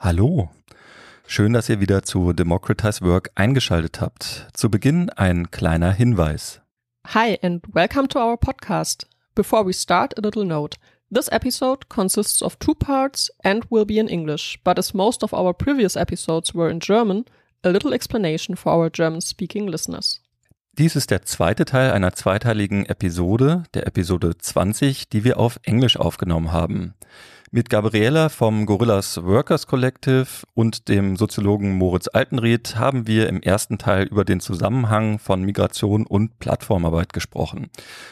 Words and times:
Hallo. 0.00 0.48
Schön, 1.26 1.52
dass 1.52 1.68
ihr 1.68 1.80
wieder 1.80 2.04
zu 2.04 2.32
Democratize 2.32 3.00
Work 3.04 3.32
eingeschaltet 3.34 4.00
habt. 4.00 4.46
Zu 4.52 4.70
Beginn 4.70 5.10
ein 5.10 5.50
kleiner 5.50 5.90
Hinweis. 5.90 6.60
Hi 7.08 7.36
and 7.42 7.64
welcome 7.74 8.06
to 8.06 8.20
our 8.20 8.36
podcast. 8.36 9.08
Before 9.34 9.66
we 9.66 9.72
start, 9.72 10.16
a 10.16 10.22
little 10.22 10.44
note. 10.44 10.78
This 11.12 11.26
episode 11.32 11.88
consists 11.88 12.42
of 12.42 12.54
two 12.60 12.74
parts 12.74 13.32
and 13.42 13.68
will 13.70 13.84
be 13.84 13.98
in 13.98 14.06
English, 14.06 14.60
but 14.62 14.78
as 14.78 14.94
most 14.94 15.24
of 15.24 15.32
our 15.32 15.52
previous 15.52 15.96
episodes 15.96 16.54
were 16.54 16.70
in 16.70 16.78
German, 16.78 17.24
a 17.64 17.70
little 17.70 17.92
explanation 17.92 18.54
for 18.54 18.72
our 18.72 18.90
German 18.90 19.20
speaking 19.20 19.66
listeners. 19.66 20.20
Dies 20.78 20.94
ist 20.94 21.10
der 21.10 21.22
zweite 21.22 21.64
Teil 21.64 21.90
einer 21.90 22.12
zweiteiligen 22.12 22.86
Episode, 22.86 23.64
der 23.74 23.88
Episode 23.88 24.38
20, 24.38 25.08
die 25.08 25.24
wir 25.24 25.40
auf 25.40 25.58
Englisch 25.64 25.96
aufgenommen 25.96 26.52
haben. 26.52 26.94
Mit 27.50 27.70
Gabriela 27.70 28.28
vom 28.28 28.66
Gorillas 28.66 29.24
Workers 29.24 29.66
Collective 29.66 30.26
und 30.52 30.90
dem 30.90 31.16
Soziologen 31.16 31.78
Moritz 31.78 32.06
Altenried 32.12 32.76
haben 32.76 33.06
wir 33.06 33.26
im 33.26 33.40
ersten 33.40 33.78
Teil 33.78 34.06
über 34.06 34.26
den 34.26 34.40
Zusammenhang 34.40 35.18
von 35.18 35.42
Migration 35.42 36.06
und 36.06 36.38
Plattformarbeit 36.40 37.14
gesprochen. 37.14 37.70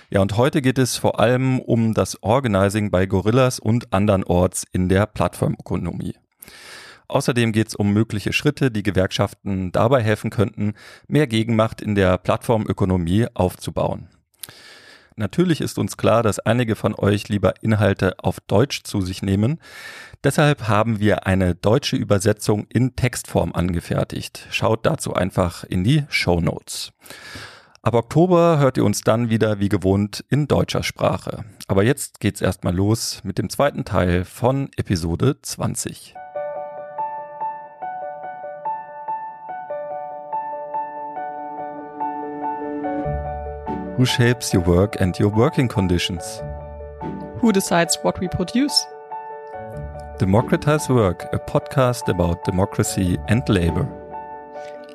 Ja, 0.08 0.22
und 0.22 0.38
heute 0.38 0.62
geht 0.62 0.78
es 0.78 0.96
vor 0.96 1.20
allem 1.20 1.60
um 1.60 1.92
das 1.92 2.22
Organizing 2.22 2.90
bei 2.90 3.04
Gorillas 3.04 3.58
und 3.58 3.92
andernorts 3.92 4.64
in 4.72 4.88
der 4.88 5.04
Plattformökonomie. 5.04 6.14
Außerdem 7.08 7.52
geht 7.52 7.68
es 7.68 7.74
um 7.74 7.92
mögliche 7.92 8.32
Schritte, 8.32 8.70
die 8.70 8.82
Gewerkschaften 8.82 9.70
dabei 9.70 10.02
helfen 10.02 10.30
könnten, 10.30 10.72
mehr 11.08 11.26
Gegenmacht 11.26 11.82
in 11.82 11.94
der 11.94 12.16
Plattformökonomie 12.16 13.26
aufzubauen. 13.34 14.08
Natürlich 15.18 15.62
ist 15.62 15.78
uns 15.78 15.96
klar, 15.96 16.22
dass 16.22 16.38
einige 16.38 16.76
von 16.76 16.94
euch 16.94 17.30
lieber 17.30 17.54
Inhalte 17.62 18.16
auf 18.18 18.38
Deutsch 18.40 18.82
zu 18.84 19.00
sich 19.00 19.22
nehmen. 19.22 19.60
Deshalb 20.22 20.68
haben 20.68 21.00
wir 21.00 21.26
eine 21.26 21.54
deutsche 21.54 21.96
Übersetzung 21.96 22.66
in 22.68 22.96
Textform 22.96 23.54
angefertigt. 23.54 24.46
Schaut 24.50 24.84
dazu 24.84 25.14
einfach 25.14 25.64
in 25.64 25.84
die 25.84 26.04
Show 26.10 26.42
Notes. 26.42 26.92
Ab 27.80 27.94
Oktober 27.94 28.58
hört 28.58 28.76
ihr 28.76 28.84
uns 28.84 29.00
dann 29.00 29.30
wieder 29.30 29.58
wie 29.58 29.70
gewohnt 29.70 30.22
in 30.28 30.48
deutscher 30.48 30.82
Sprache. 30.82 31.44
Aber 31.66 31.82
jetzt 31.82 32.20
geht's 32.20 32.42
erstmal 32.42 32.74
los 32.74 33.22
mit 33.24 33.38
dem 33.38 33.48
zweiten 33.48 33.86
Teil 33.86 34.26
von 34.26 34.68
Episode 34.76 35.40
20. 35.40 36.14
Who 43.96 44.04
shapes 44.04 44.52
your 44.52 44.62
work 44.62 45.00
and 45.00 45.18
your 45.18 45.30
working 45.30 45.68
conditions? 45.68 46.42
Who 47.38 47.50
decides 47.50 47.96
what 48.02 48.20
we 48.20 48.28
produce? 48.28 48.84
Democratize 50.18 50.86
Work, 50.90 51.24
a 51.32 51.38
podcast 51.38 52.06
about 52.08 52.44
democracy 52.44 53.16
and 53.28 53.42
labor. 53.48 53.88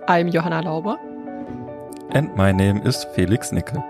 I'm 0.07 0.29
Johanna 0.29 0.61
Lauber. 0.61 0.99
And 2.11 2.35
my 2.35 2.51
name 2.51 2.85
is 2.85 3.03
Felix 3.15 3.51
Nickel. 3.51 3.83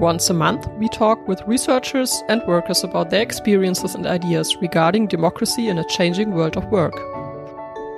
Once 0.00 0.28
a 0.30 0.34
month, 0.34 0.66
we 0.78 0.88
talk 0.88 1.28
with 1.28 1.40
researchers 1.46 2.24
and 2.28 2.42
workers 2.48 2.82
about 2.82 3.10
their 3.10 3.22
experiences 3.22 3.94
and 3.94 4.08
ideas 4.08 4.56
regarding 4.60 5.06
democracy 5.06 5.68
in 5.68 5.78
a 5.78 5.84
changing 5.84 6.32
world 6.32 6.56
of 6.56 6.64
work. 6.72 6.94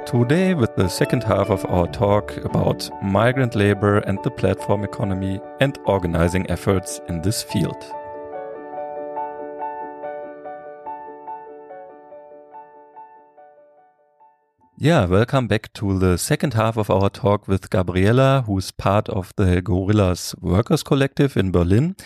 Today, 0.07 0.53
with 0.53 0.77
the 0.77 0.87
second 0.87 1.25
half 1.25 1.49
of 1.49 1.65
our 1.65 1.87
talk 1.87 2.37
about 2.45 2.91
migrant 3.03 3.55
labor 3.55 4.01
and 4.01 4.23
the 4.23 4.31
platform 4.31 4.85
economy 4.85 5.41
and 5.61 5.79
organizing 5.87 6.49
efforts 6.51 7.01
in 7.09 7.23
this 7.23 7.43
field. 7.43 7.83
Yeah, 14.77 15.07
welcome 15.07 15.49
back 15.49 15.73
to 15.73 15.99
the 15.99 16.19
second 16.19 16.53
half 16.53 16.77
of 16.77 16.91
our 16.91 17.09
talk 17.09 17.49
with 17.49 17.71
Gabriela, 17.71 18.45
who's 18.47 18.73
part 18.73 19.09
of 19.09 19.33
the 19.37 19.63
Gorillas 19.63 20.35
Workers 20.39 20.83
Collective 20.83 21.35
in 21.35 21.51
Berlin, 21.51 21.97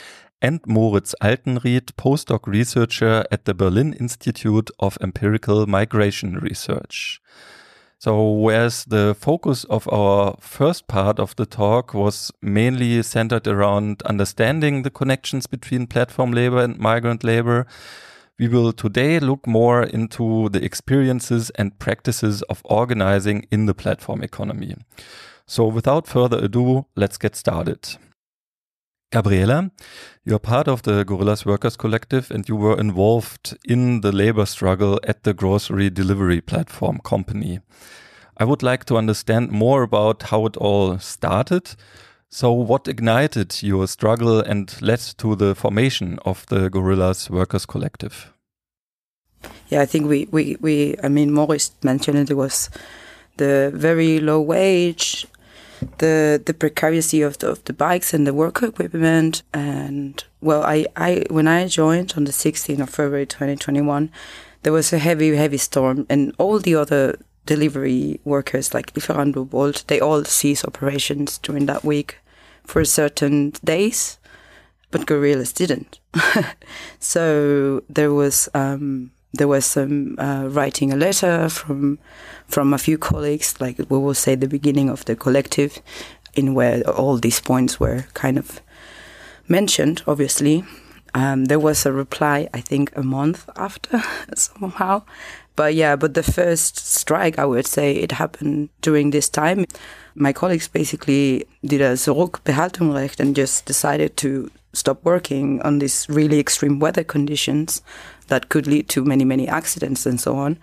and 0.41 0.61
Moritz 0.69 1.17
Altenried, 1.21 1.95
postdoc 1.97 2.47
researcher 2.47 3.25
at 3.33 3.45
the 3.45 3.55
Berlin 3.55 3.93
Institute 3.95 4.71
of 4.79 4.97
Empirical 5.01 5.67
Migration 5.67 6.37
Research. 6.37 7.21
So, 8.01 8.31
whereas 8.31 8.85
the 8.85 9.17
focus 9.19 9.65
of 9.65 9.89
our 9.93 10.37
first 10.41 10.87
part 10.87 11.19
of 11.19 11.35
the 11.35 11.47
talk 11.47 11.95
was 11.95 12.31
mainly 12.41 13.03
centered 13.03 13.49
around 13.49 14.03
understanding 14.03 14.83
the 14.83 14.91
connections 14.91 15.49
between 15.49 15.89
platform 15.89 16.31
labor 16.31 16.63
and 16.63 16.79
migrant 16.79 17.25
labor, 17.25 17.67
we 18.39 18.47
will 18.47 18.73
today 18.73 19.19
look 19.19 19.49
more 19.49 19.83
into 19.83 20.49
the 20.51 20.65
experiences 20.65 21.51
and 21.57 21.77
practices 21.81 22.43
of 22.43 22.63
organizing 22.65 23.47
in 23.51 23.67
the 23.67 23.75
platform 23.75 24.23
economy. 24.23 24.77
So, 25.47 25.67
without 25.67 26.07
further 26.07 26.39
ado, 26.39 26.87
let's 26.95 27.19
get 27.19 27.35
started. 27.35 27.97
Gabriela, 29.11 29.71
you're 30.25 30.39
part 30.39 30.69
of 30.69 30.83
the 30.83 31.03
Gorillas 31.03 31.47
Workers 31.47 31.77
Collective 31.77 32.31
and 32.31 32.47
you 32.47 32.57
were 32.57 32.79
involved 32.79 33.57
in 33.65 34.03
the 34.03 34.13
labor 34.13 34.45
struggle 34.45 35.01
at 35.05 35.23
the 35.23 35.33
grocery 35.33 35.89
delivery 35.89 36.43
platform 36.43 36.99
company. 37.03 37.61
I 38.37 38.45
would 38.45 38.63
like 38.63 38.85
to 38.85 38.99
understand 38.99 39.51
more 39.51 39.83
about 39.83 40.25
how 40.25 40.45
it 40.45 40.59
all 40.59 40.99
started. 40.99 41.75
So, 42.29 42.53
what 42.53 42.87
ignited 42.87 43.63
your 43.63 43.89
struggle 43.89 44.41
and 44.41 44.77
led 44.83 45.01
to 45.17 45.35
the 45.35 45.55
formation 45.55 46.19
of 46.27 46.45
the 46.47 46.69
Gorillas 46.69 47.31
Workers 47.31 47.65
Collective? 47.65 48.31
Yeah, 49.69 49.81
I 49.81 49.87
think 49.87 50.07
we, 50.07 50.29
we, 50.31 50.59
we 50.61 50.97
I 51.03 51.09
mean, 51.09 51.33
Moritz 51.33 51.73
mentioned 51.83 52.19
it, 52.19 52.31
it 52.31 52.35
was 52.35 52.69
the 53.39 53.71
very 53.75 54.21
low 54.21 54.43
wage 54.43 55.27
the 55.99 56.41
the 56.45 56.55
precarity 56.55 57.23
of 57.23 57.39
the, 57.39 57.49
of 57.51 57.65
the 57.65 57.73
bikes 57.73 58.15
and 58.15 58.27
the 58.27 58.35
work 58.35 58.63
equipment. 58.63 59.43
And 59.53 60.23
well, 60.41 60.63
I, 60.63 60.87
I 60.97 61.25
when 61.31 61.49
I 61.49 61.67
joined 61.69 62.15
on 62.17 62.25
the 62.25 62.33
16th 62.33 62.81
of 62.81 62.91
February 62.91 63.27
2021, 63.27 64.11
there 64.63 64.73
was 64.73 64.93
a 64.93 64.99
heavy 64.99 65.35
heavy 65.37 65.59
storm, 65.59 66.07
and 66.09 66.35
all 66.39 66.59
the 66.59 66.75
other 66.75 67.19
delivery 67.49 68.21
workers 68.25 68.75
like 68.75 68.93
Lieferando, 68.93 69.49
Bolt, 69.49 69.85
they 69.87 69.99
all 70.01 70.23
ceased 70.25 70.67
operations 70.67 71.39
during 71.39 71.65
that 71.65 71.83
week 71.83 72.19
for 72.63 72.85
certain 72.85 73.55
days, 73.65 74.19
but 74.91 75.07
Gorillas 75.07 75.55
didn't. 75.55 75.99
so 76.99 77.83
there 77.89 78.13
was 78.13 78.51
um, 78.53 79.13
there 79.33 79.49
was 79.49 79.67
some 79.67 80.17
uh, 80.19 80.49
writing 80.49 80.93
a 80.93 80.97
letter 80.97 81.49
from 81.49 81.99
from 82.47 82.73
a 82.73 82.79
few 82.79 82.97
colleagues, 82.97 83.61
like 83.61 83.79
we 83.79 83.99
will 83.99 84.15
say 84.15 84.35
the 84.35 84.49
beginning 84.49 84.89
of 84.89 85.05
the 85.05 85.15
collective, 85.15 85.83
in 86.35 86.55
where 86.55 86.83
all 86.89 87.19
these 87.19 87.41
points 87.41 87.79
were 87.79 88.07
kind 88.15 88.39
of 88.39 88.61
mentioned. 89.49 90.03
Obviously, 90.07 90.65
um, 91.15 91.47
there 91.47 91.59
was 91.59 91.85
a 91.85 91.93
reply, 91.93 92.49
I 92.55 92.61
think, 92.61 92.97
a 92.97 93.03
month 93.03 93.49
after 93.57 94.03
somehow. 94.35 95.03
But 95.57 95.75
yeah, 95.75 95.97
but 95.97 96.15
the 96.15 96.23
first 96.23 96.77
strike, 96.77 97.39
I 97.39 97.45
would 97.45 97.67
say, 97.67 97.97
it 97.97 98.13
happened 98.13 98.69
during 98.81 99.11
this 99.11 99.29
time. 99.29 99.67
My 100.15 100.33
colleagues 100.33 100.69
basically 100.69 101.47
did 101.65 101.81
a 101.81 101.95
Zurückbehaltungsrecht 101.95 103.19
and 103.19 103.35
just 103.35 103.67
decided 103.67 104.17
to 104.19 104.51
stop 104.73 105.03
working 105.03 105.61
on 105.63 105.81
these 105.81 106.07
really 106.09 106.39
extreme 106.39 106.79
weather 106.79 107.03
conditions 107.03 107.83
that 108.29 108.49
could 108.49 108.67
lead 108.67 108.89
to 108.91 109.05
many, 109.05 109.25
many 109.25 109.49
accidents 109.49 110.07
and 110.07 110.21
so 110.21 110.37
on. 110.37 110.59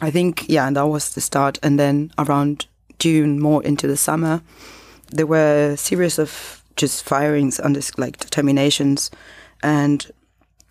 I 0.00 0.10
think, 0.10 0.48
yeah, 0.48 0.66
and 0.66 0.76
that 0.76 0.86
was 0.86 1.14
the 1.14 1.20
start. 1.20 1.58
And 1.62 1.78
then 1.78 2.12
around 2.18 2.66
June, 2.98 3.40
more 3.40 3.62
into 3.62 3.86
the 3.86 3.96
summer, 3.96 4.42
there 5.10 5.26
were 5.26 5.72
a 5.72 5.76
series 5.76 6.18
of 6.18 6.62
just 6.76 7.04
firings 7.04 7.56
this, 7.56 7.96
like 7.98 8.18
determinations. 8.18 9.10
And 9.62 10.06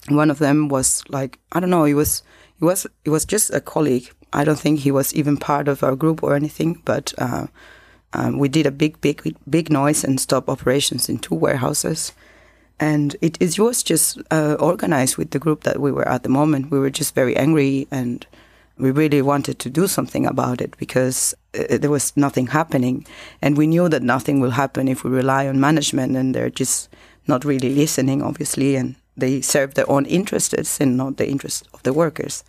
one 0.09 0.31
of 0.31 0.39
them 0.39 0.69
was 0.69 1.03
like, 1.09 1.39
I 1.51 1.59
don't 1.59 1.69
know, 1.69 1.83
he 1.83 1.93
was, 1.93 2.23
it 2.59 2.65
was, 2.65 2.87
it 3.05 3.09
was 3.09 3.25
just 3.25 3.53
a 3.53 3.61
colleague. 3.61 4.11
I 4.33 4.43
don't 4.43 4.59
think 4.59 4.79
he 4.79 4.91
was 4.91 5.13
even 5.13 5.37
part 5.37 5.67
of 5.67 5.83
our 5.83 5.95
group 5.95 6.23
or 6.23 6.35
anything, 6.35 6.81
but, 6.85 7.13
uh, 7.17 7.47
um, 8.13 8.39
we 8.39 8.47
did 8.47 8.65
a 8.65 8.71
big, 8.71 8.99
big, 9.01 9.35
big 9.49 9.69
noise 9.69 10.03
and 10.03 10.19
stop 10.19 10.49
operations 10.49 11.09
in 11.09 11.19
two 11.19 11.35
warehouses 11.35 12.13
and 12.79 13.15
it, 13.21 13.57
was 13.57 13.81
just 13.81 14.19
uh, 14.29 14.55
organized 14.59 15.17
with 15.17 15.31
the 15.31 15.39
group 15.39 15.63
that 15.63 15.79
we 15.79 15.91
were 15.91 16.07
at 16.07 16.23
the 16.23 16.29
moment. 16.29 16.71
We 16.71 16.79
were 16.79 16.91
just 16.91 17.15
very 17.15 17.35
angry 17.35 17.87
and 17.89 18.25
we 18.77 18.91
really 18.91 19.21
wanted 19.21 19.57
to 19.59 19.69
do 19.69 19.87
something 19.87 20.27
about 20.27 20.61
it 20.61 20.77
because 20.77 21.33
uh, 21.57 21.77
there 21.77 21.89
was 21.89 22.15
nothing 22.15 22.47
happening. 22.47 23.05
And 23.41 23.57
we 23.57 23.65
knew 23.65 23.89
that 23.89 24.03
nothing 24.03 24.39
will 24.39 24.51
happen 24.51 24.87
if 24.87 25.03
we 25.03 25.09
rely 25.09 25.47
on 25.47 25.59
management 25.59 26.15
and 26.15 26.35
they're 26.35 26.51
just 26.51 26.89
not 27.25 27.43
really 27.43 27.73
listening, 27.73 28.21
obviously, 28.21 28.75
and 28.75 28.95
they 29.17 29.41
serve 29.41 29.73
their 29.73 29.89
own 29.89 30.05
interests 30.05 30.79
and 30.79 30.95
not 30.95 31.17
the 31.17 31.27
interests 31.27 31.67
of 31.73 31.81
the 31.81 31.93
workers. 31.93 32.43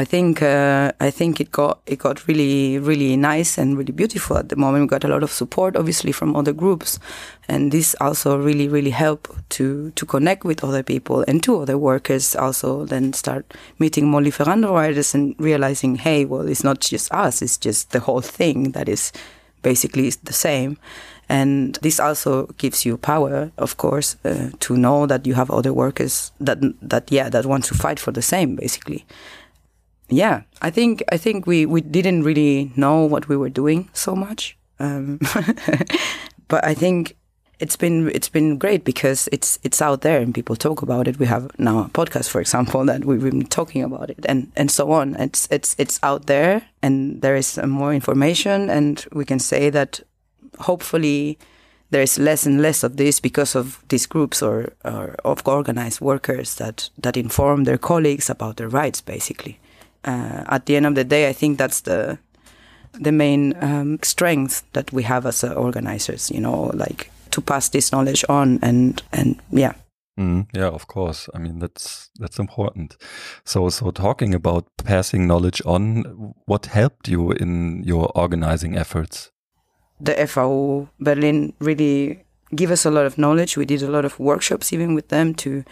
I 0.00 0.04
think 0.04 0.42
uh, 0.42 0.92
I 1.00 1.10
think 1.10 1.40
it 1.40 1.50
got 1.50 1.80
it 1.84 1.98
got 1.98 2.28
really 2.28 2.78
really 2.78 3.16
nice 3.16 3.58
and 3.58 3.76
really 3.76 3.90
beautiful 3.92 4.36
at 4.36 4.48
the 4.48 4.54
moment. 4.54 4.82
We 4.82 4.86
got 4.86 5.02
a 5.02 5.08
lot 5.08 5.24
of 5.24 5.32
support, 5.32 5.74
obviously, 5.76 6.12
from 6.12 6.36
other 6.36 6.52
groups, 6.52 7.00
and 7.48 7.72
this 7.72 7.96
also 8.00 8.38
really 8.38 8.68
really 8.68 8.92
helped 8.92 9.32
to 9.50 9.90
to 9.90 10.06
connect 10.06 10.44
with 10.44 10.62
other 10.62 10.84
people 10.84 11.24
and 11.26 11.42
to 11.42 11.62
other 11.62 11.76
workers. 11.76 12.36
Also, 12.36 12.84
then 12.84 13.12
start 13.12 13.52
meeting 13.80 14.06
more 14.06 14.20
Lieferando 14.20 14.70
riders 14.72 15.16
and 15.16 15.34
realizing, 15.36 15.96
hey, 15.96 16.24
well, 16.24 16.48
it's 16.48 16.62
not 16.62 16.78
just 16.78 17.12
us; 17.12 17.42
it's 17.42 17.58
just 17.58 17.90
the 17.90 17.98
whole 17.98 18.22
thing 18.22 18.70
that 18.72 18.88
is 18.88 19.10
basically 19.62 20.10
the 20.22 20.32
same. 20.32 20.78
And 21.28 21.74
this 21.82 21.98
also 21.98 22.46
gives 22.56 22.86
you 22.86 22.96
power, 22.96 23.50
of 23.58 23.76
course, 23.76 24.16
uh, 24.24 24.50
to 24.60 24.76
know 24.76 25.06
that 25.06 25.26
you 25.26 25.34
have 25.34 25.50
other 25.50 25.72
workers 25.72 26.30
that 26.38 26.58
that 26.88 27.10
yeah 27.10 27.28
that 27.30 27.46
want 27.46 27.64
to 27.64 27.74
fight 27.74 27.98
for 27.98 28.12
the 28.12 28.22
same, 28.22 28.54
basically 28.54 29.04
yeah, 30.08 30.42
I 30.62 30.70
think 30.70 31.02
I 31.12 31.16
think 31.16 31.46
we 31.46 31.66
we 31.66 31.80
didn't 31.80 32.22
really 32.22 32.72
know 32.76 33.04
what 33.04 33.28
we 33.28 33.36
were 33.36 33.50
doing 33.50 33.88
so 33.92 34.16
much, 34.16 34.56
um, 34.78 35.18
but 36.48 36.64
I 36.64 36.74
think 36.74 37.16
it's 37.58 37.76
been 37.76 38.10
it's 38.14 38.28
been 38.28 38.56
great 38.56 38.84
because 38.84 39.28
it's 39.32 39.58
it's 39.62 39.82
out 39.82 40.00
there 40.00 40.20
and 40.20 40.34
people 40.34 40.56
talk 40.56 40.82
about 40.82 41.08
it. 41.08 41.18
We 41.18 41.26
have 41.26 41.50
now 41.58 41.80
a 41.80 41.88
podcast, 41.88 42.30
for 42.30 42.40
example, 42.40 42.84
that 42.86 43.04
we've 43.04 43.22
been 43.22 43.46
talking 43.46 43.82
about 43.82 44.10
it 44.10 44.24
and 44.28 44.50
and 44.56 44.70
so 44.70 44.92
on. 44.92 45.14
It's 45.16 45.48
it's 45.50 45.74
it's 45.78 45.98
out 46.02 46.26
there 46.26 46.62
and 46.82 47.20
there 47.20 47.36
is 47.36 47.58
more 47.58 47.92
information 47.92 48.70
and 48.70 49.04
we 49.12 49.24
can 49.24 49.38
say 49.38 49.70
that 49.70 50.00
hopefully 50.60 51.38
there 51.90 52.02
is 52.02 52.18
less 52.18 52.46
and 52.46 52.60
less 52.60 52.82
of 52.82 52.96
this 52.96 53.20
because 53.20 53.54
of 53.54 53.82
these 53.88 54.06
groups 54.06 54.42
or, 54.42 54.72
or 54.84 55.14
of 55.24 55.46
organized 55.46 56.00
workers 56.00 56.54
that 56.56 56.90
that 57.02 57.16
inform 57.16 57.64
their 57.64 57.78
colleagues 57.78 58.30
about 58.30 58.56
their 58.56 58.68
rights 58.68 59.00
basically 59.00 59.58
uh, 60.04 60.44
at 60.46 60.66
the 60.66 60.76
end 60.76 60.86
of 60.86 60.94
the 60.94 61.04
day, 61.04 61.28
I 61.28 61.32
think 61.32 61.58
that's 61.58 61.82
the 61.82 62.18
the 62.92 63.12
main 63.12 63.54
um, 63.62 63.98
strength 64.02 64.64
that 64.72 64.92
we 64.92 65.02
have 65.04 65.26
as 65.26 65.44
uh, 65.44 65.52
organizers. 65.52 66.30
You 66.30 66.40
know, 66.40 66.70
like 66.74 67.10
to 67.30 67.40
pass 67.40 67.68
this 67.68 67.92
knowledge 67.92 68.24
on 68.28 68.58
and 68.62 69.02
and 69.12 69.40
yeah. 69.50 69.74
Mm, 70.18 70.48
yeah, 70.52 70.68
of 70.68 70.86
course. 70.86 71.28
I 71.34 71.38
mean 71.38 71.58
that's 71.58 72.10
that's 72.18 72.38
important. 72.38 72.96
So 73.44 73.68
so 73.68 73.90
talking 73.90 74.34
about 74.34 74.64
passing 74.84 75.26
knowledge 75.26 75.62
on, 75.64 76.34
what 76.46 76.66
helped 76.66 77.08
you 77.08 77.32
in 77.32 77.82
your 77.84 78.10
organizing 78.14 78.76
efforts? 78.76 79.30
The 80.00 80.26
FAU 80.26 80.88
Berlin 81.00 81.52
really 81.60 82.24
give 82.54 82.70
us 82.70 82.84
a 82.86 82.90
lot 82.90 83.06
of 83.06 83.16
knowledge. 83.16 83.56
We 83.56 83.64
did 83.64 83.82
a 83.82 83.90
lot 83.90 84.04
of 84.04 84.18
workshops 84.18 84.72
even 84.72 84.94
with 84.94 85.08
them 85.08 85.34
to 85.34 85.64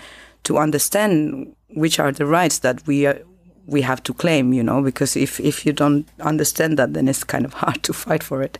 to 0.44 0.58
understand 0.58 1.54
which 1.74 1.98
are 1.98 2.12
the 2.12 2.26
rights 2.26 2.60
that 2.60 2.86
we 2.86 3.06
are, 3.06 3.20
we 3.66 3.82
have 3.82 4.02
to 4.04 4.14
claim, 4.14 4.52
you 4.52 4.62
know, 4.62 4.80
because 4.82 5.16
if, 5.16 5.40
if 5.40 5.66
you 5.66 5.72
don't 5.72 6.08
understand 6.20 6.78
that, 6.78 6.94
then 6.94 7.08
it's 7.08 7.24
kind 7.24 7.44
of 7.44 7.52
hard 7.64 7.82
to 7.84 7.92
fight 7.92 8.22
for 8.22 8.42
it. 8.42 8.58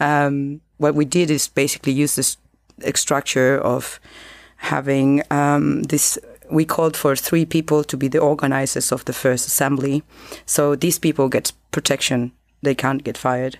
Um, 0.00 0.60
what 0.78 0.94
we 0.94 1.04
did 1.04 1.30
is 1.30 1.48
basically 1.48 1.92
use 1.92 2.16
this 2.16 2.36
structure 2.94 3.58
of 3.58 4.00
having 4.56 5.22
um, 5.30 5.82
this. 5.84 6.18
We 6.50 6.64
called 6.64 6.96
for 6.96 7.14
three 7.14 7.44
people 7.44 7.84
to 7.84 7.96
be 7.96 8.08
the 8.08 8.20
organizers 8.20 8.90
of 8.90 9.04
the 9.04 9.12
first 9.12 9.46
assembly. 9.46 10.02
So 10.46 10.74
these 10.74 10.98
people 10.98 11.28
get 11.28 11.52
protection; 11.72 12.32
they 12.62 12.74
can't 12.74 13.04
get 13.04 13.18
fired, 13.18 13.58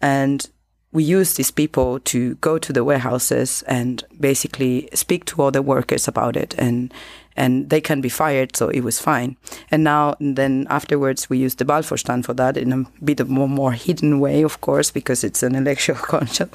and 0.00 0.48
we 0.92 1.04
use 1.04 1.34
these 1.34 1.50
people 1.50 1.98
to 2.00 2.34
go 2.36 2.58
to 2.58 2.72
the 2.72 2.84
warehouses 2.84 3.62
and 3.66 4.04
basically 4.20 4.88
speak 4.92 5.24
to 5.24 5.42
other 5.42 5.62
workers 5.62 6.06
about 6.06 6.36
it 6.36 6.54
and 6.58 6.92
and 7.36 7.70
they 7.70 7.80
can 7.80 8.00
be 8.00 8.08
fired, 8.08 8.56
so 8.56 8.68
it 8.68 8.80
was 8.80 9.00
fine. 9.00 9.36
And 9.70 9.84
now, 9.84 10.14
and 10.20 10.36
then 10.36 10.66
afterwards, 10.70 11.30
we 11.30 11.38
used 11.38 11.58
the 11.58 11.64
Wahlvorstand 11.64 12.24
for 12.24 12.34
that 12.34 12.56
in 12.56 12.72
a 12.72 12.84
bit 13.04 13.20
of 13.20 13.28
more, 13.28 13.48
more 13.48 13.72
hidden 13.72 14.20
way, 14.20 14.42
of 14.42 14.60
course, 14.60 14.90
because 14.90 15.24
it's 15.24 15.42
an 15.42 15.54
electoral 15.62 15.98
council, 15.98 16.48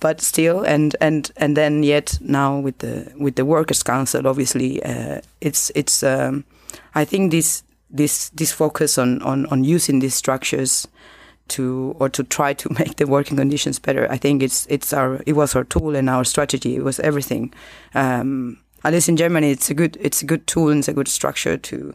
but 0.00 0.20
still. 0.20 0.62
And 0.62 0.96
and 1.00 1.30
and 1.36 1.56
then 1.56 1.82
yet 1.82 2.18
now 2.20 2.58
with 2.58 2.78
the 2.78 3.12
with 3.18 3.36
the 3.36 3.44
workers' 3.44 3.82
council, 3.82 4.26
obviously, 4.26 4.82
uh, 4.82 5.20
it's 5.40 5.70
it's. 5.74 6.02
Um, 6.02 6.44
I 6.94 7.04
think 7.04 7.30
this 7.30 7.62
this 7.90 8.30
this 8.30 8.52
focus 8.52 8.98
on 8.98 9.22
on 9.22 9.46
on 9.46 9.64
using 9.64 10.00
these 10.00 10.14
structures 10.14 10.88
to 11.48 11.94
or 11.98 12.08
to 12.08 12.24
try 12.24 12.54
to 12.54 12.72
make 12.78 12.96
the 12.96 13.06
working 13.06 13.36
conditions 13.36 13.78
better. 13.78 14.10
I 14.10 14.16
think 14.16 14.42
it's 14.42 14.66
it's 14.68 14.92
our 14.92 15.20
it 15.26 15.34
was 15.34 15.54
our 15.54 15.64
tool 15.64 15.94
and 15.96 16.08
our 16.08 16.24
strategy. 16.24 16.76
It 16.76 16.84
was 16.84 17.00
everything. 17.00 17.52
Um, 17.94 18.58
at 18.84 18.92
least 18.92 19.08
in 19.08 19.16
Germany, 19.16 19.50
it's 19.50 19.70
a 19.70 19.74
good 19.74 19.96
it's 20.00 20.22
a 20.22 20.26
good 20.26 20.46
tool 20.46 20.68
and 20.68 20.78
it's 20.78 20.88
a 20.88 20.92
good 20.92 21.08
structure 21.08 21.56
to 21.56 21.94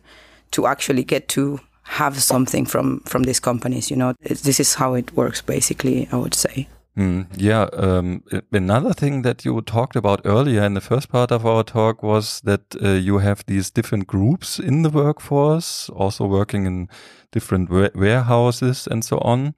to 0.51 0.67
actually 0.67 1.03
get 1.03 1.27
to 1.29 1.59
have 1.83 2.21
something 2.21 2.65
from 2.65 3.01
from 3.01 3.23
these 3.23 3.39
companies. 3.39 3.89
You 3.89 3.97
know, 3.97 4.13
it's, 4.21 4.41
this 4.41 4.59
is 4.59 4.75
how 4.75 4.93
it 4.93 5.15
works 5.15 5.41
basically. 5.41 6.07
I 6.11 6.17
would 6.17 6.33
say. 6.33 6.67
Mm, 6.97 7.27
yeah. 7.37 7.67
Um, 7.73 8.23
another 8.51 8.91
thing 8.91 9.21
that 9.21 9.45
you 9.45 9.61
talked 9.61 9.95
about 9.95 10.21
earlier 10.25 10.63
in 10.63 10.73
the 10.73 10.81
first 10.81 11.09
part 11.09 11.31
of 11.31 11.45
our 11.45 11.63
talk 11.63 12.01
was 12.01 12.41
that 12.41 12.75
uh, 12.81 12.93
you 12.93 13.19
have 13.19 13.45
these 13.45 13.69
different 13.69 14.07
groups 14.07 14.57
in 14.57 14.81
the 14.81 14.89
workforce, 14.89 15.89
also 15.89 16.25
working 16.25 16.65
in 16.65 16.89
different 17.31 17.69
warehouses 17.69 18.87
and 18.87 19.05
so 19.05 19.19
on. 19.19 19.53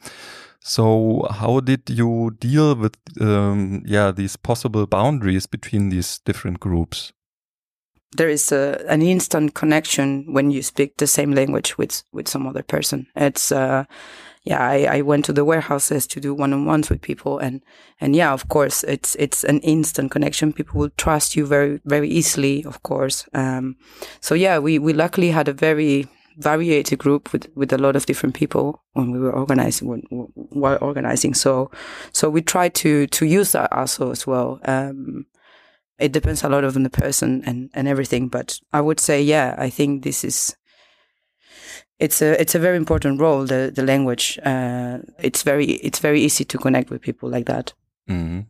So 0.60 1.28
how 1.32 1.62
did 1.62 1.90
you 1.90 2.36
deal 2.40 2.76
with 2.76 2.98
um, 3.22 3.84
yeah 3.86 4.12
these 4.12 4.36
possible 4.36 4.86
boundaries 4.86 5.48
between 5.48 5.90
these 5.90 6.20
different 6.26 6.60
groups? 6.60 7.14
There 8.12 8.30
is 8.30 8.52
a, 8.52 8.84
an 8.88 9.02
instant 9.02 9.54
connection 9.54 10.34
when 10.34 10.52
you 10.52 10.62
speak 10.62 10.98
the 10.98 11.08
same 11.08 11.32
language 11.32 11.78
with 11.78 12.04
with 12.12 12.28
some 12.28 12.48
other 12.48 12.64
person. 12.64 13.08
It's 13.16 13.52
uh, 13.52 13.86
yeah, 14.44 14.62
I, 14.62 14.98
I 14.98 15.02
went 15.02 15.26
to 15.26 15.34
the 15.34 15.46
warehouses 15.46 16.08
to 16.08 16.20
do 16.20 16.34
one 16.34 16.54
on 16.54 16.66
ones 16.66 16.90
with 16.90 17.02
people, 17.02 17.38
and 17.38 17.62
and 18.00 18.16
yeah, 18.16 18.34
of 18.34 18.48
course, 18.48 18.84
it's 18.84 19.16
it's 19.16 19.44
an 19.44 19.60
instant 19.60 20.12
connection. 20.12 20.54
People 20.54 20.80
will 20.80 20.92
trust 20.98 21.36
you 21.36 21.46
very 21.46 21.82
very 21.86 22.10
easily, 22.10 22.64
of 22.66 22.82
course. 22.84 23.28
Um, 23.34 23.76
so 24.22 24.36
yeah, 24.36 24.58
we 24.58 24.80
we 24.80 24.94
luckily 24.94 25.32
had 25.32 25.48
a 25.48 25.54
very 25.54 26.08
varied 26.38 26.98
group 26.98 27.34
with 27.34 27.48
with 27.56 27.74
a 27.74 27.78
lot 27.78 27.96
of 27.96 28.06
different 28.06 28.34
people 28.34 28.82
when 28.94 29.12
we 29.12 29.20
were 29.20 29.34
organizing 29.34 29.88
when, 29.88 30.02
while 30.34 30.78
organizing. 30.82 31.34
So 31.34 31.70
so 32.14 32.30
we 32.30 32.42
tried 32.42 32.74
to 32.76 33.08
to 33.08 33.26
use 33.26 33.52
that 33.52 33.72
also 33.72 34.12
as 34.12 34.26
well. 34.26 34.60
Um, 34.66 35.26
it 36.00 36.12
depends 36.12 36.44
a 36.44 36.50
lot 36.50 36.64
on 36.64 36.84
the 36.84 36.90
person 36.90 37.44
and, 37.46 37.70
and 37.74 37.88
everything. 37.88 38.30
But 38.30 38.60
I 38.74 38.82
would 38.82 39.00
say, 39.00 39.22
yeah, 39.22 39.56
I 39.58 39.70
think 39.70 40.04
this 40.04 40.24
is 40.24 40.56
it's 42.00 42.22
a 42.22 42.40
it's 42.42 42.56
a 42.56 42.60
very 42.60 42.78
important 42.78 43.20
role. 43.20 43.46
The 43.46 43.72
the 43.74 43.84
language. 43.84 44.40
Uh, 44.44 45.00
it's 45.20 45.44
very 45.44 45.66
it's 45.66 46.00
very 46.00 46.22
easy 46.22 46.46
to 46.46 46.58
connect 46.58 46.90
with 46.90 47.02
people 47.02 47.30
like 47.30 47.46
that. 47.46 47.74
Mm-hmm. 48.10 48.42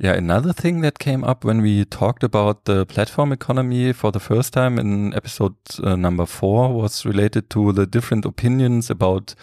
Yeah, 0.00 0.12
another 0.12 0.52
thing 0.52 0.80
that 0.82 1.00
came 1.00 1.24
up 1.24 1.44
when 1.44 1.60
we 1.60 1.84
talked 1.84 2.22
about 2.22 2.66
the 2.66 2.86
platform 2.86 3.32
economy 3.32 3.92
for 3.92 4.12
the 4.12 4.20
first 4.20 4.52
time 4.52 4.78
in 4.78 5.12
episode 5.12 5.56
uh, 5.82 5.96
number 5.96 6.24
four 6.24 6.72
was 6.72 7.04
related 7.04 7.50
to 7.50 7.72
the 7.72 7.84
different 7.84 8.24
opinions 8.24 8.90
about 8.90 9.34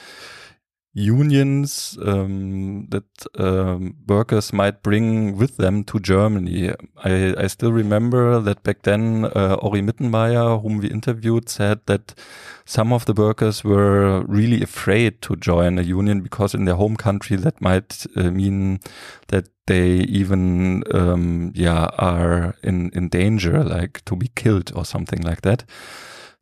unions 0.96 1.98
um, 2.06 2.88
that 2.88 3.04
um, 3.38 3.98
workers 4.08 4.54
might 4.54 4.82
bring 4.82 5.38
with 5.38 5.58
them 5.58 5.84
to 5.84 6.00
Germany. 6.00 6.72
I, 7.04 7.36
I 7.38 7.48
still 7.48 7.74
remember 7.74 8.40
that 8.40 8.64
back 8.64 8.84
then, 8.84 9.26
uh, 9.26 9.58
Orry 9.62 9.82
Mittenmayer, 9.82 10.62
whom 10.62 10.78
we 10.78 10.88
interviewed, 10.88 11.50
said 11.50 11.82
that 11.88 12.16
some 12.64 12.94
of 12.94 13.06
the 13.06 13.14
workers 13.14 13.62
were 13.62 14.22
really 14.22 14.64
afraid 14.64 15.22
to 15.24 15.36
join 15.36 15.78
a 15.78 15.82
union 15.84 16.22
because 16.22 16.56
in 16.56 16.64
their 16.64 16.76
home 16.76 16.96
country 16.96 17.36
that 17.36 17.62
might 17.62 18.06
uh, 18.16 18.32
mean 18.32 18.80
that 19.28 19.50
they 19.68 19.88
even 19.98 20.84
um, 20.94 21.52
yeah 21.56 21.90
are 21.98 22.56
in 22.64 22.90
in 22.92 23.10
danger, 23.10 23.64
like 23.66 24.04
to 24.06 24.16
be 24.16 24.30
killed 24.34 24.72
or 24.74 24.86
something 24.86 25.22
like 25.22 25.42
that. 25.42 25.66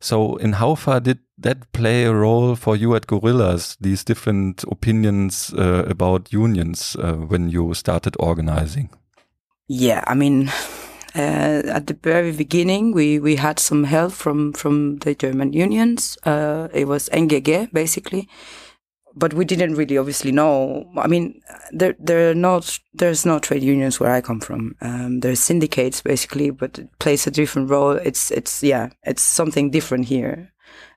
So, 0.04 0.36
in 0.36 0.52
how 0.52 0.74
far 0.74 1.00
did 1.00 1.20
that 1.38 1.72
play 1.72 2.04
a 2.04 2.12
role 2.12 2.56
for 2.56 2.76
you 2.76 2.94
at 2.94 3.06
Gorillas? 3.06 3.78
These 3.80 4.04
different 4.04 4.62
opinions 4.64 5.50
uh, 5.54 5.86
about 5.88 6.30
unions 6.30 6.94
uh, 7.00 7.14
when 7.14 7.48
you 7.48 7.72
started 7.72 8.14
organizing? 8.20 8.90
Yeah, 9.66 10.04
I 10.06 10.12
mean, 10.12 10.48
uh, 11.14 11.62
at 11.72 11.86
the 11.86 11.94
very 12.02 12.32
beginning, 12.32 12.92
we, 12.92 13.18
we 13.18 13.36
had 13.36 13.58
some 13.58 13.84
help 13.84 14.12
from 14.12 14.52
from 14.52 14.98
the 14.98 15.14
German 15.14 15.54
unions. 15.54 16.18
Uh, 16.24 16.68
it 16.74 16.86
was 16.86 17.08
NGG 17.08 17.72
basically, 17.72 18.28
but 19.16 19.34
we 19.34 19.44
didn't 19.44 19.74
really 19.74 19.96
obviously 19.96 20.32
know. 20.32 20.90
I 20.96 21.06
mean, 21.06 21.40
there 21.70 21.94
there 21.98 22.30
are 22.30 22.34
not 22.34 22.78
there's 22.92 23.24
no 23.24 23.38
trade 23.38 23.62
unions 23.62 24.00
where 24.00 24.12
I 24.12 24.20
come 24.20 24.40
from. 24.40 24.74
Um, 24.80 25.20
there's 25.20 25.40
syndicates 25.40 26.02
basically, 26.02 26.50
but 26.50 26.78
it 26.78 26.98
plays 26.98 27.26
a 27.26 27.30
different 27.30 27.70
role. 27.70 27.92
It's 27.92 28.30
it's 28.30 28.62
yeah, 28.62 28.90
it's 29.04 29.22
something 29.22 29.70
different 29.70 30.06
here. 30.06 30.52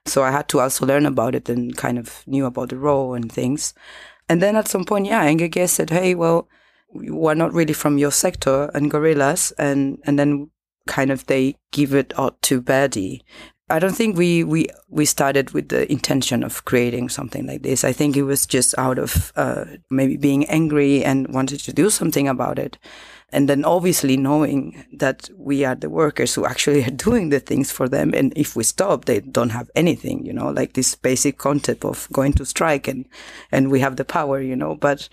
So 0.06 0.22
I 0.22 0.30
had 0.30 0.48
to 0.48 0.60
also 0.60 0.86
learn 0.86 1.06
about 1.06 1.34
it 1.34 1.48
and 1.48 1.76
kind 1.76 1.98
of 1.98 2.26
knew 2.26 2.46
about 2.46 2.70
the 2.70 2.78
role 2.78 3.14
and 3.14 3.30
things. 3.30 3.74
And 4.28 4.42
then 4.42 4.56
at 4.56 4.68
some 4.68 4.84
point, 4.84 5.06
yeah, 5.06 5.24
NGG 5.24 5.68
said, 5.68 5.90
"Hey, 5.90 6.14
well, 6.14 6.48
we're 6.92 7.34
not 7.34 7.52
really 7.52 7.74
from 7.74 7.98
your 7.98 8.12
sector 8.12 8.70
and 8.74 8.90
gorillas," 8.90 9.52
and 9.58 9.98
and 10.04 10.18
then 10.18 10.50
kind 10.86 11.10
of 11.10 11.26
they 11.26 11.54
give 11.70 11.94
it 11.94 12.12
out 12.18 12.40
to 12.42 12.60
Verdi 12.60 13.22
I 13.70 13.78
don't 13.78 13.94
think 13.94 14.16
we 14.16 14.44
we 14.44 14.66
we 14.88 15.04
started 15.04 15.50
with 15.50 15.68
the 15.68 15.90
intention 15.92 16.42
of 16.42 16.64
creating 16.64 17.10
something 17.10 17.46
like 17.46 17.62
this. 17.62 17.84
I 17.84 17.92
think 17.92 18.16
it 18.16 18.22
was 18.22 18.46
just 18.46 18.74
out 18.78 18.98
of 18.98 19.32
uh, 19.36 19.66
maybe 19.90 20.16
being 20.16 20.46
angry 20.46 21.04
and 21.04 21.28
wanted 21.28 21.60
to 21.60 21.72
do 21.72 21.90
something 21.90 22.28
about 22.28 22.58
it, 22.58 22.78
and 23.30 23.46
then 23.46 23.64
obviously 23.64 24.16
knowing 24.16 24.84
that 24.94 25.28
we 25.36 25.66
are 25.66 25.74
the 25.74 25.90
workers 25.90 26.34
who 26.34 26.46
actually 26.46 26.82
are 26.86 26.90
doing 26.90 27.28
the 27.28 27.40
things 27.40 27.70
for 27.70 27.88
them, 27.88 28.14
and 28.14 28.32
if 28.36 28.56
we 28.56 28.64
stop, 28.64 29.04
they 29.04 29.20
don't 29.20 29.50
have 29.50 29.70
anything. 29.74 30.24
You 30.24 30.32
know, 30.32 30.48
like 30.48 30.72
this 30.72 30.94
basic 30.94 31.36
concept 31.36 31.84
of 31.84 32.08
going 32.10 32.32
to 32.34 32.46
strike 32.46 32.88
and 32.88 33.04
and 33.52 33.70
we 33.70 33.80
have 33.80 33.96
the 33.96 34.04
power. 34.04 34.40
You 34.40 34.56
know, 34.56 34.76
but 34.76 35.10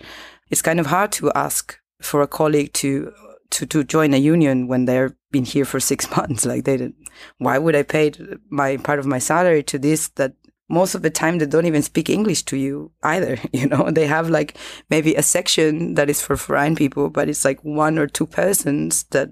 it's 0.50 0.62
kind 0.62 0.80
of 0.80 0.86
hard 0.86 1.12
to 1.12 1.30
ask 1.34 1.78
for 2.00 2.22
a 2.22 2.26
colleague 2.26 2.72
to 2.74 3.12
to 3.50 3.66
to 3.66 3.84
join 3.84 4.14
a 4.14 4.18
union 4.18 4.68
when 4.68 4.84
they've 4.84 5.14
been 5.30 5.44
here 5.44 5.64
for 5.64 5.80
six 5.90 6.10
months. 6.16 6.44
Like 6.46 6.64
they, 6.64 6.76
did, 6.76 6.94
why 7.38 7.58
would 7.58 7.76
I 7.76 7.82
pay 7.82 8.12
my 8.48 8.76
part 8.78 8.98
of 8.98 9.06
my 9.06 9.18
salary 9.18 9.62
to 9.64 9.78
this 9.78 10.08
that 10.16 10.34
most 10.68 10.94
of 10.94 11.02
the 11.02 11.10
time 11.10 11.38
they 11.38 11.46
don't 11.46 11.66
even 11.66 11.82
speak 11.82 12.10
English 12.10 12.42
to 12.44 12.56
you 12.56 12.90
either. 13.02 13.38
You 13.52 13.68
know, 13.68 13.90
they 13.90 14.06
have 14.06 14.28
like 14.28 14.56
maybe 14.90 15.14
a 15.14 15.22
section 15.22 15.94
that 15.94 16.10
is 16.10 16.20
for 16.20 16.36
foreign 16.36 16.76
people, 16.76 17.08
but 17.08 17.28
it's 17.28 17.44
like 17.44 17.64
one 17.64 17.98
or 17.98 18.06
two 18.06 18.26
persons 18.26 19.04
that 19.10 19.30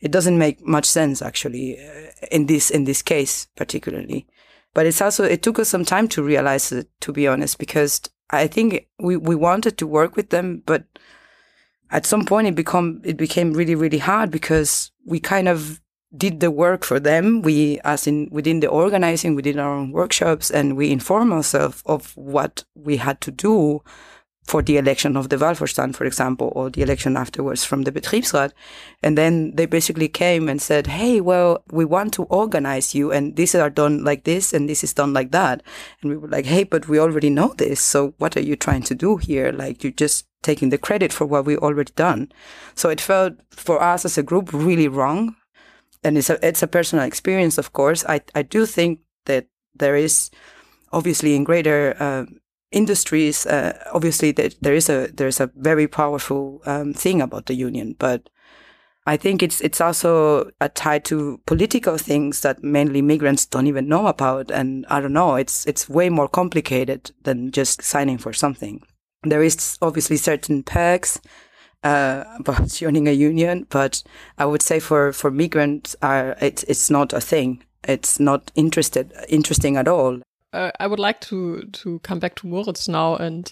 it 0.00 0.10
doesn't 0.10 0.38
make 0.38 0.66
much 0.66 0.86
sense 0.86 1.22
actually 1.22 1.78
uh, 1.78 2.10
in 2.30 2.46
this 2.46 2.70
in 2.70 2.84
this 2.84 3.02
case 3.02 3.46
particularly. 3.56 4.26
But 4.74 4.86
it's 4.86 5.02
also 5.02 5.24
it 5.24 5.42
took 5.42 5.58
us 5.58 5.68
some 5.68 5.84
time 5.84 6.08
to 6.08 6.22
realize 6.22 6.72
it, 6.72 6.88
to 7.02 7.12
be 7.12 7.28
honest, 7.28 7.58
because 7.58 8.00
I 8.30 8.46
think 8.46 8.88
we 8.98 9.16
we 9.16 9.34
wanted 9.34 9.76
to 9.78 9.86
work 9.86 10.16
with 10.16 10.30
them, 10.30 10.62
but 10.64 10.84
at 11.92 12.06
some 12.06 12.24
point 12.24 12.48
it 12.48 12.54
become 12.54 13.00
it 13.04 13.16
became 13.16 13.52
really 13.52 13.74
really 13.76 13.98
hard 13.98 14.30
because 14.30 14.90
we 15.06 15.20
kind 15.20 15.48
of 15.48 15.80
did 16.16 16.40
the 16.40 16.50
work 16.50 16.84
for 16.84 17.00
them. 17.00 17.42
We, 17.42 17.80
as 17.84 18.06
in 18.06 18.28
within 18.30 18.60
the 18.60 18.68
organizing, 18.68 19.34
we 19.34 19.42
did 19.42 19.58
our 19.58 19.74
own 19.74 19.92
workshops 19.92 20.50
and 20.50 20.76
we 20.76 20.90
inform 20.90 21.32
ourselves 21.32 21.82
of 21.86 22.12
what 22.16 22.64
we 22.74 22.98
had 22.98 23.20
to 23.22 23.30
do 23.30 23.82
for 24.44 24.60
the 24.60 24.76
election 24.76 25.16
of 25.16 25.28
the 25.28 25.36
Wahlvorstand, 25.36 25.94
for 25.94 26.04
example, 26.04 26.52
or 26.54 26.68
the 26.68 26.82
election 26.82 27.16
afterwards 27.16 27.64
from 27.64 27.82
the 27.82 27.92
Betriebsrat. 27.92 28.52
And 29.02 29.16
then 29.16 29.54
they 29.54 29.66
basically 29.66 30.08
came 30.08 30.48
and 30.48 30.60
said, 30.60 30.88
Hey, 30.88 31.20
well, 31.20 31.62
we 31.70 31.84
want 31.84 32.12
to 32.14 32.24
organize 32.24 32.94
you 32.94 33.12
and 33.12 33.36
these 33.36 33.54
are 33.54 33.70
done 33.70 34.04
like 34.04 34.24
this 34.24 34.52
and 34.52 34.68
this 34.68 34.82
is 34.82 34.92
done 34.92 35.12
like 35.12 35.30
that. 35.30 35.62
And 36.00 36.10
we 36.10 36.16
were 36.16 36.28
like, 36.28 36.46
Hey, 36.46 36.64
but 36.64 36.88
we 36.88 36.98
already 36.98 37.30
know 37.30 37.54
this. 37.56 37.80
So 37.80 38.14
what 38.18 38.36
are 38.36 38.42
you 38.42 38.56
trying 38.56 38.82
to 38.84 38.94
do 38.94 39.16
here? 39.16 39.52
Like 39.52 39.84
you're 39.84 39.92
just 39.92 40.26
taking 40.42 40.70
the 40.70 40.78
credit 40.78 41.12
for 41.12 41.24
what 41.24 41.44
we 41.44 41.56
already 41.56 41.92
done. 41.94 42.30
So 42.74 42.88
it 42.88 43.00
felt 43.00 43.34
for 43.50 43.80
us 43.80 44.04
as 44.04 44.18
a 44.18 44.22
group 44.22 44.52
really 44.52 44.88
wrong. 44.88 45.36
And 46.04 46.18
it's 46.18 46.30
a, 46.30 46.44
it's 46.46 46.64
a 46.64 46.66
personal 46.66 47.04
experience, 47.04 47.58
of 47.58 47.72
course. 47.72 48.04
I, 48.06 48.22
I 48.34 48.42
do 48.42 48.66
think 48.66 49.00
that 49.26 49.46
there 49.72 49.94
is 49.94 50.30
obviously 50.92 51.36
in 51.36 51.44
greater, 51.44 51.96
uh, 52.00 52.24
industries, 52.72 53.46
uh, 53.46 53.78
obviously 53.92 54.32
there 54.32 54.74
is 54.74 54.88
a 54.88 55.08
there's 55.12 55.40
a 55.40 55.50
very 55.56 55.86
powerful 55.86 56.60
um, 56.66 56.92
thing 56.94 57.20
about 57.20 57.46
the 57.46 57.54
union, 57.54 57.94
but 57.98 58.28
I 59.06 59.16
think 59.16 59.42
it's 59.42 59.60
it's 59.60 59.80
also 59.80 60.50
tied 60.74 61.04
to 61.06 61.40
political 61.46 61.98
things 61.98 62.40
that 62.40 62.62
mainly 62.62 63.02
migrants 63.02 63.46
don't 63.46 63.66
even 63.66 63.88
know 63.88 64.06
about, 64.06 64.50
and 64.50 64.86
I 64.88 65.00
don't 65.00 65.12
know. 65.12 65.34
It's 65.36 65.66
it's 65.66 65.88
way 65.88 66.08
more 66.08 66.28
complicated 66.28 67.10
than 67.22 67.50
just 67.50 67.82
signing 67.82 68.18
for 68.18 68.32
something. 68.32 68.82
There 69.24 69.42
is 69.42 69.78
obviously 69.82 70.16
certain 70.16 70.62
perks 70.62 71.20
uh, 71.82 72.24
about 72.38 72.68
joining 72.80 73.08
a 73.08 73.12
union, 73.12 73.66
but 73.70 74.02
I 74.38 74.46
would 74.46 74.62
say 74.62 74.80
for 74.80 75.12
for 75.12 75.30
migrants, 75.30 75.96
uh, 76.02 76.34
it's 76.40 76.62
it's 76.64 76.90
not 76.90 77.12
a 77.12 77.20
thing. 77.20 77.64
It's 77.84 78.20
not 78.20 78.52
interested 78.54 79.12
interesting 79.28 79.76
at 79.76 79.88
all 79.88 80.20
uh, 80.52 80.70
I 80.78 80.86
would 80.86 80.98
like 80.98 81.20
to 81.22 81.62
to 81.62 81.98
come 82.00 82.18
back 82.18 82.34
to 82.36 82.46
Moritz 82.46 82.88
now. 82.88 83.16
And 83.16 83.50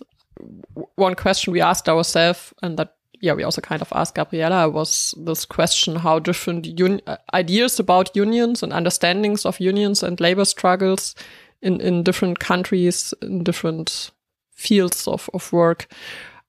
one 0.96 1.14
question 1.14 1.52
we 1.52 1.60
asked 1.60 1.88
ourselves, 1.88 2.52
and 2.62 2.78
that 2.78 2.94
yeah, 3.20 3.34
we 3.34 3.44
also 3.44 3.60
kind 3.60 3.82
of 3.82 3.92
asked 3.92 4.14
Gabriela, 4.14 4.68
was 4.68 5.14
this 5.18 5.44
question: 5.44 5.96
how 5.96 6.18
different 6.18 6.68
uh, 7.06 7.16
ideas 7.34 7.78
about 7.78 8.16
unions 8.16 8.62
and 8.62 8.72
understandings 8.72 9.44
of 9.44 9.60
unions 9.60 10.02
and 10.02 10.20
labor 10.20 10.44
struggles 10.44 11.14
in 11.62 11.80
in 11.80 12.02
different 12.02 12.38
countries, 12.38 13.14
in 13.22 13.44
different 13.44 14.10
fields 14.52 15.06
of 15.08 15.30
of 15.34 15.52
work. 15.52 15.86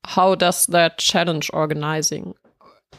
How 0.05 0.35
does 0.35 0.65
that 0.67 0.97
challenge 0.97 1.49
organizing? 1.53 2.33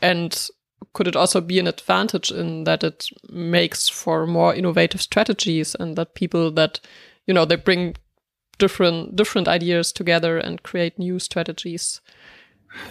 And 0.01 0.49
could 0.95 1.09
it 1.09 1.17
also 1.17 1.41
be 1.41 1.59
an 1.59 1.67
advantage 1.67 2.31
in 2.31 2.65
that 2.65 2.85
it 2.85 3.07
makes 3.31 3.89
for 3.89 4.27
more 4.27 4.55
innovative 4.55 5.01
strategies 5.01 5.75
and 5.75 5.97
that 5.97 6.15
people 6.15 6.51
that 6.53 6.81
you 7.27 7.35
know 7.35 7.45
they 7.45 7.57
bring 7.57 7.97
different 8.59 9.17
different 9.17 9.49
ideas 9.49 9.93
together 9.93 10.39
and 10.39 10.63
create 10.63 10.99
new 10.99 11.19
strategies. 11.19 12.01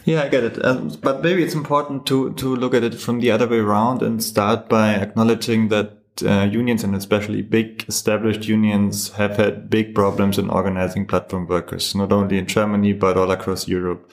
Yeah 0.06 0.24
i 0.24 0.30
get 0.30 0.44
it. 0.44 0.64
Um, 0.66 0.90
but 1.02 1.24
maybe 1.24 1.44
it's 1.44 1.56
important 1.56 2.06
to 2.08 2.34
to 2.34 2.56
look 2.56 2.74
at 2.74 2.84
it 2.84 2.96
from 2.96 3.20
the 3.20 3.32
other 3.32 3.48
way 3.48 3.58
around 3.58 4.02
and 4.04 4.24
start 4.24 4.70
by 4.70 4.94
acknowledging 4.94 5.70
that 5.70 5.98
uh, 6.24 6.44
unions 6.44 6.84
and 6.84 6.94
especially 6.96 7.42
big 7.42 7.86
established 7.88 8.48
unions 8.48 9.12
have 9.14 9.38
had 9.38 9.70
big 9.70 9.96
problems 9.96 10.38
in 10.38 10.50
organizing 10.50 11.08
platform 11.08 11.48
workers 11.48 11.96
not 11.96 12.12
only 12.12 12.38
in 12.38 12.46
germany 12.46 12.94
but 12.94 13.18
all 13.18 13.32
across 13.32 13.68
europe. 13.68 14.12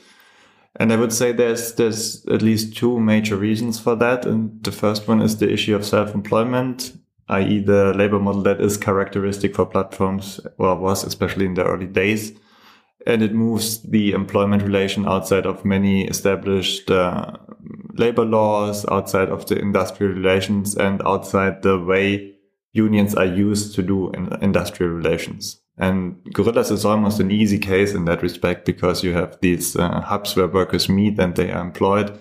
And 0.76 0.92
I 0.92 0.96
would 0.96 1.12
say 1.12 1.32
there's 1.32 1.74
there's 1.74 2.24
at 2.26 2.40
least 2.40 2.76
two 2.76 3.00
major 3.00 3.36
reasons 3.36 3.80
for 3.80 3.96
that. 3.96 4.24
And 4.24 4.62
the 4.62 4.72
first 4.72 5.08
one 5.08 5.20
is 5.20 5.38
the 5.38 5.52
issue 5.52 5.74
of 5.74 5.84
self-employment 5.84 6.92
i.e. 7.28 7.60
the 7.60 7.92
labor 7.94 8.18
model 8.18 8.42
that 8.42 8.60
is 8.60 8.76
characteristic 8.76 9.54
for 9.54 9.66
platforms 9.66 10.40
or 10.58 10.76
was 10.76 11.04
especially 11.04 11.46
in 11.46 11.54
the 11.54 11.64
early 11.64 11.86
days. 11.86 12.32
And 13.06 13.22
it 13.22 13.32
moves 13.32 13.82
the 13.82 14.12
employment 14.12 14.62
relation 14.62 15.06
outside 15.06 15.46
of 15.46 15.64
many 15.64 16.06
established 16.06 16.90
uh, 16.90 17.32
labor 17.94 18.24
laws, 18.24 18.84
outside 18.90 19.28
of 19.28 19.46
the 19.46 19.58
industrial 19.58 20.12
relations 20.12 20.74
and 20.74 21.00
outside 21.06 21.62
the 21.62 21.78
way 21.78 22.34
unions 22.72 23.14
are 23.14 23.26
used 23.26 23.74
to 23.74 23.82
do 23.82 24.10
in 24.12 24.32
industrial 24.42 24.92
relations. 24.92 25.60
And 25.78 26.20
Gorillas 26.32 26.70
is 26.70 26.84
almost 26.84 27.20
an 27.20 27.30
easy 27.30 27.58
case 27.58 27.94
in 27.94 28.04
that 28.06 28.22
respect 28.22 28.66
because 28.66 29.04
you 29.04 29.12
have 29.12 29.38
these 29.40 29.76
uh, 29.76 30.00
hubs 30.00 30.34
where 30.34 30.48
workers 30.48 30.88
meet 30.88 31.18
and 31.18 31.34
they 31.36 31.50
are 31.50 31.60
employed 31.60 32.18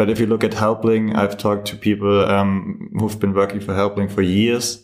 but 0.00 0.08
if 0.08 0.18
you 0.18 0.24
look 0.24 0.42
at 0.42 0.54
Helpling, 0.54 1.14
I've 1.14 1.36
talked 1.36 1.66
to 1.68 1.76
people 1.76 2.24
um, 2.24 2.90
who've 2.98 3.20
been 3.20 3.34
working 3.34 3.60
for 3.60 3.74
Helpling 3.74 4.08
for 4.08 4.22
years 4.22 4.82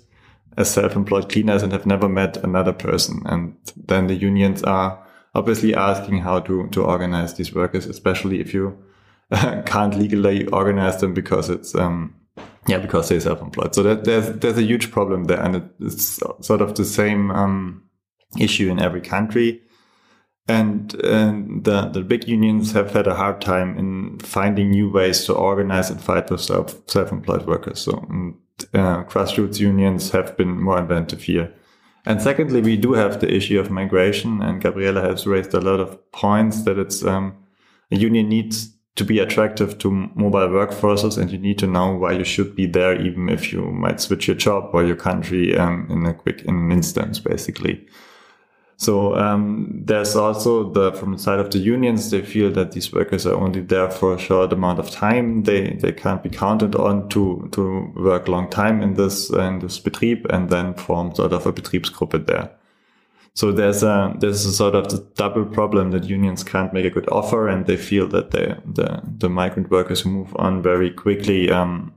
as 0.59 0.71
self-employed 0.71 1.31
cleaners 1.33 1.63
and 1.63 1.73
have 1.73 1.87
never 1.87 2.07
met 2.07 2.37
another 2.45 2.75
person. 2.75 3.23
And 3.25 3.57
then 3.87 4.09
the 4.09 4.15
unions 4.15 4.63
are 4.65 5.03
obviously 5.35 5.75
asking 5.75 6.19
how 6.19 6.41
to, 6.41 6.69
to 6.69 6.85
organize 6.85 7.33
these 7.33 7.55
workers, 7.55 7.87
especially 7.87 8.41
if 8.41 8.53
you 8.53 8.77
can't 9.65 9.97
legally 9.97 10.45
organize 10.49 11.01
them 11.01 11.15
because 11.15 11.49
it's, 11.49 11.75
um, 11.75 12.15
yeah, 12.67 12.77
because 12.77 13.09
they're 13.09 13.19
self-employed. 13.19 13.75
So 13.75 13.85
that 13.85 14.05
there's, 14.05 14.29
there's 14.41 14.59
a 14.59 14.65
huge 14.65 14.91
problem 14.91 15.25
there. 15.25 15.41
And 15.41 15.71
it's 15.81 16.21
sort 16.43 16.61
of 16.61 16.75
the 16.75 16.85
same, 16.85 17.31
um, 17.31 17.89
issue 18.39 18.71
in 18.71 18.79
every 18.81 19.01
country 19.01 19.63
and, 20.49 20.95
and 21.03 21.65
the, 21.65 21.88
the 21.88 22.03
big 22.03 22.29
unions 22.29 22.73
have 22.73 22.93
had 22.93 23.07
a 23.07 23.15
hard 23.15 23.41
time 23.41 23.76
in 23.79 24.19
finding 24.21 24.71
new 24.71 24.91
ways 24.91 25.25
to 25.25 25.35
organize 25.35 25.91
and 25.91 26.00
fight 26.00 26.31
with 26.31 26.41
self, 26.41 26.76
self-employed 26.87 27.47
workers. 27.47 27.81
So 27.81 27.93
uh, 28.73 29.05
grassroots 29.05 29.59
unions 29.59 30.11
have 30.11 30.37
been 30.37 30.61
more 30.61 30.79
inventive 30.79 31.23
here. 31.23 31.53
And 32.05 32.23
secondly, 32.23 32.61
we 32.61 32.76
do 32.76 32.93
have 32.93 33.21
the 33.21 33.35
issue 33.35 33.59
of 33.59 33.71
migration, 33.71 34.41
and 34.41 34.62
Gabriela 34.62 35.00
has 35.00 35.26
raised 35.26 35.53
a 35.55 35.61
lot 35.61 35.81
of 35.81 36.12
points 36.12 36.62
that 36.62 36.79
it's 36.79 37.05
um, 37.05 37.35
a 37.91 37.97
union 37.97 38.29
needs 38.29 38.73
to 38.95 39.05
be 39.05 39.19
attractive 39.19 39.76
to 39.79 39.91
mobile 40.15 40.49
workforces, 40.49 41.19
and 41.19 41.33
you 41.33 41.38
need 41.38 41.59
to 41.59 41.67
know 41.67 41.97
why 41.97 42.12
you 42.12 42.25
should 42.25 42.55
be 42.55 42.65
there, 42.67 42.99
even 43.00 43.29
if 43.29 43.53
you 43.53 43.61
might 43.73 44.00
switch 44.00 44.29
your 44.29 44.37
job 44.37 44.71
or 44.73 44.85
your 44.85 44.97
country 44.97 45.59
um, 45.59 45.88
in 45.91 46.07
a 46.07 46.15
quick 46.15 46.43
in 46.43 46.55
an 46.55 46.73
instance, 46.73 47.19
basically. 47.19 47.85
So 48.78 49.16
um, 49.16 49.83
there's 49.85 50.14
also 50.16 50.71
the 50.71 50.92
from 50.92 51.12
the 51.12 51.18
side 51.18 51.38
of 51.38 51.50
the 51.50 51.59
unions, 51.59 52.11
they 52.11 52.21
feel 52.21 52.50
that 52.52 52.73
these 52.73 52.92
workers 52.92 53.26
are 53.26 53.35
only 53.35 53.62
there 53.62 53.90
for 53.90 54.14
a 54.14 54.18
short 54.18 54.52
amount 54.52 54.78
of 54.78 54.90
time. 54.90 55.45
They 55.45 55.78
they 55.80 55.92
can't 55.92 56.23
be 56.23 56.28
counted 56.28 56.75
on 56.75 57.09
to 57.09 57.49
to 57.52 57.92
work 57.97 58.28
long 58.28 58.50
time 58.50 58.83
in 58.83 58.95
this 58.95 59.30
in 59.30 59.61
this 59.61 59.80
Betrieb 59.80 60.26
and 60.28 60.50
then 60.50 60.75
form 60.75 61.14
sort 61.14 61.33
of 61.33 61.47
a 61.47 61.52
Betriebsgruppe 61.52 62.26
there. 62.26 62.50
So 63.33 63.50
there's 63.50 63.83
a 63.83 64.14
there's 64.18 64.45
a 64.45 64.52
sort 64.52 64.75
of 64.75 64.88
the 64.88 64.99
double 65.14 65.47
problem 65.47 65.90
that 65.92 66.04
unions 66.04 66.45
can't 66.45 66.75
make 66.75 66.85
a 66.85 66.90
good 66.90 67.09
offer, 67.09 67.49
and 67.49 67.64
they 67.66 67.78
feel 67.78 68.06
that 68.09 68.30
they, 68.30 68.56
the 68.75 69.00
the 69.18 69.30
migrant 69.30 69.71
workers 69.71 70.02
who 70.02 70.11
move 70.11 70.37
on 70.37 70.62
very 70.62 70.90
quickly 70.90 71.50
um, 71.50 71.95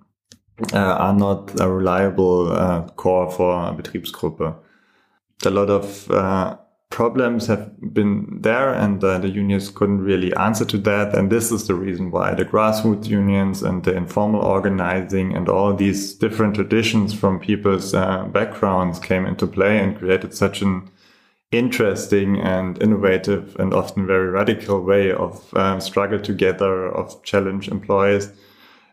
uh, 0.73 0.77
are 0.77 1.13
not 1.13 1.59
a 1.59 1.69
reliable 1.69 2.53
uh, 2.53 2.87
core 2.95 3.29
for 3.29 3.51
a 3.67 3.73
Betriebsgruppe. 3.73 4.55
A 5.45 5.49
lot 5.49 5.69
of 5.69 6.11
uh, 6.11 6.57
problems 6.89 7.47
have 7.47 7.71
been 7.93 8.41
there 8.41 8.73
and 8.73 9.03
uh, 9.03 9.19
the 9.19 9.29
unions 9.29 9.69
couldn't 9.69 10.01
really 10.01 10.35
answer 10.35 10.65
to 10.65 10.77
that. 10.77 11.15
And 11.15 11.31
this 11.31 11.51
is 11.51 11.67
the 11.67 11.75
reason 11.75 12.11
why 12.11 12.33
the 12.33 12.45
grassroots 12.45 13.07
unions 13.07 13.61
and 13.63 13.83
the 13.83 13.95
informal 13.95 14.41
organizing 14.41 15.35
and 15.35 15.47
all 15.47 15.73
these 15.73 16.13
different 16.15 16.55
traditions 16.55 17.13
from 17.13 17.39
people's 17.39 17.93
uh, 17.93 18.23
backgrounds 18.25 18.99
came 18.99 19.25
into 19.25 19.45
play 19.45 19.77
and 19.77 19.97
created 19.97 20.33
such 20.33 20.61
an 20.61 20.89
interesting 21.51 22.39
and 22.39 22.81
innovative 22.81 23.55
and 23.59 23.73
often 23.73 24.05
very 24.05 24.29
radical 24.29 24.81
way 24.81 25.11
of 25.11 25.53
um, 25.55 25.79
struggle 25.79 26.19
together, 26.19 26.87
of 26.89 27.21
challenge 27.23 27.67
employers. 27.67 28.31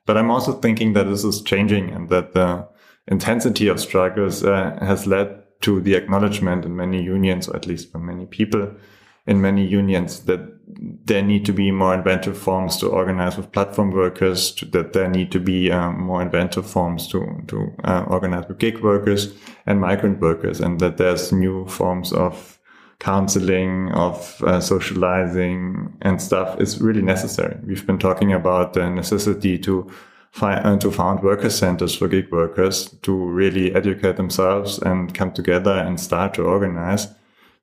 But 0.05 0.17
I'm 0.17 0.31
also 0.31 0.53
thinking 0.53 0.93
that 0.93 1.05
this 1.05 1.25
is 1.25 1.43
changing 1.43 1.91
and 1.91 2.09
that 2.11 2.35
the 2.35 2.69
intensity 3.09 3.69
of 3.69 3.81
struggles 3.81 4.45
uh, 4.45 4.79
has 4.81 5.07
led 5.07 5.43
to 5.61 5.81
the 5.81 5.95
acknowledgement 5.95 6.65
in 6.65 6.77
many 6.77 7.03
unions, 7.03 7.49
or 7.49 7.57
at 7.57 7.67
least 7.67 7.93
by 7.93 7.99
many 7.99 8.27
people 8.27 8.75
in 9.27 9.41
many 9.41 9.67
unions, 9.67 10.21
that 10.21 10.41
there 11.07 11.23
need 11.23 11.45
to 11.45 11.53
be 11.53 11.71
more 11.71 11.95
inventive 11.95 12.39
forms 12.39 12.77
to 12.77 12.89
organize 12.89 13.37
with 13.37 13.51
platform 13.51 13.91
workers, 13.91 14.53
to, 14.53 14.65
that 14.67 14.93
there 14.93 15.09
need 15.09 15.33
to 15.33 15.41
be 15.41 15.71
um, 15.71 16.01
more 16.01 16.23
inventive 16.23 16.69
forms 16.69 17.09
to, 17.09 17.43
to 17.49 17.73
uh, 17.85 18.05
organize 18.09 18.47
with 18.47 18.59
gig 18.59 18.81
workers 18.83 19.35
and 19.67 19.81
migrant 19.81 20.21
workers, 20.21 20.61
and 20.61 20.79
that 20.81 20.97
there's 20.97 21.33
new 21.33 21.67
forms 21.67 22.13
of 22.13 22.57
counseling, 22.99 23.93
of 23.93 24.43
uh, 24.43 24.61
socializing 24.61 25.97
and 26.03 26.21
stuff 26.21 26.61
is 26.61 26.81
really 26.81 27.03
necessary. 27.03 27.59
We've 27.65 27.87
been 27.87 27.99
talking 27.99 28.33
about 28.33 28.73
the 28.73 28.89
necessity 28.89 29.59
to 29.59 29.91
uh, 30.41 30.77
to 30.77 30.91
found 30.91 31.23
worker 31.23 31.51
centers 31.51 31.95
for 31.95 32.09
gig 32.09 32.31
workers 32.31 32.91
to 33.03 33.13
really 33.13 33.75
educate 33.75 34.17
themselves 34.17 34.79
and 34.79 35.15
come 35.15 35.33
together 35.33 35.73
and 35.73 35.99
start 35.99 36.35
to 36.35 36.43
organize. 36.43 37.09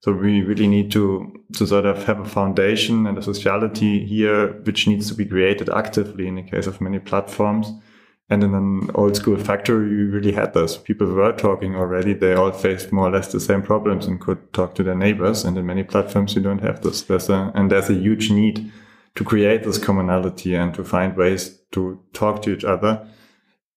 So 0.01 0.11
we 0.11 0.41
really 0.41 0.67
need 0.67 0.91
to, 0.91 1.31
to 1.53 1.65
sort 1.65 1.85
of 1.85 2.03
have 2.03 2.19
a 2.19 2.25
foundation 2.27 3.07
and 3.07 3.17
a 3.17 3.21
sociality 3.21 4.05
here, 4.05 4.51
which 4.63 4.85
needs 4.85 5.07
to 5.07 5.15
be 5.15 5.25
created 5.25 5.69
actively 5.69 6.27
in 6.27 6.35
the 6.35 6.41
case 6.41 6.67
of 6.67 6.81
many 6.81 6.99
platforms. 6.99 7.71
And 8.29 8.43
in 8.43 8.53
an 8.53 8.89
old 8.95 9.15
school 9.15 9.37
factory, 9.37 9.89
you 9.89 10.09
really 10.09 10.31
had 10.31 10.53
this. 10.53 10.75
People 10.75 11.07
were 11.07 11.31
talking 11.33 11.75
already. 11.75 12.13
They 12.13 12.33
all 12.33 12.51
faced 12.51 12.91
more 12.91 13.07
or 13.07 13.11
less 13.11 13.31
the 13.31 13.39
same 13.39 13.61
problems 13.61 14.05
and 14.05 14.19
could 14.19 14.51
talk 14.53 14.75
to 14.75 14.83
their 14.83 14.95
neighbors. 14.95 15.45
And 15.45 15.57
in 15.57 15.65
many 15.65 15.83
platforms, 15.83 16.35
you 16.35 16.41
don't 16.41 16.63
have 16.63 16.81
this. 16.81 17.03
There's 17.03 17.29
a, 17.29 17.51
and 17.55 17.71
there's 17.71 17.89
a 17.89 17.93
huge 17.93 18.29
need 18.31 18.71
to 19.15 19.23
create 19.23 19.63
this 19.63 19.77
commonality 19.77 20.55
and 20.55 20.73
to 20.73 20.83
find 20.83 21.15
ways 21.15 21.59
to 21.73 21.99
talk 22.13 22.41
to 22.43 22.53
each 22.53 22.63
other. 22.63 23.07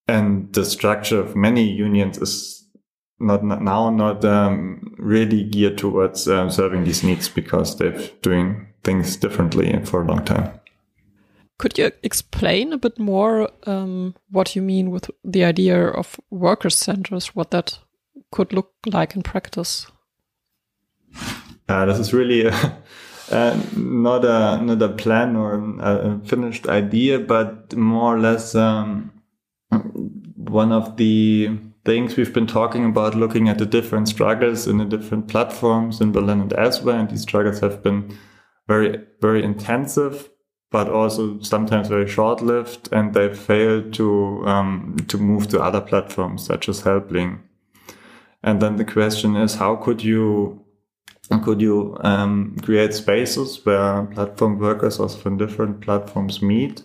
And 0.09 0.53
the 0.53 0.65
structure 0.65 1.19
of 1.19 1.35
many 1.35 1.69
unions 1.69 2.19
is 2.19 2.65
not, 3.19 3.45
not 3.45 3.63
now 3.63 3.91
not 3.91 4.25
um, 4.25 4.95
really 4.99 5.43
geared 5.43 5.79
towards 5.79 6.29
um, 6.29 6.51
serving 6.51 6.85
these 6.85 7.03
needs 7.03 7.29
because 7.29 7.77
they're 7.77 7.99
doing 8.23 8.69
things 8.85 9.17
differently 9.17 9.85
for 9.85 10.03
a 10.03 10.07
long 10.07 10.25
time. 10.25 10.61
Could 11.59 11.79
you 11.79 11.91
explain 12.03 12.73
a 12.73 12.79
bit 12.79 12.99
more 12.99 13.49
um, 13.67 14.15
what 14.31 14.55
you 14.55 14.63
mean 14.63 14.91
with 14.91 15.11
the 15.25 15.45
idea 15.45 15.89
of 15.89 16.21
workers' 16.31 16.77
centers, 16.77 17.35
what 17.35 17.51
that 17.51 17.79
could 18.31 18.53
look 18.53 18.73
like 18.85 19.17
in 19.17 19.23
practice? 19.23 19.87
Uh, 21.69 21.87
this 21.87 21.99
is 21.99 22.13
really 22.13 22.51
uh, 23.31 23.61
not 23.77 24.25
a 24.25 24.63
not 24.63 24.83
a 24.83 24.89
plan 24.89 25.37
or 25.37 25.55
a 25.81 26.21
finished 26.25 26.69
idea, 26.69 27.19
but 27.19 27.75
more 27.77 28.15
or 28.15 28.21
less 28.21 28.55
um, 28.55 29.13
one 30.37 30.73
of 30.73 30.97
the 30.97 31.59
things 31.85 32.17
we've 32.17 32.35
been 32.35 32.47
talking 32.47 32.85
about, 32.85 33.15
looking 33.15 33.49
at 33.49 33.59
the 33.59 33.67
different 33.67 34.09
struggles 34.09 34.67
in 34.67 34.79
the 34.79 34.85
different 34.85 35.29
platforms 35.29 36.01
in 36.01 36.13
Berlin 36.13 36.41
and 36.41 36.53
elsewhere, 36.53 36.99
and 36.99 37.11
these 37.11 37.23
struggles 37.23 37.61
have 37.61 37.83
been 37.83 38.17
very 38.69 39.01
very 39.21 39.43
intensive, 39.43 40.29
but 40.71 40.89
also 40.89 41.41
sometimes 41.41 41.89
very 41.89 42.09
short 42.09 42.41
lived, 42.43 42.89
and 42.93 43.13
they 43.13 43.35
failed 43.35 43.93
to 43.95 44.47
um, 44.47 44.97
to 45.09 45.19
move 45.19 45.49
to 45.49 45.61
other 45.61 45.81
platforms 45.81 46.45
such 46.45 46.69
as 46.69 46.83
Helpling. 46.83 47.43
And 48.43 48.63
then 48.63 48.77
the 48.77 48.85
question 48.85 49.35
is, 49.35 49.57
how 49.57 49.75
could 49.75 50.05
you 50.05 50.65
could 51.29 51.61
you 51.61 51.97
um, 52.01 52.57
create 52.63 52.95
spaces 52.95 53.65
where 53.65 54.05
platform 54.05 54.59
workers 54.59 55.01
also 55.01 55.19
from 55.19 55.37
different 55.37 55.81
platforms 55.81 56.41
meet 56.41 56.85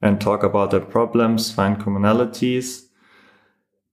and 0.00 0.20
talk 0.20 0.42
about 0.42 0.70
their 0.70 0.80
problems, 0.80 1.52
find 1.52 1.78
commonalities? 1.78 2.84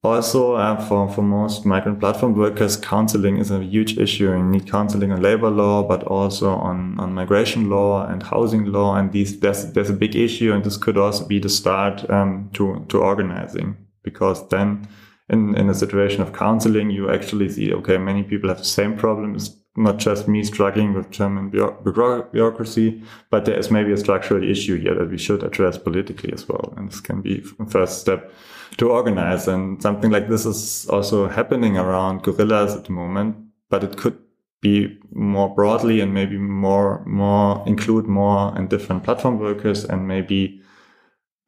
Also, 0.04 0.56
uh, 0.56 0.82
for, 0.88 1.08
for 1.10 1.22
most 1.22 1.64
migrant 1.64 2.00
platform 2.00 2.36
workers, 2.36 2.76
counseling 2.76 3.38
is 3.38 3.52
a 3.52 3.62
huge 3.62 4.00
issue. 4.00 4.32
You 4.32 4.44
need 4.44 4.72
counseling 4.72 5.12
on 5.12 5.22
labor 5.22 5.50
law, 5.50 5.84
but 5.84 6.04
also 6.04 6.56
on, 6.56 7.00
on 7.00 7.14
migration 7.14 7.70
law 7.70 8.08
and 8.08 8.24
housing 8.24 8.66
law. 8.66 8.96
And 8.96 9.12
these, 9.12 9.40
there's, 9.42 9.74
there's 9.74 9.92
a 9.92 9.94
big 9.94 10.16
issue. 10.16 10.54
And 10.54 10.64
this 10.64 10.78
could 10.78 10.98
also 10.98 11.28
be 11.28 11.38
the 11.38 11.50
start 11.50 12.10
um, 12.10 12.50
to, 12.54 12.84
to 12.90 12.98
organizing 12.98 13.78
because 14.02 14.48
then 14.48 14.88
in, 15.30 15.56
in 15.56 15.70
a 15.70 15.76
situation 15.76 16.22
of 16.22 16.34
counseling, 16.34 16.90
you 16.90 17.12
actually 17.12 17.50
see, 17.50 17.72
okay, 17.72 18.00
many 18.00 18.24
people 18.24 18.50
have 18.50 18.58
the 18.58 18.66
same 18.66 18.98
problems 18.98 19.61
not 19.78 19.98
just 19.98 20.28
me 20.28 20.44
struggling 20.44 20.94
with 20.94 21.10
German 21.12 21.50
bureaucracy, 21.50 23.02
but 23.30 23.46
there 23.46 23.58
is 23.58 23.72
maybe 23.72 23.92
a 23.94 23.98
structural 23.98 24.44
issue 24.44 24.78
here 24.78 24.94
that 24.96 25.10
we 25.10 25.18
should 25.18 25.44
address 25.44 25.78
politically 25.78 26.34
as 26.34 26.48
well. 26.48 26.74
And 26.76 26.90
this 26.90 27.00
can 27.00 27.22
be 27.22 27.44
a 27.60 27.66
first 27.66 28.02
step 28.02 28.34
to 28.78 28.90
organize. 28.90 29.48
And 29.48 29.82
something 29.82 30.12
like 30.12 30.28
this 30.28 30.46
is 30.46 30.88
also 30.90 31.28
happening 31.28 31.78
around 31.78 32.24
gorillas 32.24 32.76
at 32.76 32.86
the 32.86 32.92
moment, 32.92 33.38
but 33.70 33.84
it 33.84 33.98
could 33.98 34.18
be 34.60 35.00
more 35.14 35.54
broadly 35.54 36.02
and 36.02 36.14
maybe 36.14 36.38
more, 36.38 37.04
more 37.06 37.64
include 37.66 38.08
more 38.08 38.54
and 38.56 38.70
different 38.70 39.04
platform 39.04 39.40
workers 39.40 39.86
and 39.86 40.08
maybe 40.08 40.62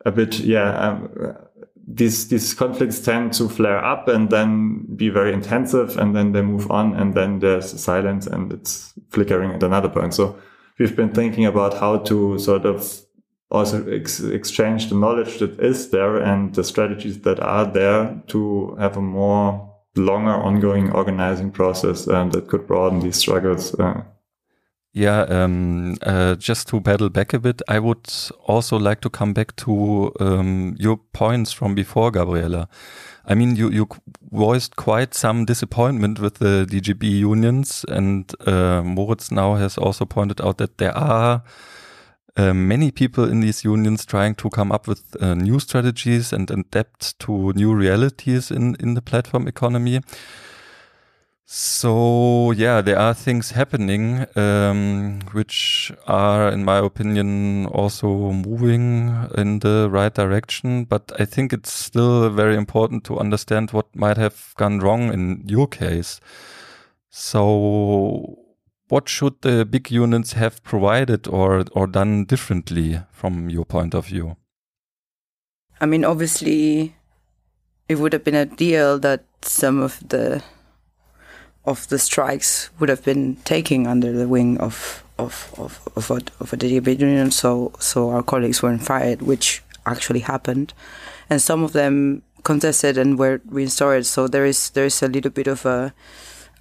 a 0.05 0.11
bit, 0.11 0.39
yeah, 0.39 0.71
um, 0.77 1.37
these 1.95 2.27
these 2.29 2.53
conflicts 2.53 2.99
tend 2.99 3.33
to 3.33 3.47
flare 3.47 3.83
up 3.83 4.07
and 4.07 4.29
then 4.29 4.85
be 4.95 5.09
very 5.09 5.33
intensive 5.33 5.97
and 5.97 6.15
then 6.15 6.31
they 6.31 6.41
move 6.41 6.69
on 6.71 6.95
and 6.95 7.13
then 7.13 7.39
there's 7.39 7.79
silence 7.79 8.25
and 8.25 8.51
it's 8.51 8.93
flickering 9.09 9.51
at 9.51 9.63
another 9.63 9.89
point. 9.89 10.13
So 10.13 10.35
we've 10.79 10.95
been 10.95 11.13
thinking 11.13 11.45
about 11.45 11.75
how 11.75 11.97
to 11.99 12.39
sort 12.39 12.65
of 12.65 13.01
also 13.51 13.85
ex 13.87 14.19
exchange 14.19 14.89
the 14.89 14.95
knowledge 14.95 15.37
that 15.37 15.59
is 15.59 15.91
there 15.91 16.17
and 16.17 16.55
the 16.55 16.63
strategies 16.63 17.21
that 17.21 17.39
are 17.39 17.71
there 17.71 18.21
to 18.27 18.75
have 18.79 18.97
a 18.97 19.01
more 19.01 19.69
longer 19.95 20.33
ongoing 20.33 20.91
organizing 20.91 21.51
process 21.51 22.07
um, 22.07 22.31
that 22.31 22.47
could 22.47 22.65
broaden 22.65 22.99
these 22.99 23.17
struggles 23.17 23.75
uh, 23.79 24.01
yeah, 24.93 25.21
um, 25.21 25.97
uh, 26.03 26.35
just 26.35 26.67
to 26.67 26.79
pedal 26.79 27.09
back 27.09 27.33
a 27.33 27.39
bit, 27.39 27.63
I 27.67 27.79
would 27.79 28.11
also 28.45 28.77
like 28.77 29.01
to 29.01 29.09
come 29.09 29.33
back 29.33 29.55
to 29.57 30.13
um, 30.19 30.75
your 30.77 30.97
points 31.13 31.51
from 31.51 31.73
before, 31.73 32.11
Gabriela. 32.11 32.69
I 33.25 33.33
mean, 33.33 33.55
you, 33.55 33.71
you 33.71 33.87
voiced 34.31 34.75
quite 34.75 35.15
some 35.15 35.45
disappointment 35.45 36.19
with 36.19 36.35
the 36.35 36.67
DGB 36.69 37.09
unions, 37.09 37.83
and 37.87 38.31
uh, 38.45 38.83
Moritz 38.83 39.31
now 39.31 39.55
has 39.55 39.79
also 39.79 40.05
pointed 40.05 40.39
out 40.41 40.59
that 40.59 40.77
there 40.77 40.95
are 40.95 41.41
uh, 42.37 42.53
many 42.53 42.91
people 42.91 43.23
in 43.23 43.39
these 43.39 43.63
unions 43.63 44.05
trying 44.05 44.35
to 44.35 44.49
come 44.51 44.71
up 44.71 44.87
with 44.87 45.15
uh, 45.19 45.33
new 45.33 45.59
strategies 45.59 46.31
and 46.31 46.51
adapt 46.51 47.17
to 47.19 47.51
new 47.53 47.73
realities 47.73 48.51
in, 48.51 48.75
in 48.79 48.93
the 48.93 49.01
platform 49.01 49.47
economy. 49.47 50.01
So 51.55 52.49
yeah, 52.49 52.81
there 52.81 52.97
are 52.97 53.13
things 53.13 53.51
happening 53.51 54.25
um, 54.35 55.19
which 55.33 55.91
are, 56.07 56.49
in 56.49 56.65
my 56.65 56.79
opinion, 56.79 57.67
also 57.67 58.31
moving 58.31 59.29
in 59.37 59.59
the 59.59 59.87
right 59.87 60.11
direction. 60.11 60.85
But 60.85 61.11
I 61.19 61.25
think 61.25 61.53
it's 61.53 61.71
still 61.71 62.27
very 62.31 62.55
important 62.55 63.03
to 63.03 63.19
understand 63.19 63.69
what 63.69 63.95
might 63.95 64.17
have 64.17 64.55
gone 64.57 64.79
wrong 64.79 65.13
in 65.13 65.43
your 65.45 65.67
case. 65.67 66.19
So, 67.11 68.39
what 68.87 69.07
should 69.07 69.39
the 69.41 69.63
big 69.63 69.91
unions 69.91 70.33
have 70.33 70.63
provided 70.63 71.27
or 71.27 71.65
or 71.73 71.85
done 71.85 72.25
differently 72.25 72.99
from 73.11 73.51
your 73.51 73.65
point 73.65 73.93
of 73.93 74.07
view? 74.07 74.37
I 75.79 75.85
mean, 75.85 76.03
obviously, 76.03 76.95
it 77.87 77.99
would 77.99 78.13
have 78.13 78.23
been 78.23 78.35
ideal 78.35 78.97
that 79.01 79.25
some 79.43 79.83
of 79.83 79.99
the 80.09 80.41
of 81.65 81.87
the 81.87 81.99
strikes 81.99 82.69
would 82.79 82.89
have 82.89 83.03
been 83.03 83.37
taken 83.45 83.87
under 83.87 84.11
the 84.11 84.27
wing 84.27 84.57
of 84.59 85.03
of 85.17 85.53
of 85.57 85.79
of 85.95 86.11
a, 86.11 86.21
of 86.39 86.53
a 86.53 86.57
DGB 86.57 86.99
union. 86.99 87.31
So 87.31 87.71
so 87.79 88.09
our 88.09 88.23
colleagues 88.23 88.61
weren't 88.61 88.83
fired, 88.83 89.21
which 89.21 89.63
actually 89.85 90.21
happened, 90.21 90.73
and 91.29 91.41
some 91.41 91.63
of 91.63 91.73
them 91.73 92.23
contested 92.43 92.97
and 92.97 93.17
were 93.17 93.41
reinstated. 93.45 94.05
So 94.05 94.27
there 94.27 94.45
is 94.45 94.69
there 94.71 94.85
is 94.85 95.01
a 95.01 95.07
little 95.07 95.31
bit 95.31 95.47
of 95.47 95.65
a 95.65 95.93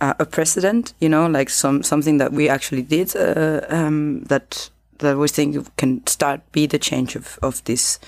a 0.01 0.27
precedent, 0.27 0.95
you 1.01 1.09
know, 1.09 1.27
like 1.27 1.49
some 1.49 1.83
something 1.83 2.19
that 2.19 2.33
we 2.33 2.49
actually 2.49 2.83
did 2.83 3.15
uh, 3.15 3.61
um, 3.69 4.25
that 4.25 4.71
that 4.99 5.17
we 5.17 5.29
think 5.29 5.77
can 5.77 6.05
start 6.07 6.41
be 6.53 6.67
the 6.67 6.79
change 6.79 7.15
of 7.17 7.39
of 7.43 7.63
this 7.65 7.99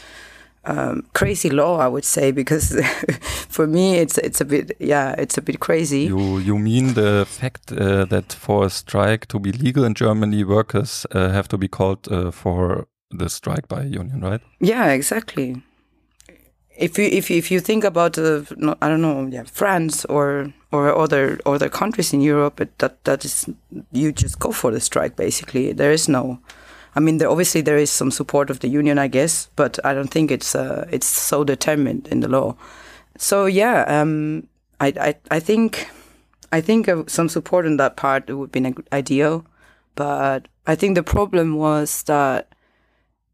um, 0.66 1.05
crazy 1.12 1.50
law, 1.50 1.79
I 1.79 1.88
would 1.88 2.05
say, 2.05 2.33
because 2.33 2.81
for 3.48 3.66
me 3.66 3.96
it's 3.96 4.18
it's 4.18 4.40
a 4.40 4.44
bit 4.44 4.77
yeah 4.79 5.14
it's 5.18 5.38
a 5.38 5.42
bit 5.42 5.61
crazy. 5.61 6.05
You 6.05 6.38
you 6.38 6.59
mean 6.59 6.94
the 6.94 7.27
fact 7.27 7.72
uh, 7.72 8.05
that 8.07 8.33
for 8.33 8.64
a 8.64 8.70
strike 8.70 9.27
to 9.27 9.38
be 9.38 9.53
legal 9.53 9.85
in 9.85 9.94
Germany, 9.94 10.44
workers 10.44 11.07
uh, 11.12 11.31
have 11.31 11.48
to 11.48 11.59
be 11.59 11.68
called 11.68 12.09
uh, 12.11 12.31
for 12.31 12.87
the 13.11 13.29
strike 13.29 13.68
by 13.68 13.83
a 13.83 13.87
union, 14.00 14.20
right? 14.20 14.40
Yeah, 14.61 14.92
exactly. 14.92 15.62
If 16.77 16.98
you 16.98 17.05
if 17.05 17.31
you, 17.31 17.38
if 17.38 17.50
you 17.50 17.61
think 17.61 17.85
about 17.85 18.18
uh, 18.18 18.42
I 18.83 18.88
don't 18.88 19.03
know 19.03 19.29
yeah 19.31 19.44
France 19.44 20.05
or 20.07 20.53
or 20.72 20.94
other 20.96 21.38
other 21.46 21.68
countries 21.68 22.12
in 22.12 22.20
Europe, 22.20 22.68
that 22.79 23.05
that 23.05 23.24
is 23.24 23.48
you 23.92 24.12
just 24.12 24.38
go 24.38 24.53
for 24.53 24.72
the 24.72 24.81
strike 24.81 25.16
basically. 25.16 25.72
There 25.72 25.92
is 25.92 26.09
no 26.09 26.38
I 26.96 27.00
mean, 27.00 27.18
there, 27.18 27.30
obviously 27.30 27.61
there 27.61 27.76
is 27.76 27.90
some 27.90 28.11
support 28.11 28.50
of 28.50 28.61
the 28.61 28.68
union, 28.68 28.98
I 28.98 29.09
guess, 29.09 29.48
but 29.57 29.78
I 29.85 29.94
don't 29.94 30.11
think 30.11 30.30
it's 30.30 30.54
uh, 30.54 30.87
it's 30.90 31.07
so 31.07 31.44
determined 31.44 32.09
in 32.09 32.20
the 32.20 32.28
law. 32.28 32.57
So 33.18 33.46
yeah, 33.46 33.85
um, 33.88 34.46
I, 34.80 34.92
I 35.00 35.14
I 35.37 35.40
think 35.40 35.88
I 36.52 36.61
think 36.61 36.88
some 37.09 37.28
support 37.28 37.66
in 37.66 37.76
that 37.78 37.96
part 37.96 38.30
would 38.30 38.52
be 38.52 38.74
ideal, 38.92 39.44
but 39.94 40.48
I 40.66 40.74
think 40.74 40.94
the 40.94 41.02
problem 41.02 41.57
was 41.57 42.04
that 42.04 42.54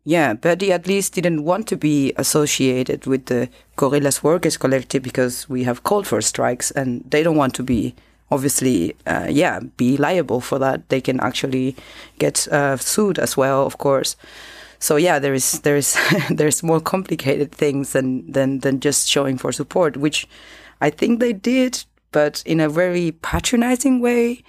yeah, 0.04 0.34
Verdi 0.34 0.72
at 0.72 0.86
least 0.86 1.12
didn't 1.12 1.44
want 1.44 1.66
to 1.68 1.76
be 1.76 2.12
associated 2.16 3.06
with 3.06 3.26
the 3.26 3.50
Gorillas 3.76 4.22
Workers 4.22 4.56
Collective 4.56 5.02
because 5.02 5.48
we 5.48 5.64
have 5.64 5.82
called 5.82 6.06
for 6.06 6.22
strikes 6.22 6.70
and 6.70 7.04
they 7.10 7.22
don't 7.22 7.36
want 7.36 7.54
to 7.54 7.62
be 7.62 7.94
obviously, 8.30 8.96
uh, 9.06 9.26
yeah, 9.28 9.60
be 9.76 9.96
liable 9.96 10.40
for 10.40 10.58
that. 10.58 10.88
They 10.88 11.00
can 11.00 11.20
actually 11.20 11.76
get 12.18 12.48
uh, 12.48 12.76
sued 12.76 13.18
as 13.18 13.36
well, 13.36 13.66
of 13.66 13.78
course. 13.78 14.16
So 14.78 14.96
yeah, 14.96 15.18
there 15.18 15.34
is 15.34 15.60
there 15.60 15.76
is 15.76 15.96
there's 16.30 16.62
more 16.62 16.80
complicated 16.80 17.52
things 17.52 17.92
than 17.92 18.30
than 18.30 18.60
than 18.60 18.80
just 18.80 19.08
showing 19.08 19.36
for 19.38 19.52
support, 19.52 19.96
which 19.96 20.26
I 20.80 20.90
think 20.90 21.20
they 21.20 21.34
did, 21.34 21.84
but 22.12 22.42
in 22.46 22.60
a 22.60 22.68
very 22.68 23.12
patronizing 23.12 24.00
way 24.00 24.42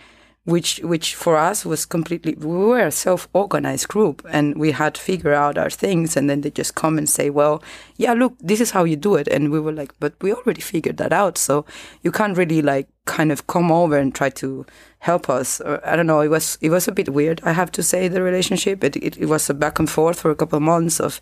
which 0.46 0.80
which 0.80 1.14
for 1.14 1.38
us 1.38 1.64
was 1.64 1.86
completely 1.86 2.34
we 2.34 2.48
were 2.48 2.88
a 2.88 2.92
self-organized 2.92 3.88
group 3.88 4.26
and 4.32 4.58
we 4.58 4.72
had 4.72 4.96
to 4.96 5.02
figure 5.02 5.34
out 5.34 5.56
our 5.56 5.70
things 5.70 6.18
and 6.18 6.28
then 6.28 6.42
they 6.42 6.50
just 6.50 6.74
come 6.74 6.98
and 6.98 7.08
say 7.08 7.30
well 7.30 7.62
yeah 7.98 8.14
look 8.14 8.36
this 8.40 8.60
is 8.60 8.72
how 8.72 8.84
you 8.84 8.96
do 8.96 9.16
it. 9.16 9.28
And 9.28 9.52
we 9.52 9.60
were 9.60 9.72
like 9.72 9.94
but 10.00 10.14
we 10.22 10.34
already 10.34 10.62
figured 10.62 10.98
that 10.98 11.14
out. 11.14 11.38
So 11.38 11.66
you 12.02 12.12
can't 12.12 12.38
really 12.38 12.62
like 12.64 12.88
kind 13.06 13.32
of 13.32 13.46
come 13.46 13.72
over 13.72 13.98
and 13.98 14.16
try 14.16 14.30
to 14.30 14.66
help 15.00 15.30
us. 15.30 15.62
Or, 15.62 15.80
i 15.88 15.96
don't 15.96 16.08
know 16.08 16.22
it 16.22 16.30
was 16.30 16.58
it 16.60 16.72
was 16.72 16.88
a 16.88 16.92
bit 16.92 17.10
weird 17.10 17.42
i 17.44 17.52
have 17.52 17.72
to 17.74 17.84
say 17.84 18.08
the 18.08 18.24
relationship. 18.24 18.84
It, 18.84 18.96
it, 18.96 19.18
it 19.18 19.28
was 19.28 19.48
a 19.50 19.54
back 19.54 19.78
and 19.78 19.90
forth 19.90 20.20
for 20.20 20.32
a 20.32 20.36
couple 20.36 20.58
of 20.58 20.64
months 20.64 21.00
of 21.00 21.22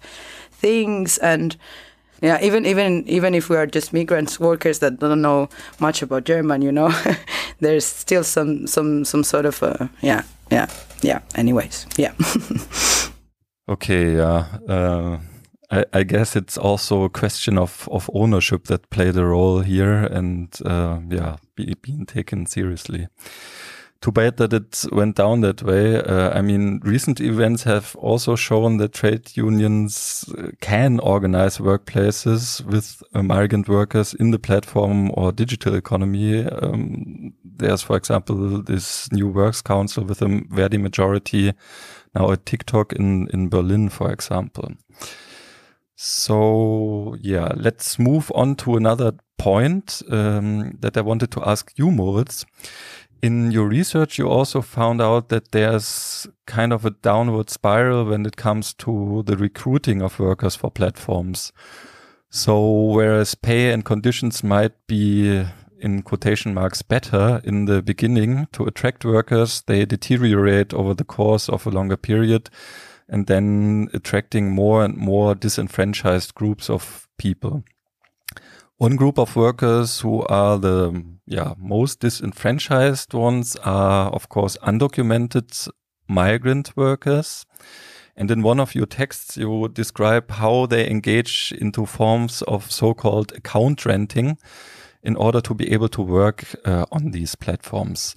things 0.50 1.18
and 1.18 1.58
yeah 2.22 2.40
even 2.42 2.66
even 2.66 3.08
even 3.08 3.34
if 3.34 3.50
we 3.50 3.56
are 3.56 3.66
just 3.66 3.94
migrants 3.94 4.40
workers 4.40 4.80
that 4.80 5.00
don't 5.00 5.22
know 5.22 5.50
much 5.80 6.02
about 6.02 6.24
german 6.24 6.62
you 6.62 6.72
know 6.72 6.92
there's 7.60 7.86
still 7.86 8.24
some 8.24 8.68
some 8.68 9.06
some 9.06 9.24
sort 9.24 9.46
of 9.46 9.62
uh, 9.64 9.88
yeah 10.02 10.24
yeah 10.52 10.68
yeah 11.02 11.20
anyways 11.36 11.86
yeah. 11.98 12.14
Okay 13.70 14.16
yeah 14.16 14.48
uh, 14.68 15.20
I, 15.70 15.86
I, 15.94 16.04
guess 16.04 16.36
it's 16.36 16.58
also 16.58 17.04
a 17.04 17.10
question 17.10 17.60
of 17.60 17.88
of 17.92 18.10
ownership 18.16 18.64
that 18.66 18.90
played 18.90 19.16
a 19.16 19.24
role 19.24 19.60
here 19.60 20.06
and 20.12 20.50
uh, 20.66 21.00
yeah 21.08 21.36
be, 21.56 21.76
being 21.82 22.08
taken 22.08 22.48
seriously 22.48 23.08
too 24.02 24.12
bad 24.12 24.38
that 24.38 24.54
it 24.54 24.86
went 24.94 25.18
down 25.18 25.42
that 25.42 25.62
way. 25.62 26.02
Uh, 26.02 26.30
I 26.30 26.42
mean, 26.42 26.80
recent 26.84 27.20
events 27.20 27.64
have 27.64 27.96
also 27.98 28.36
shown 28.36 28.78
that 28.78 28.94
trade 28.94 29.36
unions 29.36 30.24
uh, 30.38 30.52
can 30.62 31.00
organize 31.02 31.58
workplaces 31.58 32.64
with 32.66 33.04
migrant 33.14 33.68
workers 33.68 34.14
in 34.14 34.32
the 34.32 34.40
platform 34.40 35.12
or 35.16 35.34
digital 35.34 35.76
economy. 35.76 36.46
Um, 36.46 37.34
there's, 37.44 37.82
for 37.82 37.98
example, 37.98 38.62
this 38.64 39.12
new 39.12 39.28
works 39.28 39.62
council 39.62 40.06
with 40.06 40.22
a 40.22 40.44
Verdi 40.50 40.78
majority 40.78 41.54
now 42.16 42.32
at 42.32 42.46
TikTok 42.46 42.94
in, 42.94 43.28
in 43.34 43.50
Berlin, 43.50 43.90
for 43.90 44.12
example. 44.12 44.72
So 45.96 47.18
yeah, 47.20 47.52
let's 47.58 48.00
move 48.00 48.32
on 48.34 48.56
to 48.58 48.78
another 48.78 49.12
point 49.38 50.02
um, 50.10 50.78
that 50.80 50.96
I 50.96 51.02
wanted 51.02 51.32
to 51.32 51.44
ask 51.44 51.74
you, 51.76 51.92
Moritz 51.92 52.46
in 53.22 53.52
your 53.52 53.68
research, 53.68 54.18
you 54.18 54.28
also 54.28 54.62
found 54.62 55.02
out 55.02 55.30
that 55.30 55.52
there's 55.52 56.28
kind 56.46 56.74
of 56.74 56.86
a 56.86 56.92
downward 56.92 57.50
spiral 57.50 58.06
when 58.06 58.26
it 58.26 58.38
comes 58.38 58.74
to 58.76 59.24
the 59.26 59.38
recruiting 59.38 60.02
of 60.02 60.20
workers 60.20 60.56
for 60.56 60.72
platforms. 60.72 61.52
So, 62.30 62.62
whereas 62.62 63.36
pay 63.36 63.72
and 63.72 63.84
conditions 63.84 64.44
might 64.44 64.74
be 64.88 65.46
in 65.80 66.02
quotation 66.02 66.54
marks 66.54 66.82
better 66.82 67.42
in 67.44 67.66
the 67.66 67.82
beginning 67.82 68.48
to 68.52 68.66
attract 68.66 69.06
workers, 69.06 69.64
they 69.66 69.86
deteriorate 69.86 70.74
over 70.74 70.94
the 70.94 71.06
course 71.06 71.50
of 71.50 71.66
a 71.66 71.72
longer 71.72 71.98
period 71.98 72.50
and 73.08 73.28
then 73.28 73.90
attracting 73.94 74.52
more 74.52 74.84
and 74.84 74.96
more 74.98 75.34
disenfranchised 75.34 76.36
groups 76.36 76.70
of 76.70 77.08
people. 77.18 77.64
One 78.80 78.96
group 78.96 79.20
of 79.20 79.36
workers 79.36 80.00
who 80.00 80.24
are 80.28 80.58
the 80.58 81.04
yeah, 81.26 81.54
most 81.58 82.00
disenfranchised 82.00 83.14
ones 83.14 83.58
are, 83.58 84.10
of 84.10 84.30
course, 84.30 84.56
undocumented 84.64 85.68
migrant 86.08 86.78
workers. 86.78 87.46
And 88.16 88.32
in 88.32 88.42
one 88.42 88.62
of 88.62 88.76
your 88.76 88.86
texts, 88.86 89.36
you 89.36 89.68
describe 89.68 90.32
how 90.32 90.66
they 90.66 90.90
engage 90.90 91.54
into 91.60 91.86
forms 91.86 92.42
of 92.44 92.72
so-called 92.72 93.34
account 93.34 93.86
renting 93.86 94.38
in 95.04 95.18
order 95.18 95.42
to 95.42 95.54
be 95.54 95.74
able 95.74 95.90
to 95.90 96.02
work 96.02 96.46
uh, 96.64 96.86
on 96.90 97.12
these 97.12 97.36
platforms. 97.36 98.16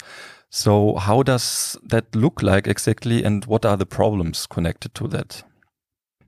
So 0.48 0.94
how 0.94 1.25
does 1.25 1.77
that 1.83 2.14
look 2.14 2.40
like 2.40 2.68
exactly 2.68 3.25
and 3.25 3.44
what 3.46 3.66
are 3.66 3.77
the 3.77 3.87
problems 3.87 4.46
connected 4.46 4.94
to 4.94 5.09
that? 5.09 5.42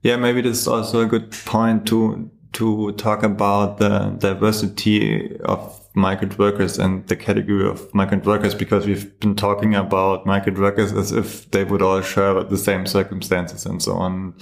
Yeah, 0.01 0.17
maybe 0.17 0.41
this 0.41 0.59
is 0.59 0.67
also 0.67 0.99
a 0.99 1.05
good 1.05 1.31
point 1.31 1.87
to 1.87 2.29
to 2.55 2.93
talk 2.93 3.21
about 3.21 3.79
the 3.79 4.15
diversity 4.17 5.37
of 5.41 5.85
migrant 5.93 6.39
workers 6.39 6.79
and 6.79 7.05
the 7.07 7.15
category 7.15 7.67
of 7.67 7.93
migrant 7.93 8.25
workers 8.25 8.55
because 8.55 8.85
we've 8.85 9.17
been 9.19 9.35
talking 9.35 9.75
about 9.75 10.25
migrant 10.25 10.57
workers 10.57 10.93
as 10.93 11.11
if 11.11 11.49
they 11.51 11.63
would 11.63 11.81
all 11.81 12.01
share 12.01 12.43
the 12.43 12.57
same 12.57 12.85
circumstances 12.85 13.65
and 13.65 13.83
so 13.83 13.93
on. 13.93 14.33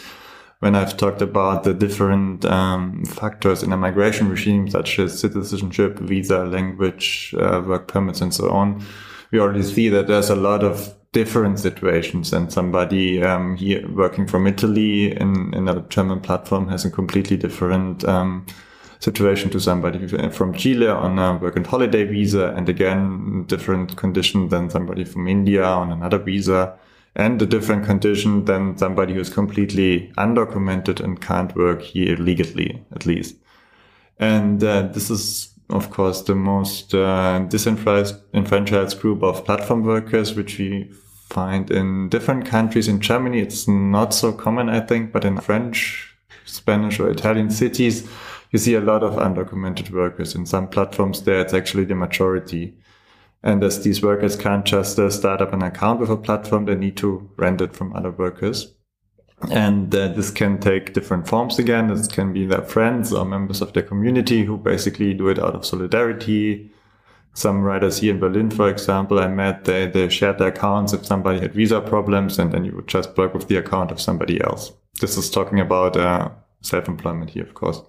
When 0.60 0.76
I've 0.76 0.96
talked 0.96 1.22
about 1.22 1.64
the 1.64 1.74
different 1.74 2.46
um, 2.46 3.04
factors 3.06 3.64
in 3.64 3.74
a 3.74 3.78
migration 3.78 4.30
regime, 4.30 4.70
such 4.70 5.00
as 5.00 5.20
citizenship, 5.20 6.00
visa, 6.00 6.46
language, 6.46 7.36
uh, 7.38 7.62
work 7.66 7.88
permits, 7.88 8.22
and 8.22 8.34
so 8.34 8.50
on, 8.50 8.86
we 9.32 9.40
already 9.40 9.64
see 9.64 9.90
that 9.90 10.08
there's 10.08 10.30
a 10.30 10.36
lot 10.36 10.64
of 10.64 10.96
different 11.14 11.60
situations 11.60 12.34
and 12.34 12.52
somebody 12.52 13.24
um, 13.24 13.56
here 13.56 13.88
working 13.90 14.28
from 14.28 14.48
Italy 14.48 15.16
in, 15.16 15.54
in 15.54 15.70
a 15.70 15.80
German 15.84 16.20
platform 16.20 16.68
has 16.68 16.84
a 16.86 16.92
completely 16.92 17.38
different 17.38 18.04
um, 18.04 18.46
situation 19.00 19.50
to 19.52 19.60
somebody 19.60 20.08
from 20.30 20.54
Chile 20.54 20.88
on 20.88 21.20
a 21.20 21.38
work 21.38 21.56
and 21.56 21.68
holiday 21.68 22.04
visa 22.04 22.54
and 22.58 22.68
again 22.68 23.46
different 23.48 23.96
condition 23.96 24.50
than 24.50 24.70
somebody 24.70 25.06
from 25.06 25.28
India 25.28 25.64
on 25.64 25.92
another 25.92 26.18
visa 26.18 26.78
and 27.16 27.40
a 27.42 27.46
different 27.46 27.86
condition 27.86 28.46
than 28.46 28.76
somebody 28.78 29.14
who's 29.14 29.30
completely 29.30 30.12
undocumented 30.18 31.00
and 31.00 31.22
can't 31.22 31.56
work 31.56 31.82
here 31.82 32.16
legally 32.18 32.84
at 32.92 33.06
least. 33.06 33.36
And 34.20 34.64
uh, 34.64 34.84
this 34.84 35.12
is 35.12 35.54
of 35.70 35.90
course, 35.90 36.22
the 36.22 36.36
most 36.36 36.94
uh, 36.94 37.40
disenfranchised 37.40 39.00
group 39.00 39.24
of 39.24 39.46
platform 39.46 39.84
workers, 39.84 40.36
which 40.36 40.60
we 40.60 40.92
find 41.34 41.72
in 41.72 42.10
different 42.10 42.46
countries. 42.46 42.88
In 42.88 43.00
Germany, 43.00 43.40
it's 43.40 43.68
not 43.68 44.14
so 44.14 44.32
common, 44.32 44.70
I 44.70 44.80
think, 44.80 45.12
but 45.12 45.26
in 45.26 45.42
French, 45.42 46.16
Spanish, 46.46 47.00
or 47.00 47.10
Italian 47.10 47.50
cities, 47.50 48.08
you 48.52 48.60
see 48.60 48.76
a 48.76 48.82
lot 48.82 49.04
of 49.04 49.16
undocumented 49.16 49.90
workers. 49.90 50.36
In 50.36 50.46
some 50.46 50.68
platforms 50.68 51.24
there, 51.24 51.42
it's 51.42 51.54
actually 51.54 51.86
the 51.86 51.96
majority. 51.96 52.76
And 53.42 53.64
as 53.64 53.84
these 53.84 54.02
workers 54.04 54.36
can't 54.36 54.64
just 54.64 55.00
uh, 55.00 55.10
start 55.10 55.42
up 55.42 55.54
an 55.54 55.64
account 55.64 56.00
with 56.00 56.12
a 56.12 56.16
platform, 56.16 56.66
they 56.66 56.76
need 56.76 56.96
to 56.98 57.30
rent 57.36 57.62
it 57.62 57.76
from 57.76 57.94
other 57.94 58.12
workers. 58.12 58.74
And 59.52 59.94
uh, 59.94 60.10
this 60.10 60.32
can 60.32 60.60
take 60.60 60.94
different 60.94 61.28
forms 61.28 61.60
again. 61.60 61.88
This 61.88 62.08
can 62.08 62.32
be 62.32 62.46
their 62.46 62.62
friends 62.62 63.12
or 63.12 63.26
members 63.26 63.62
of 63.62 63.74
their 63.74 63.84
community 63.84 64.46
who 64.46 64.58
basically 64.58 65.14
do 65.14 65.28
it 65.28 65.40
out 65.40 65.56
of 65.56 65.66
solidarity, 65.66 66.72
some 67.34 67.62
writers 67.62 67.98
here 68.00 68.14
in 68.14 68.20
Berlin, 68.20 68.52
for 68.52 68.70
example, 68.70 69.20
I 69.20 69.28
met, 69.28 69.66
they, 69.66 69.88
they 69.88 70.08
shared 70.10 70.38
their 70.38 70.50
accounts 70.50 70.94
if 70.94 71.06
somebody 71.06 71.40
had 71.40 71.54
visa 71.54 71.82
problems 71.82 72.38
and 72.38 72.52
then 72.52 72.64
you 72.64 72.76
would 72.76 72.88
just 72.88 73.18
work 73.18 73.34
with 73.34 73.48
the 73.48 73.58
account 73.58 73.92
of 73.92 74.00
somebody 74.00 74.40
else. 74.42 74.72
This 75.02 75.18
is 75.18 75.32
talking 75.32 75.60
about 75.60 75.98
uh, 75.98 76.30
self-employment 76.62 77.32
here, 77.32 77.44
of 77.44 77.56
course. 77.56 77.82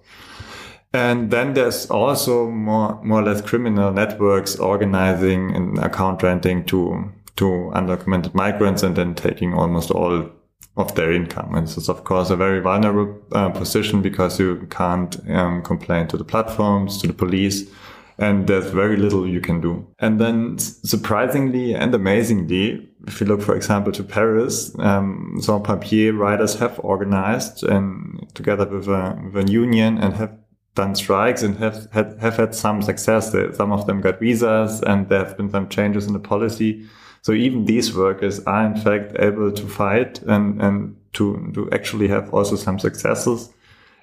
And 0.93 1.29
then 1.29 1.53
there's 1.53 1.91
also 1.91 2.49
more, 2.49 2.99
more 3.03 3.19
or 3.19 3.23
less 3.23 3.41
criminal 3.41 3.91
networks 3.91 4.55
organizing 4.55 5.55
and 5.55 5.77
account 5.77 6.23
renting 6.23 6.65
to, 6.65 7.11
to 7.35 7.71
undocumented 7.75 8.33
migrants 8.33 8.81
and 8.81 8.95
then 8.95 9.13
taking 9.13 9.53
almost 9.53 9.91
all 9.91 10.29
of 10.77 10.95
their 10.95 11.11
income. 11.11 11.53
And 11.53 11.67
this 11.67 11.77
is, 11.77 11.89
of 11.89 12.03
course, 12.03 12.29
a 12.29 12.35
very 12.35 12.61
vulnerable 12.61 13.21
uh, 13.31 13.49
position 13.49 14.01
because 14.01 14.39
you 14.39 14.67
can't 14.71 15.17
um, 15.29 15.61
complain 15.61 16.07
to 16.07 16.17
the 16.17 16.23
platforms, 16.23 16.97
to 17.01 17.07
the 17.07 17.13
police, 17.13 17.69
and 18.17 18.47
there's 18.47 18.67
very 18.67 18.97
little 18.97 19.27
you 19.27 19.41
can 19.41 19.61
do. 19.61 19.85
And 19.99 20.19
then 20.19 20.57
surprisingly 20.57 21.73
and 21.73 21.93
amazingly, 21.93 22.89
if 23.07 23.19
you 23.19 23.27
look, 23.27 23.41
for 23.41 23.55
example, 23.55 23.91
to 23.93 24.03
Paris, 24.03 24.73
um, 24.79 25.37
Sans 25.41 25.65
Papier 25.65 26.13
riders 26.13 26.55
have 26.55 26.79
organized 26.79 27.63
and 27.63 28.27
together 28.33 28.65
with 28.65 28.87
a, 28.87 29.19
with 29.33 29.47
a 29.47 29.51
union 29.51 29.97
and 29.97 30.13
have 30.15 30.31
done 30.75 30.95
strikes 30.95 31.43
and 31.43 31.57
have 31.57 31.87
had, 31.91 32.17
have 32.19 32.37
had 32.37 32.55
some 32.55 32.81
success. 32.81 33.33
Some 33.55 33.71
of 33.71 33.85
them 33.85 34.01
got 34.01 34.19
visas 34.19 34.81
and 34.81 35.07
there 35.09 35.25
have 35.25 35.37
been 35.37 35.49
some 35.49 35.69
changes 35.69 36.07
in 36.07 36.13
the 36.13 36.19
policy. 36.19 36.85
So 37.21 37.31
even 37.31 37.65
these 37.65 37.95
workers 37.95 38.39
are 38.41 38.65
in 38.65 38.77
fact 38.77 39.15
able 39.19 39.51
to 39.51 39.67
fight 39.67 40.21
and, 40.23 40.61
and 40.61 40.95
to, 41.13 41.51
to 41.53 41.69
actually 41.71 42.07
have 42.09 42.33
also 42.33 42.55
some 42.55 42.77
successes. 42.79 43.51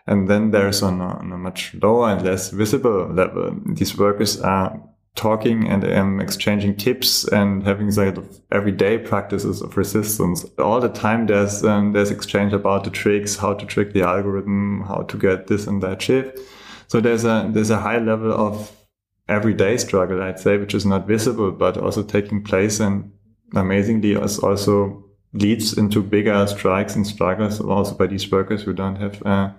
And 0.06 0.28
then 0.28 0.50
there's 0.50 0.82
on 0.82 1.00
a, 1.00 1.18
on 1.18 1.32
a 1.32 1.38
much 1.38 1.74
lower 1.80 2.10
and 2.10 2.24
less 2.24 2.50
visible 2.50 3.08
level, 3.08 3.56
these 3.66 3.96
workers 3.96 4.40
are 4.40 4.80
talking 5.14 5.68
and 5.68 5.84
um, 5.84 6.20
exchanging 6.20 6.76
tips 6.76 7.24
and 7.28 7.62
having 7.64 7.90
sort 7.90 8.16
of 8.16 8.40
everyday 8.50 8.98
practices 8.98 9.60
of 9.60 9.76
resistance. 9.76 10.44
All 10.58 10.80
the 10.80 10.88
time 10.88 11.26
there's 11.26 11.64
um, 11.64 11.92
there's 11.92 12.10
exchange 12.10 12.52
about 12.52 12.84
the 12.84 12.90
tricks, 12.90 13.36
how 13.36 13.54
to 13.54 13.66
trick 13.66 13.92
the 13.92 14.02
algorithm, 14.02 14.84
how 14.88 15.02
to 15.02 15.18
get 15.18 15.46
this 15.46 15.66
and 15.66 15.82
that 15.82 16.00
shift. 16.00 16.38
So 16.88 17.00
there's 17.00 17.24
a 17.24 17.48
there's 17.52 17.70
a 17.70 17.78
high 17.78 17.98
level 17.98 18.32
of 18.32 18.72
everyday 19.28 19.76
struggle, 19.76 20.22
I'd 20.22 20.40
say, 20.40 20.56
which 20.56 20.74
is 20.74 20.86
not 20.86 21.06
visible 21.06 21.52
but 21.52 21.76
also 21.76 22.02
taking 22.02 22.42
place 22.42 22.80
and 22.80 23.12
amazingly 23.54 24.16
as 24.16 24.38
also 24.38 25.04
leads 25.34 25.76
into 25.76 26.02
bigger 26.02 26.46
strikes 26.46 26.96
and 26.96 27.06
struggles 27.06 27.60
also 27.60 27.94
by 27.94 28.06
these 28.06 28.30
workers 28.30 28.62
who 28.62 28.72
don't 28.72 28.96
have 28.96 29.22
uh, 29.24 29.50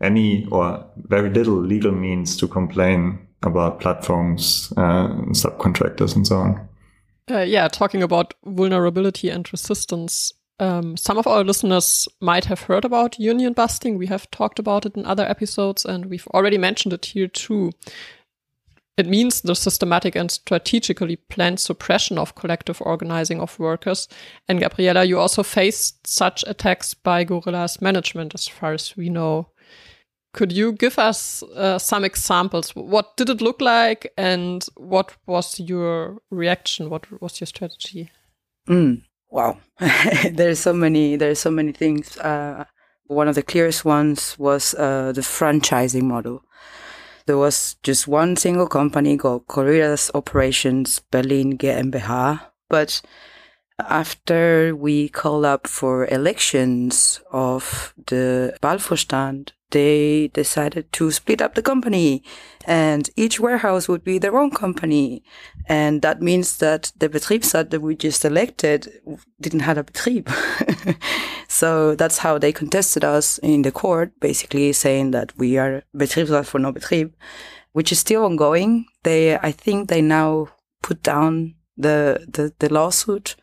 any 0.00 0.46
or 0.50 0.84
very 0.96 1.30
little 1.30 1.60
legal 1.60 1.92
means 1.92 2.36
to 2.38 2.48
complain 2.48 3.26
about 3.42 3.80
platforms, 3.80 4.72
uh, 4.76 5.08
subcontractors, 5.32 6.14
and 6.14 6.26
so 6.26 6.36
on. 6.36 6.68
Uh, 7.30 7.40
yeah, 7.40 7.68
talking 7.68 8.02
about 8.02 8.34
vulnerability 8.44 9.28
and 9.28 9.50
resistance. 9.52 10.32
Um, 10.58 10.96
some 10.96 11.16
of 11.16 11.26
our 11.26 11.42
listeners 11.42 12.06
might 12.20 12.44
have 12.46 12.62
heard 12.62 12.84
about 12.84 13.18
union 13.18 13.54
busting. 13.54 13.96
We 13.96 14.08
have 14.08 14.30
talked 14.30 14.58
about 14.58 14.84
it 14.84 14.94
in 14.94 15.06
other 15.06 15.24
episodes, 15.24 15.86
and 15.86 16.06
we've 16.06 16.26
already 16.28 16.58
mentioned 16.58 16.92
it 16.92 17.06
here 17.06 17.28
too. 17.28 17.72
It 18.96 19.06
means 19.06 19.40
the 19.40 19.54
systematic 19.54 20.14
and 20.14 20.30
strategically 20.30 21.16
planned 21.16 21.60
suppression 21.60 22.18
of 22.18 22.34
collective 22.34 22.82
organizing 22.82 23.40
of 23.40 23.58
workers. 23.58 24.08
And 24.46 24.60
Gabriela, 24.60 25.04
you 25.04 25.18
also 25.18 25.42
faced 25.42 26.06
such 26.06 26.44
attacks 26.46 26.92
by 26.92 27.24
Gorilla's 27.24 27.80
management, 27.80 28.34
as 28.34 28.46
far 28.46 28.74
as 28.74 28.94
we 28.98 29.08
know. 29.08 29.48
Could 30.32 30.52
you 30.52 30.72
give 30.72 30.98
us 30.98 31.42
uh, 31.42 31.78
some 31.78 32.04
examples? 32.04 32.70
What 32.76 33.16
did 33.16 33.30
it 33.30 33.40
look 33.40 33.60
like, 33.60 34.12
and 34.16 34.64
what 34.76 35.16
was 35.26 35.58
your 35.58 36.18
reaction? 36.30 36.88
What 36.88 37.20
was 37.20 37.40
your 37.40 37.46
strategy? 37.46 38.10
Mm, 38.68 39.02
wow, 39.28 39.58
there's 40.30 40.60
so 40.60 40.72
many. 40.72 41.16
There's 41.16 41.40
so 41.40 41.50
many 41.50 41.72
things. 41.72 42.16
Uh, 42.18 42.64
one 43.08 43.26
of 43.26 43.34
the 43.34 43.42
clearest 43.42 43.84
ones 43.84 44.38
was 44.38 44.72
uh, 44.74 45.10
the 45.12 45.20
franchising 45.20 46.02
model. 46.02 46.44
There 47.26 47.38
was 47.38 47.76
just 47.82 48.06
one 48.06 48.36
single 48.36 48.68
company 48.68 49.16
called 49.16 49.46
Gorillas 49.48 50.10
Operations 50.14 51.00
Berlin 51.10 51.58
GmbH, 51.58 52.40
but 52.68 53.02
after 53.88 54.74
we 54.74 55.08
called 55.08 55.44
up 55.44 55.66
for 55.66 56.06
elections 56.06 57.20
of 57.30 57.94
the 58.06 58.56
Wahlvorstand, 58.62 59.52
they 59.70 60.28
decided 60.28 60.92
to 60.92 61.10
split 61.10 61.40
up 61.40 61.54
the 61.54 61.62
company 61.62 62.22
and 62.64 63.08
each 63.16 63.40
warehouse 63.40 63.88
would 63.88 64.04
be 64.04 64.18
their 64.18 64.36
own 64.36 64.50
company. 64.50 65.22
And 65.66 66.02
that 66.02 66.20
means 66.20 66.58
that 66.58 66.92
the 66.98 67.08
Betriebsrat 67.08 67.70
that 67.70 67.80
we 67.80 67.94
just 67.96 68.24
elected 68.24 69.00
didn't 69.40 69.60
have 69.60 69.78
a 69.78 69.84
Betrieb. 69.84 70.28
so 71.48 71.94
that's 71.94 72.18
how 72.18 72.38
they 72.38 72.52
contested 72.52 73.04
us 73.04 73.38
in 73.38 73.62
the 73.62 73.72
court, 73.72 74.12
basically 74.20 74.72
saying 74.72 75.12
that 75.12 75.36
we 75.38 75.56
are 75.56 75.82
Betriebsrat 75.96 76.46
for 76.46 76.58
no 76.58 76.72
Betrieb, 76.72 77.12
which 77.72 77.92
is 77.92 78.00
still 78.00 78.24
ongoing. 78.24 78.86
They, 79.04 79.36
I 79.36 79.52
think 79.52 79.88
they 79.88 80.02
now 80.02 80.48
put 80.82 81.02
down 81.02 81.54
the, 81.76 82.26
the, 82.28 82.52
the 82.58 82.72
lawsuit. 82.72 83.36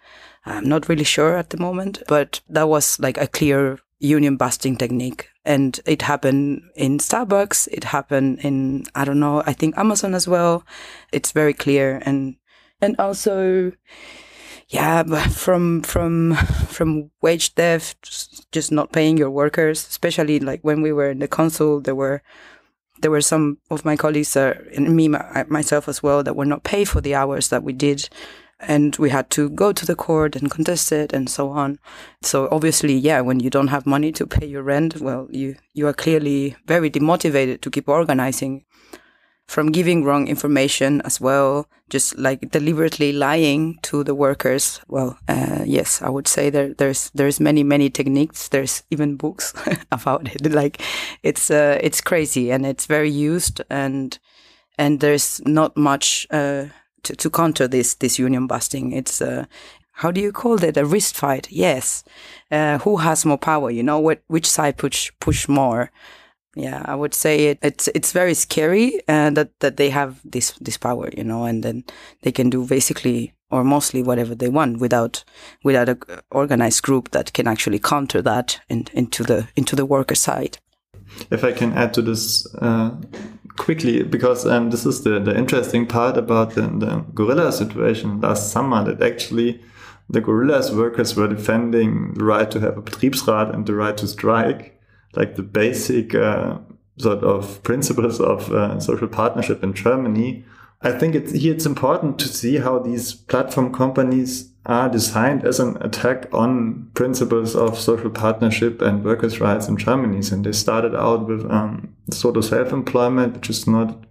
I'm 0.47 0.67
not 0.67 0.87
really 0.87 1.03
sure 1.03 1.35
at 1.35 1.49
the 1.49 1.57
moment, 1.57 2.01
but 2.07 2.41
that 2.49 2.69
was 2.69 2.99
like 2.99 3.17
a 3.17 3.27
clear 3.27 3.79
union 3.99 4.37
busting 4.37 4.77
technique. 4.77 5.29
And 5.43 5.79
it 5.85 6.01
happened 6.03 6.61
in 6.75 6.99
Starbucks. 6.99 7.67
It 7.71 7.85
happened 7.85 8.39
in, 8.39 8.85
I 8.95 9.05
don't 9.05 9.19
know, 9.19 9.43
I 9.45 9.53
think 9.53 9.77
Amazon 9.77 10.13
as 10.13 10.27
well. 10.27 10.63
It's 11.11 11.31
very 11.31 11.53
clear. 11.53 12.01
And, 12.05 12.35
and 12.81 12.95
also, 12.99 13.71
yeah, 14.69 15.03
from, 15.27 15.81
from, 15.83 16.35
from 16.35 17.11
wage 17.21 17.53
theft, 17.53 18.47
just 18.51 18.71
not 18.71 18.91
paying 18.91 19.17
your 19.17 19.31
workers, 19.31 19.87
especially 19.87 20.39
like 20.39 20.61
when 20.61 20.81
we 20.81 20.91
were 20.91 21.11
in 21.11 21.19
the 21.19 21.27
council, 21.27 21.79
there 21.81 21.95
were, 21.95 22.21
there 23.01 23.11
were 23.11 23.21
some 23.21 23.59
of 23.69 23.85
my 23.85 23.95
colleagues, 23.95 24.35
uh, 24.35 24.55
and 24.75 24.95
me, 24.95 25.07
my, 25.07 25.45
myself 25.47 25.87
as 25.87 26.03
well, 26.03 26.23
that 26.23 26.35
were 26.35 26.45
not 26.45 26.63
paid 26.63 26.89
for 26.89 27.01
the 27.01 27.15
hours 27.15 27.49
that 27.49 27.63
we 27.63 27.73
did 27.73 28.09
and 28.59 28.95
we 28.97 29.09
had 29.09 29.29
to 29.31 29.49
go 29.49 29.71
to 29.71 29.85
the 29.85 29.95
court 29.95 30.35
and 30.35 30.49
contest 30.49 30.91
it 30.91 31.13
and 31.13 31.29
so 31.29 31.49
on. 31.49 31.79
So 32.21 32.47
obviously, 32.51 32.95
yeah, 32.95 33.21
when 33.21 33.39
you 33.39 33.49
don't 33.49 33.67
have 33.67 33.85
money 33.85 34.11
to 34.13 34.25
pay 34.25 34.45
your 34.45 34.63
rent, 34.63 34.99
well, 34.99 35.27
you, 35.29 35.55
you 35.73 35.87
are 35.87 35.93
clearly 35.93 36.55
very 36.65 36.89
demotivated 36.89 37.61
to 37.61 37.69
keep 37.69 37.87
organizing 37.87 38.65
from 39.47 39.71
giving 39.71 40.03
wrong 40.03 40.27
information 40.27 41.01
as 41.01 41.21
well, 41.21 41.69
just 41.89 42.17
like 42.17 42.51
deliberately 42.51 43.13
lying 43.13 43.79
to 43.81 44.03
the 44.03 44.15
workers. 44.15 44.81
Well, 44.89 45.17
uh, 45.29 45.63
yes, 45.65 46.01
I 46.01 46.09
would 46.09 46.27
say 46.27 46.49
there, 46.49 46.73
there's, 46.73 47.11
there's 47.11 47.39
many, 47.39 47.63
many 47.63 47.89
techniques. 47.89 48.49
There's 48.49 48.83
even 48.91 49.15
books 49.15 49.53
about 49.91 50.27
it. 50.33 50.51
Like 50.51 50.81
it's, 51.23 51.49
uh, 51.49 51.79
it's 51.81 52.01
crazy 52.01 52.51
and 52.51 52.65
it's 52.65 52.87
very 52.87 53.09
used 53.09 53.61
and, 53.69 54.17
and 54.77 54.99
there's 54.99 55.41
not 55.45 55.77
much, 55.77 56.27
uh, 56.29 56.65
to, 57.07 57.15
to 57.15 57.29
counter 57.29 57.67
this 57.67 57.95
this 57.95 58.19
union 58.19 58.47
busting. 58.47 58.91
It's 58.91 59.21
uh, 59.21 59.45
how 59.91 60.11
do 60.11 60.21
you 60.21 60.31
call 60.31 60.63
it 60.63 60.77
a 60.77 60.85
wrist 60.85 61.15
fight? 61.15 61.47
Yes, 61.51 62.03
uh, 62.51 62.77
who 62.79 62.97
has 62.97 63.25
more 63.25 63.37
power? 63.37 63.71
You 63.71 63.83
know, 63.83 63.99
what 63.99 64.21
which 64.27 64.49
side 64.49 64.77
push 64.77 65.11
push 65.19 65.47
more? 65.47 65.91
Yeah, 66.55 66.81
I 66.85 66.95
would 66.95 67.13
say 67.13 67.47
it, 67.47 67.59
it's 67.61 67.87
it's 67.93 68.11
very 68.11 68.33
scary 68.33 69.01
uh, 69.07 69.29
that 69.31 69.59
that 69.59 69.77
they 69.77 69.89
have 69.89 70.19
this 70.23 70.51
this 70.61 70.77
power, 70.77 71.09
you 71.17 71.23
know, 71.23 71.45
and 71.45 71.63
then 71.63 71.83
they 72.21 72.31
can 72.31 72.49
do 72.49 72.65
basically 72.65 73.33
or 73.49 73.63
mostly 73.63 74.03
whatever 74.03 74.35
they 74.35 74.49
want 74.49 74.79
without 74.79 75.23
without 75.63 75.89
a 75.89 75.97
organized 76.31 76.83
group 76.83 77.11
that 77.11 77.33
can 77.33 77.47
actually 77.47 77.79
counter 77.79 78.21
that 78.21 78.59
in, 78.69 78.85
into 78.93 79.23
the 79.23 79.47
into 79.55 79.75
the 79.75 79.85
worker 79.85 80.15
side. 80.15 80.57
If 81.31 81.43
I 81.43 81.53
can 81.53 81.73
add 81.73 81.93
to 81.93 82.01
this, 82.01 82.45
uh, 82.55 82.91
quickly 83.57 84.03
because 84.03 84.45
um, 84.45 84.69
this 84.69 84.85
is 84.85 85.03
the, 85.03 85.19
the 85.19 85.37
interesting 85.37 85.85
part 85.85 86.17
about 86.17 86.51
the, 86.51 86.61
the 86.61 87.03
gorilla 87.13 87.51
situation 87.51 88.21
last 88.21 88.51
summer 88.51 88.83
that 88.83 89.01
actually 89.01 89.61
the 90.09 90.21
gorillas 90.21 90.71
workers 90.71 91.15
were 91.15 91.27
defending 91.27 92.13
the 92.13 92.23
right 92.23 92.49
to 92.51 92.59
have 92.59 92.77
a 92.77 92.81
Betriebsrat 92.81 93.53
and 93.53 93.65
the 93.65 93.75
right 93.75 93.97
to 93.97 94.07
strike, 94.07 94.79
like 95.15 95.35
the 95.35 95.43
basic 95.43 96.15
uh, 96.15 96.59
sort 96.97 97.23
of 97.23 97.61
principles 97.63 98.19
of 98.21 98.51
uh, 98.51 98.79
social 98.79 99.07
partnership 99.07 99.63
in 99.63 99.73
Germany. 99.73 100.45
I 100.81 100.91
think 100.91 101.15
it's 101.15 101.31
here 101.33 101.53
it's 101.53 101.65
important 101.65 102.19
to 102.19 102.27
see 102.27 102.57
how 102.57 102.79
these 102.79 103.13
platform 103.13 103.73
companies 103.73 104.53
are 104.67 104.89
designed 104.89 105.45
as 105.45 105.61
an 105.61 105.77
attack 105.81 106.27
on 106.33 106.91
principles 106.93 107.55
of 107.55 107.79
social 107.79 108.09
partnership 108.09 108.81
and 108.81 109.03
workers' 109.03 109.39
rights 109.39 109.69
in 109.69 109.77
Germany. 109.77 110.21
And 110.31 110.45
they 110.45 110.51
started 110.51 110.93
out 110.93 111.25
with 111.25 111.49
um, 111.49 111.95
sort 112.11 112.35
of 112.35 112.45
self-employment, 112.45 113.35
which 113.35 113.49
is 113.49 113.65
not. 113.65 114.03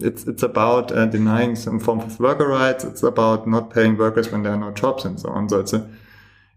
It's 0.00 0.26
it's 0.26 0.42
about 0.42 0.90
uh, 0.90 1.06
denying 1.06 1.54
some 1.54 1.78
form 1.78 2.00
of 2.00 2.18
worker 2.18 2.48
rights. 2.48 2.82
It's 2.82 3.02
about 3.02 3.46
not 3.46 3.70
paying 3.70 3.96
workers 3.96 4.32
when 4.32 4.42
there 4.42 4.52
are 4.52 4.58
no 4.58 4.72
jobs 4.72 5.04
and 5.04 5.20
so 5.20 5.28
on. 5.28 5.48
So 5.48 5.60
it's 5.60 5.72
a 5.72 5.88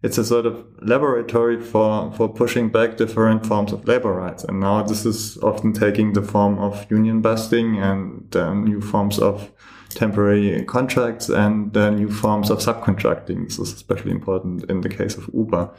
it's 0.02 0.18
a 0.18 0.24
sort 0.24 0.48
of 0.48 0.66
laboratory 0.82 1.62
for 1.62 2.12
for 2.14 2.28
pushing 2.28 2.70
back 2.70 2.98
different 2.98 3.46
forms 3.46 3.72
of 3.74 3.88
labor 3.88 4.14
rights. 4.14 4.44
And 4.44 4.60
now 4.60 4.82
this 4.82 5.06
is 5.06 5.38
often 5.44 5.74
taking 5.74 6.14
the 6.14 6.24
form 6.24 6.58
of 6.58 6.90
union 6.90 7.22
busting 7.22 7.78
and 7.78 8.36
uh, 8.36 8.54
new 8.54 8.82
forms 8.82 9.20
of 9.20 9.52
temporary 9.96 10.64
contracts 10.66 11.30
and 11.30 11.76
uh, 11.76 11.90
new 11.90 12.12
forms 12.12 12.50
of 12.50 12.60
subcontracting. 12.60 13.46
This 13.46 13.60
is 13.60 13.74
especially 13.74 14.12
important 14.12 14.70
in 14.70 14.82
the 14.82 14.90
case 14.90 15.18
of 15.18 15.30
Uber. 15.34 15.70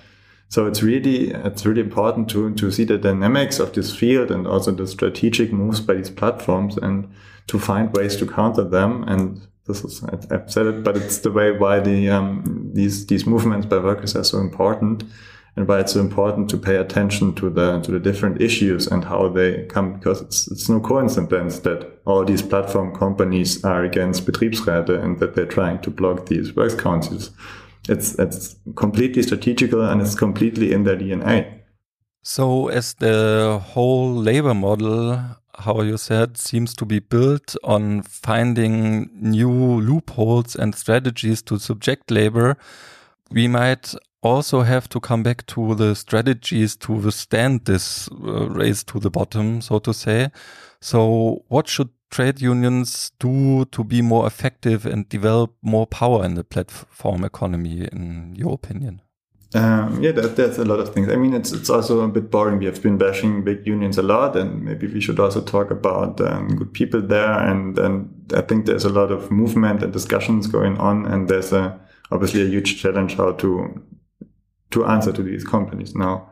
So 0.48 0.66
it's 0.66 0.82
really 0.82 1.30
it's 1.30 1.66
really 1.66 1.80
important 1.80 2.30
to 2.30 2.54
to 2.54 2.70
see 2.70 2.84
the 2.84 2.98
dynamics 2.98 3.58
of 3.58 3.72
this 3.72 3.94
field 3.94 4.30
and 4.30 4.46
also 4.46 4.70
the 4.70 4.86
strategic 4.86 5.52
moves 5.52 5.80
by 5.80 5.94
these 5.94 6.10
platforms 6.10 6.76
and 6.76 7.08
to 7.48 7.58
find 7.58 7.92
ways 7.92 8.16
to 8.16 8.26
counter 8.26 8.64
them. 8.64 9.04
And 9.08 9.46
this 9.66 9.84
is 9.84 10.04
I've 10.04 10.50
said 10.50 10.66
it, 10.66 10.84
but 10.84 10.96
it's 10.96 11.18
the 11.18 11.32
way 11.32 11.50
why 11.50 11.80
the 11.80 12.10
um, 12.10 12.70
these 12.72 13.06
these 13.06 13.26
movements 13.26 13.66
by 13.66 13.78
workers 13.78 14.14
are 14.14 14.24
so 14.24 14.38
important. 14.38 15.04
And 15.56 15.66
why 15.66 15.80
it's 15.80 15.94
so 15.94 16.00
important 16.00 16.50
to 16.50 16.58
pay 16.58 16.76
attention 16.76 17.34
to 17.34 17.48
the 17.50 17.80
to 17.80 17.90
the 17.90 17.98
different 17.98 18.40
issues 18.40 18.86
and 18.86 19.04
how 19.04 19.28
they 19.28 19.64
come 19.66 19.94
because 19.94 20.20
it's 20.20 20.48
it's 20.48 20.68
no 20.68 20.80
coincidence 20.80 21.60
that 21.60 22.00
all 22.04 22.24
these 22.24 22.42
platform 22.42 22.94
companies 22.94 23.64
are 23.64 23.84
against 23.84 24.26
Betriebsräte 24.26 25.02
and 25.02 25.18
that 25.18 25.34
they're 25.34 25.46
trying 25.46 25.80
to 25.80 25.90
block 25.90 26.26
these 26.26 26.54
works 26.54 26.74
councils. 26.74 27.30
It's 27.88 28.18
it's 28.18 28.56
completely 28.74 29.22
strategical 29.22 29.82
and 29.82 30.02
it's 30.02 30.14
completely 30.14 30.72
in 30.72 30.84
their 30.84 30.96
DNA. 30.96 31.60
So 32.22 32.68
as 32.68 32.94
the 32.94 33.60
whole 33.62 34.12
labor 34.14 34.54
model 34.54 35.36
how 35.58 35.80
you 35.80 35.96
said, 35.96 36.36
seems 36.36 36.74
to 36.74 36.84
be 36.84 36.98
built 36.98 37.56
on 37.64 38.02
finding 38.02 39.08
new 39.14 39.50
loopholes 39.50 40.54
and 40.54 40.74
strategies 40.74 41.42
to 41.42 41.58
subject 41.58 42.10
labor. 42.10 42.56
We 43.30 43.48
might 43.48 43.94
also 44.26 44.62
have 44.62 44.88
to 44.90 45.00
come 45.00 45.22
back 45.22 45.46
to 45.46 45.74
the 45.74 45.94
strategies 45.94 46.76
to 46.76 46.92
withstand 46.92 47.64
this 47.64 48.08
uh, 48.10 48.48
race 48.48 48.84
to 48.84 48.98
the 48.98 49.10
bottom, 49.10 49.60
so 49.60 49.78
to 49.80 49.92
say. 49.92 50.30
So, 50.80 51.44
what 51.48 51.68
should 51.68 51.88
trade 52.10 52.40
unions 52.40 53.12
do 53.18 53.64
to 53.66 53.84
be 53.84 54.02
more 54.02 54.26
effective 54.26 54.86
and 54.86 55.08
develop 55.08 55.54
more 55.62 55.86
power 55.86 56.24
in 56.24 56.34
the 56.34 56.44
platform 56.44 57.24
economy, 57.24 57.88
in 57.92 58.34
your 58.36 58.54
opinion? 58.54 59.02
Um, 59.54 60.02
yeah, 60.02 60.12
that, 60.12 60.36
that's 60.36 60.58
a 60.58 60.64
lot 60.64 60.80
of 60.80 60.92
things. 60.92 61.08
I 61.08 61.16
mean, 61.16 61.32
it's 61.32 61.52
it's 61.52 61.70
also 61.70 62.00
a 62.00 62.08
bit 62.08 62.30
boring. 62.30 62.58
We 62.58 62.66
have 62.66 62.82
been 62.82 62.98
bashing 62.98 63.44
big 63.44 63.66
unions 63.66 63.96
a 63.96 64.02
lot, 64.02 64.36
and 64.36 64.62
maybe 64.62 64.86
we 64.86 65.00
should 65.00 65.18
also 65.20 65.40
talk 65.40 65.70
about 65.70 66.20
um, 66.20 66.56
good 66.56 66.72
people 66.72 67.00
there. 67.00 67.32
And 67.32 67.78
and 67.78 68.32
I 68.34 68.42
think 68.42 68.66
there's 68.66 68.84
a 68.84 68.90
lot 68.90 69.10
of 69.10 69.30
movement 69.30 69.82
and 69.82 69.92
discussions 69.92 70.46
going 70.46 70.78
on, 70.78 71.06
and 71.06 71.28
there's 71.28 71.52
a 71.52 71.78
obviously 72.10 72.42
a 72.42 72.46
huge 72.46 72.80
challenge 72.82 73.16
how 73.16 73.32
to 73.32 73.82
to 74.70 74.84
answer 74.84 75.12
to 75.12 75.22
these 75.22 75.44
companies 75.44 75.94
now. 75.94 76.30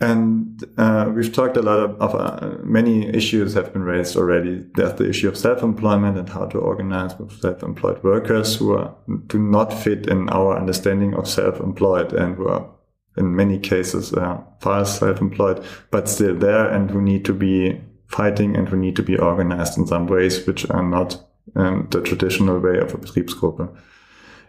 And 0.00 0.64
uh, 0.78 1.12
we've 1.14 1.32
talked 1.32 1.56
a 1.56 1.62
lot 1.62 1.78
of, 1.78 2.00
of 2.00 2.14
uh, 2.14 2.56
many 2.64 3.06
issues 3.06 3.54
have 3.54 3.72
been 3.72 3.84
raised 3.84 4.16
already. 4.16 4.66
There's 4.74 4.94
the 4.94 5.08
issue 5.08 5.28
of 5.28 5.38
self-employment 5.38 6.18
and 6.18 6.28
how 6.28 6.46
to 6.46 6.58
organize 6.58 7.16
with 7.18 7.40
self-employed 7.40 8.02
workers 8.02 8.56
who 8.56 8.72
are, 8.72 8.92
do 9.28 9.38
not 9.38 9.72
fit 9.72 10.08
in 10.08 10.28
our 10.30 10.58
understanding 10.58 11.14
of 11.14 11.28
self-employed 11.28 12.12
and 12.14 12.34
who 12.34 12.48
are 12.48 12.68
in 13.16 13.36
many 13.36 13.58
cases 13.58 14.12
uh, 14.14 14.40
far 14.60 14.84
self-employed, 14.84 15.64
but 15.92 16.08
still 16.08 16.34
there 16.34 16.68
and 16.68 16.90
who 16.90 17.00
need 17.00 17.24
to 17.26 17.32
be 17.32 17.80
fighting 18.08 18.56
and 18.56 18.68
who 18.68 18.76
need 18.76 18.96
to 18.96 19.02
be 19.02 19.16
organized 19.16 19.78
in 19.78 19.86
some 19.86 20.06
ways 20.06 20.44
which 20.46 20.68
are 20.70 20.82
not 20.82 21.22
um, 21.54 21.86
the 21.90 22.00
traditional 22.00 22.58
way 22.58 22.78
of 22.78 22.92
a 22.92 22.98
Betriebsgruppe. 22.98 23.76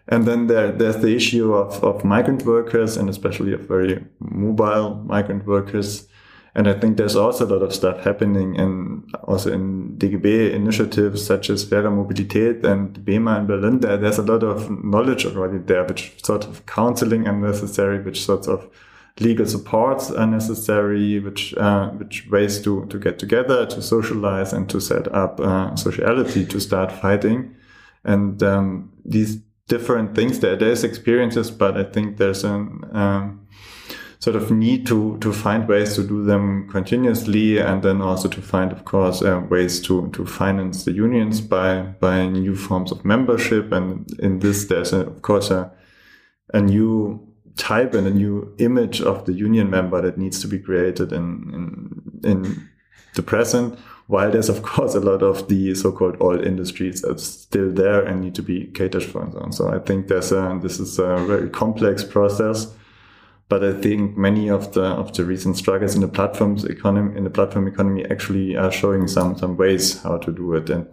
And 0.07 0.25
then 0.25 0.47
there, 0.47 0.71
there's 0.71 0.97
the 0.97 1.15
issue 1.15 1.53
of, 1.53 1.81
of 1.83 2.03
migrant 2.03 2.45
workers 2.45 2.97
and 2.97 3.09
especially 3.09 3.53
of 3.53 3.61
very 3.61 4.03
mobile 4.19 4.95
migrant 4.95 5.45
workers. 5.45 6.07
And 6.55 6.67
I 6.67 6.73
think 6.73 6.97
there's 6.97 7.15
also 7.15 7.47
a 7.47 7.51
lot 7.51 7.63
of 7.63 7.73
stuff 7.73 8.03
happening 8.03 8.55
in 8.55 9.09
also 9.23 9.51
in 9.51 9.97
DGB 9.97 10.53
initiatives 10.53 11.25
such 11.25 11.49
as 11.49 11.63
Faire 11.63 11.83
Mobilität 11.83 12.63
and 12.63 12.99
BEMA 12.99 13.39
in 13.39 13.47
Berlin. 13.47 13.79
There, 13.79 13.97
there's 13.97 14.19
a 14.19 14.23
lot 14.23 14.43
of 14.43 14.69
knowledge 14.83 15.25
already 15.25 15.57
there, 15.57 15.83
which 15.85 16.23
sort 16.23 16.45
of 16.45 16.65
counseling 16.67 17.27
are 17.27 17.33
necessary, 17.33 17.99
which 17.99 18.23
sorts 18.23 18.47
of 18.47 18.69
legal 19.19 19.47
supports 19.47 20.11
are 20.11 20.27
necessary, 20.27 21.17
which 21.19 21.55
uh, 21.55 21.89
which 21.91 22.29
ways 22.29 22.61
to 22.61 22.85
to 22.85 22.99
get 22.99 23.17
together, 23.17 23.65
to 23.65 23.81
socialize, 23.81 24.53
and 24.53 24.69
to 24.69 24.79
set 24.79 25.07
up 25.11 25.39
uh, 25.39 25.75
sociality 25.75 26.45
to 26.45 26.59
start 26.59 26.91
fighting. 26.91 27.55
And 28.03 28.43
um, 28.43 28.91
these 29.03 29.39
different 29.73 30.15
things 30.15 30.39
there. 30.39 30.55
There's 30.55 30.83
experiences, 30.83 31.51
but 31.51 31.77
I 31.77 31.83
think 31.83 32.17
there's 32.17 32.43
an 32.43 32.83
um, 32.93 33.47
sort 34.19 34.35
of 34.35 34.51
need 34.51 34.85
to 34.87 35.17
to 35.19 35.33
find 35.33 35.67
ways 35.67 35.95
to 35.95 36.03
do 36.03 36.23
them 36.23 36.69
continuously, 36.69 37.59
and 37.59 37.81
then 37.81 38.01
also 38.01 38.27
to 38.29 38.41
find, 38.41 38.71
of 38.71 38.85
course, 38.85 39.21
uh, 39.21 39.41
ways 39.49 39.81
to 39.81 40.09
to 40.11 40.25
finance 40.25 40.85
the 40.85 40.91
unions 40.91 41.41
by 41.41 41.81
by 41.99 42.27
new 42.27 42.55
forms 42.55 42.91
of 42.91 43.03
membership. 43.03 43.71
And 43.71 44.11
in 44.19 44.39
this, 44.39 44.65
there's 44.65 44.93
a, 44.93 45.01
of 45.07 45.21
course 45.21 45.51
a 45.51 45.71
a 46.53 46.61
new 46.61 47.19
type 47.55 47.97
and 47.97 48.07
a 48.07 48.11
new 48.11 48.53
image 48.57 49.01
of 49.01 49.25
the 49.25 49.33
union 49.33 49.69
member 49.69 50.01
that 50.01 50.17
needs 50.17 50.41
to 50.41 50.47
be 50.47 50.59
created 50.59 51.11
in 51.11 51.25
in, 51.53 52.31
in 52.31 52.69
the 53.15 53.23
present 53.23 53.77
while 54.07 54.31
there's 54.31 54.49
of 54.49 54.61
course 54.63 54.95
a 54.95 54.99
lot 54.99 55.23
of 55.23 55.47
the 55.47 55.73
so-called 55.75 56.17
oil 56.21 56.45
industries 56.45 57.01
that's 57.01 57.23
still 57.23 57.71
there 57.71 58.03
and 58.03 58.21
need 58.21 58.35
to 58.35 58.43
be 58.43 58.67
catered 58.67 59.03
for 59.03 59.23
and 59.23 59.33
so 59.33 59.39
on. 59.39 59.51
So 59.51 59.69
I 59.69 59.79
think 59.79 60.07
there's 60.07 60.31
a, 60.31 60.59
this 60.61 60.79
is 60.79 60.99
a 60.99 61.17
very 61.17 61.49
complex 61.49 62.03
process. 62.03 62.67
But 63.49 63.63
I 63.63 63.73
think 63.73 64.17
many 64.17 64.49
of 64.49 64.73
the 64.73 64.83
of 64.83 65.13
the 65.13 65.25
recent 65.25 65.57
struggles 65.57 65.95
in 65.95 66.01
the 66.01 66.07
platforms 66.07 66.63
economy 66.63 67.17
in 67.17 67.23
the 67.23 67.29
platform 67.29 67.67
economy 67.67 68.05
actually 68.05 68.55
are 68.55 68.71
showing 68.71 69.07
some 69.07 69.37
some 69.37 69.57
ways 69.57 70.01
how 70.01 70.17
to 70.17 70.31
do 70.31 70.53
it. 70.53 70.69
And 70.69 70.87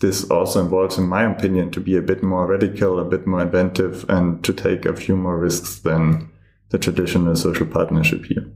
this 0.00 0.28
also 0.30 0.62
involves, 0.62 0.98
in 0.98 1.06
my 1.06 1.30
opinion, 1.30 1.70
to 1.72 1.80
be 1.80 1.96
a 1.96 2.02
bit 2.02 2.22
more 2.22 2.46
radical, 2.46 2.98
a 2.98 3.04
bit 3.04 3.26
more 3.26 3.42
inventive, 3.42 4.08
and 4.08 4.42
to 4.44 4.52
take 4.52 4.86
a 4.86 4.96
few 4.96 5.14
more 5.14 5.38
risks 5.38 5.80
than 5.80 6.30
the 6.70 6.78
traditional 6.78 7.36
social 7.36 7.66
partnership 7.66 8.24
here. 8.24 8.50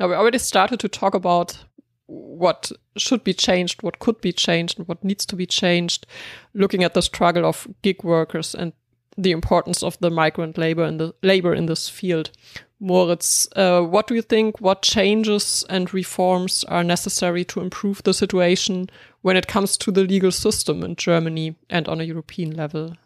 Now, 0.00 0.08
we 0.08 0.14
already 0.14 0.38
started 0.38 0.80
to 0.80 0.88
talk 0.88 1.14
about 1.14 1.64
what 2.06 2.70
should 2.96 3.24
be 3.24 3.32
changed, 3.32 3.82
what 3.82 3.98
could 3.98 4.20
be 4.20 4.32
changed, 4.32 4.78
and 4.78 4.88
what 4.88 5.04
needs 5.04 5.24
to 5.26 5.36
be 5.36 5.46
changed, 5.46 6.06
looking 6.52 6.84
at 6.84 6.94
the 6.94 7.02
struggle 7.02 7.44
of 7.44 7.66
gig 7.82 8.02
workers 8.04 8.54
and 8.54 8.72
the 9.16 9.32
importance 9.32 9.82
of 9.82 9.98
the 10.00 10.10
migrant 10.10 10.58
labor 10.58 10.84
in 10.84 10.98
the 10.98 11.14
labor 11.22 11.54
in 11.54 11.66
this 11.66 11.88
field. 11.88 12.30
Moritz, 12.80 13.48
uh, 13.56 13.80
what 13.80 14.06
do 14.06 14.14
you 14.14 14.22
think? 14.22 14.60
What 14.60 14.82
changes 14.82 15.64
and 15.70 15.94
reforms 15.94 16.64
are 16.64 16.84
necessary 16.84 17.44
to 17.46 17.60
improve 17.60 18.02
the 18.02 18.12
situation 18.12 18.90
when 19.22 19.36
it 19.36 19.46
comes 19.46 19.76
to 19.78 19.90
the 19.90 20.02
legal 20.02 20.32
system 20.32 20.82
in 20.82 20.96
Germany 20.96 21.56
and 21.70 21.88
on 21.88 22.00
a 22.00 22.04
European 22.04 22.50
level? 22.50 22.96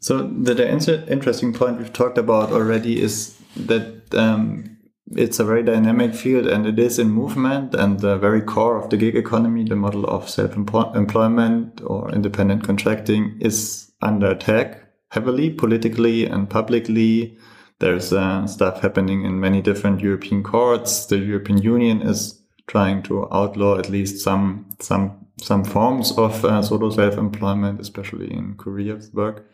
So 0.00 0.22
the, 0.22 0.54
the 0.54 1.12
interesting 1.12 1.52
point 1.52 1.78
we've 1.78 1.92
talked 1.92 2.18
about 2.18 2.50
already 2.50 3.00
is 3.00 3.38
that 3.56 4.14
um, 4.14 4.73
it's 5.12 5.38
a 5.38 5.44
very 5.44 5.62
dynamic 5.62 6.14
field 6.14 6.46
and 6.46 6.66
it 6.66 6.78
is 6.78 6.98
in 6.98 7.10
movement 7.10 7.74
and 7.74 8.00
the 8.00 8.16
very 8.16 8.40
core 8.40 8.76
of 8.76 8.90
the 8.90 8.96
gig 8.96 9.16
economy, 9.16 9.64
the 9.64 9.76
model 9.76 10.04
of 10.06 10.28
self-employment 10.28 11.80
or 11.84 12.10
independent 12.10 12.64
contracting 12.64 13.36
is 13.40 13.92
under 14.00 14.30
attack 14.30 14.84
heavily 15.10 15.50
politically 15.50 16.26
and 16.26 16.50
publicly. 16.50 17.38
There's 17.78 18.12
uh, 18.12 18.46
stuff 18.46 18.80
happening 18.80 19.24
in 19.24 19.40
many 19.40 19.62
different 19.62 20.00
European 20.00 20.42
courts. 20.42 21.06
The 21.06 21.18
European 21.18 21.58
Union 21.58 22.02
is 22.02 22.40
trying 22.66 23.02
to 23.04 23.32
outlaw 23.32 23.78
at 23.78 23.90
least 23.90 24.24
some, 24.24 24.66
some, 24.80 25.26
some 25.40 25.64
forms 25.64 26.12
of 26.18 26.44
uh, 26.44 26.62
solo 26.62 26.90
self-employment, 26.90 27.80
especially 27.80 28.32
in 28.32 28.56
career 28.56 29.00
work. 29.12 29.50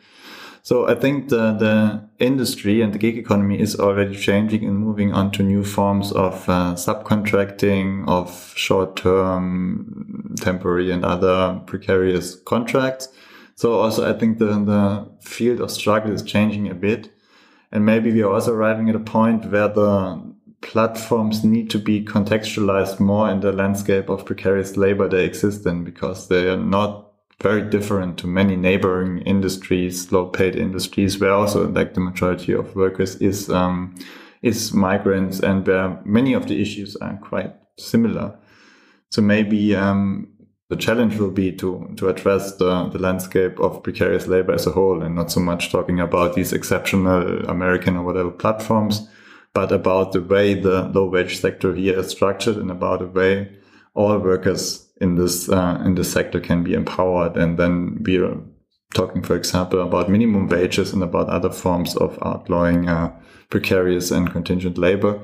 So 0.62 0.86
I 0.86 0.94
think 0.94 1.30
the, 1.30 1.52
the 1.52 2.08
industry 2.18 2.82
and 2.82 2.92
the 2.92 2.98
gig 2.98 3.16
economy 3.16 3.58
is 3.58 3.78
already 3.78 4.14
changing 4.14 4.64
and 4.64 4.78
moving 4.78 5.12
on 5.12 5.30
to 5.32 5.42
new 5.42 5.64
forms 5.64 6.12
of 6.12 6.48
uh, 6.48 6.74
subcontracting, 6.74 8.06
of 8.06 8.52
short-term, 8.56 10.34
temporary 10.38 10.90
and 10.90 11.04
other 11.04 11.60
precarious 11.66 12.34
contracts. 12.34 13.08
So 13.54 13.80
also 13.80 14.08
I 14.08 14.18
think 14.18 14.38
the, 14.38 14.46
the 14.46 15.08
field 15.20 15.60
of 15.60 15.70
struggle 15.70 16.12
is 16.12 16.22
changing 16.22 16.68
a 16.68 16.74
bit. 16.74 17.10
And 17.72 17.86
maybe 17.86 18.12
we 18.12 18.22
are 18.22 18.32
also 18.32 18.52
arriving 18.52 18.88
at 18.90 18.96
a 18.96 19.00
point 19.00 19.46
where 19.46 19.68
the 19.68 20.22
platforms 20.60 21.42
need 21.42 21.70
to 21.70 21.78
be 21.78 22.04
contextualized 22.04 23.00
more 23.00 23.30
in 23.30 23.40
the 23.40 23.52
landscape 23.52 24.10
of 24.10 24.26
precarious 24.26 24.76
labor 24.76 25.08
they 25.08 25.24
exist 25.24 25.64
in 25.64 25.84
because 25.84 26.28
they 26.28 26.48
are 26.48 26.56
not 26.56 27.09
very 27.40 27.62
different 27.62 28.18
to 28.18 28.26
many 28.26 28.56
neighboring 28.56 29.18
industries, 29.22 30.12
low 30.12 30.26
paid 30.26 30.56
industries, 30.56 31.18
where 31.18 31.32
also 31.32 31.68
like 31.68 31.94
the 31.94 32.00
majority 32.00 32.52
of 32.52 32.76
workers 32.76 33.16
is, 33.16 33.48
um, 33.48 33.94
is 34.42 34.72
migrants 34.72 35.40
and 35.40 35.66
where 35.66 36.00
many 36.04 36.34
of 36.34 36.48
the 36.48 36.60
issues 36.60 36.96
are 36.96 37.16
quite 37.16 37.54
similar. 37.78 38.38
So 39.10 39.22
maybe, 39.22 39.74
um, 39.74 40.28
the 40.68 40.76
challenge 40.76 41.16
will 41.16 41.32
be 41.32 41.50
to, 41.56 41.92
to 41.96 42.08
address 42.08 42.54
the, 42.56 42.88
the 42.90 42.98
landscape 42.98 43.58
of 43.58 43.82
precarious 43.82 44.28
labor 44.28 44.52
as 44.52 44.68
a 44.68 44.70
whole 44.70 45.02
and 45.02 45.16
not 45.16 45.32
so 45.32 45.40
much 45.40 45.72
talking 45.72 45.98
about 45.98 46.34
these 46.34 46.52
exceptional 46.52 47.44
American 47.46 47.96
or 47.96 48.04
whatever 48.04 48.30
platforms, 48.30 49.08
but 49.52 49.72
about 49.72 50.12
the 50.12 50.22
way 50.22 50.54
the 50.54 50.82
low 50.94 51.06
wage 51.06 51.40
sector 51.40 51.74
here 51.74 51.98
is 51.98 52.10
structured 52.10 52.56
and 52.56 52.70
about 52.70 53.00
the 53.00 53.06
way 53.08 53.50
all 53.94 54.16
workers 54.18 54.89
in 55.00 55.16
this 55.16 55.48
uh, 55.48 55.82
in 55.84 55.94
this 55.94 56.12
sector 56.12 56.40
can 56.40 56.62
be 56.62 56.74
empowered, 56.74 57.36
and 57.36 57.58
then 57.58 58.02
we're 58.02 58.36
talking, 58.94 59.22
for 59.22 59.36
example, 59.36 59.80
about 59.80 60.10
minimum 60.10 60.48
wages 60.48 60.92
and 60.92 61.02
about 61.02 61.28
other 61.28 61.50
forms 61.50 61.96
of 61.96 62.18
outlawing 62.22 62.88
uh, 62.88 63.12
precarious 63.48 64.10
and 64.10 64.32
contingent 64.32 64.76
labor. 64.78 65.20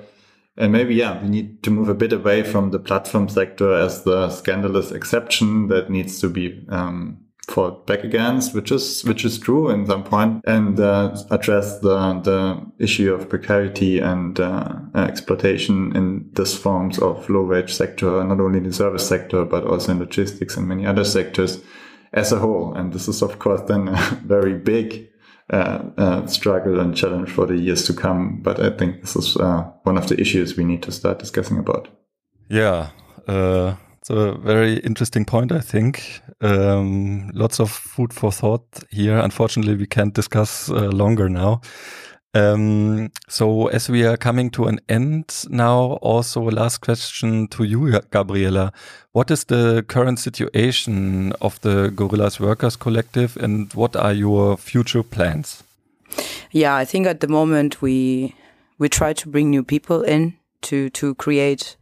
And 0.56 0.72
maybe, 0.72 0.94
yeah, 0.94 1.20
we 1.22 1.28
need 1.28 1.62
to 1.64 1.70
move 1.70 1.88
a 1.88 1.94
bit 1.94 2.12
away 2.12 2.42
from 2.42 2.70
the 2.70 2.78
platform 2.78 3.28
sector 3.28 3.74
as 3.74 4.04
the 4.04 4.30
scandalous 4.30 4.90
exception 4.90 5.68
that 5.68 5.90
needs 5.90 6.18
to 6.20 6.30
be 6.30 6.64
um, 6.70 7.25
fought 7.48 7.86
back 7.86 8.02
against, 8.02 8.54
which 8.54 8.72
is 8.72 9.04
which 9.04 9.24
is 9.24 9.38
true 9.38 9.70
in 9.70 9.86
some 9.86 10.02
point, 10.02 10.42
and 10.46 10.80
uh, 10.80 11.16
address 11.30 11.78
the 11.80 12.20
the 12.20 12.60
issue 12.78 13.14
of 13.14 13.28
precarity 13.28 14.00
and 14.00 14.40
uh, 14.40 14.74
exploitation 14.94 15.94
in 15.96 16.28
this 16.32 16.56
forms 16.56 16.98
of 16.98 17.28
low 17.30 17.44
wage 17.44 17.72
sector, 17.72 18.24
not 18.24 18.40
only 18.40 18.58
in 18.58 18.64
the 18.64 18.72
service 18.72 19.06
sector 19.06 19.44
but 19.44 19.64
also 19.64 19.92
in 19.92 19.98
logistics 19.98 20.56
and 20.56 20.66
many 20.66 20.86
other 20.86 21.04
sectors 21.04 21.62
as 22.12 22.32
a 22.32 22.38
whole. 22.38 22.74
And 22.74 22.92
this 22.92 23.08
is 23.08 23.22
of 23.22 23.38
course 23.38 23.62
then 23.68 23.88
a 23.88 23.96
very 24.24 24.54
big 24.54 25.08
uh, 25.50 25.84
uh, 25.96 26.26
struggle 26.26 26.80
and 26.80 26.96
challenge 26.96 27.30
for 27.30 27.46
the 27.46 27.56
years 27.56 27.86
to 27.86 27.94
come. 27.94 28.40
But 28.42 28.58
I 28.58 28.70
think 28.70 29.02
this 29.02 29.14
is 29.14 29.36
uh, 29.36 29.70
one 29.84 29.96
of 29.96 30.08
the 30.08 30.20
issues 30.20 30.56
we 30.56 30.64
need 30.64 30.82
to 30.82 30.92
start 30.92 31.20
discussing 31.20 31.58
about. 31.58 31.88
Yeah, 32.48 32.90
uh, 33.28 33.76
it's 34.00 34.10
a 34.10 34.32
very 34.38 34.78
interesting 34.78 35.24
point. 35.24 35.52
I 35.52 35.60
think 35.60 36.22
um, 36.40 37.30
lots 37.34 37.60
of 37.60 37.70
food 37.70 38.12
for 38.12 38.30
thought 38.32 38.66
here. 38.90 39.18
Unfortunately, 39.18 39.74
we 39.74 39.86
can't 39.86 40.14
discuss 40.14 40.70
uh, 40.70 40.88
longer 40.88 41.28
now. 41.28 41.60
Um, 42.34 43.12
so 43.28 43.68
as 43.68 43.88
we 43.88 44.04
are 44.04 44.18
coming 44.18 44.50
to 44.50 44.66
an 44.66 44.78
end 44.90 45.46
now, 45.48 45.98
also 46.02 46.42
last 46.42 46.82
question 46.82 47.48
to 47.48 47.64
you, 47.64 47.98
Gabriella. 48.10 48.72
What 49.12 49.30
is 49.30 49.44
the 49.44 49.84
current 49.88 50.18
situation 50.18 51.32
of 51.40 51.58
the 51.62 51.90
Gorillas 51.96 52.38
Workers 52.38 52.76
Collective 52.76 53.38
and 53.38 53.72
what 53.72 53.96
are 53.96 54.12
your 54.12 54.58
future 54.58 55.02
plans? 55.02 55.62
Yeah, 56.50 56.76
I 56.76 56.84
think 56.84 57.06
at 57.06 57.20
the 57.20 57.28
moment 57.28 57.80
we 57.80 58.34
we 58.78 58.90
try 58.90 59.14
to 59.14 59.28
bring 59.28 59.48
new 59.48 59.62
people 59.62 60.02
in 60.02 60.34
to 60.62 60.90
to 60.90 61.14
create 61.14 61.76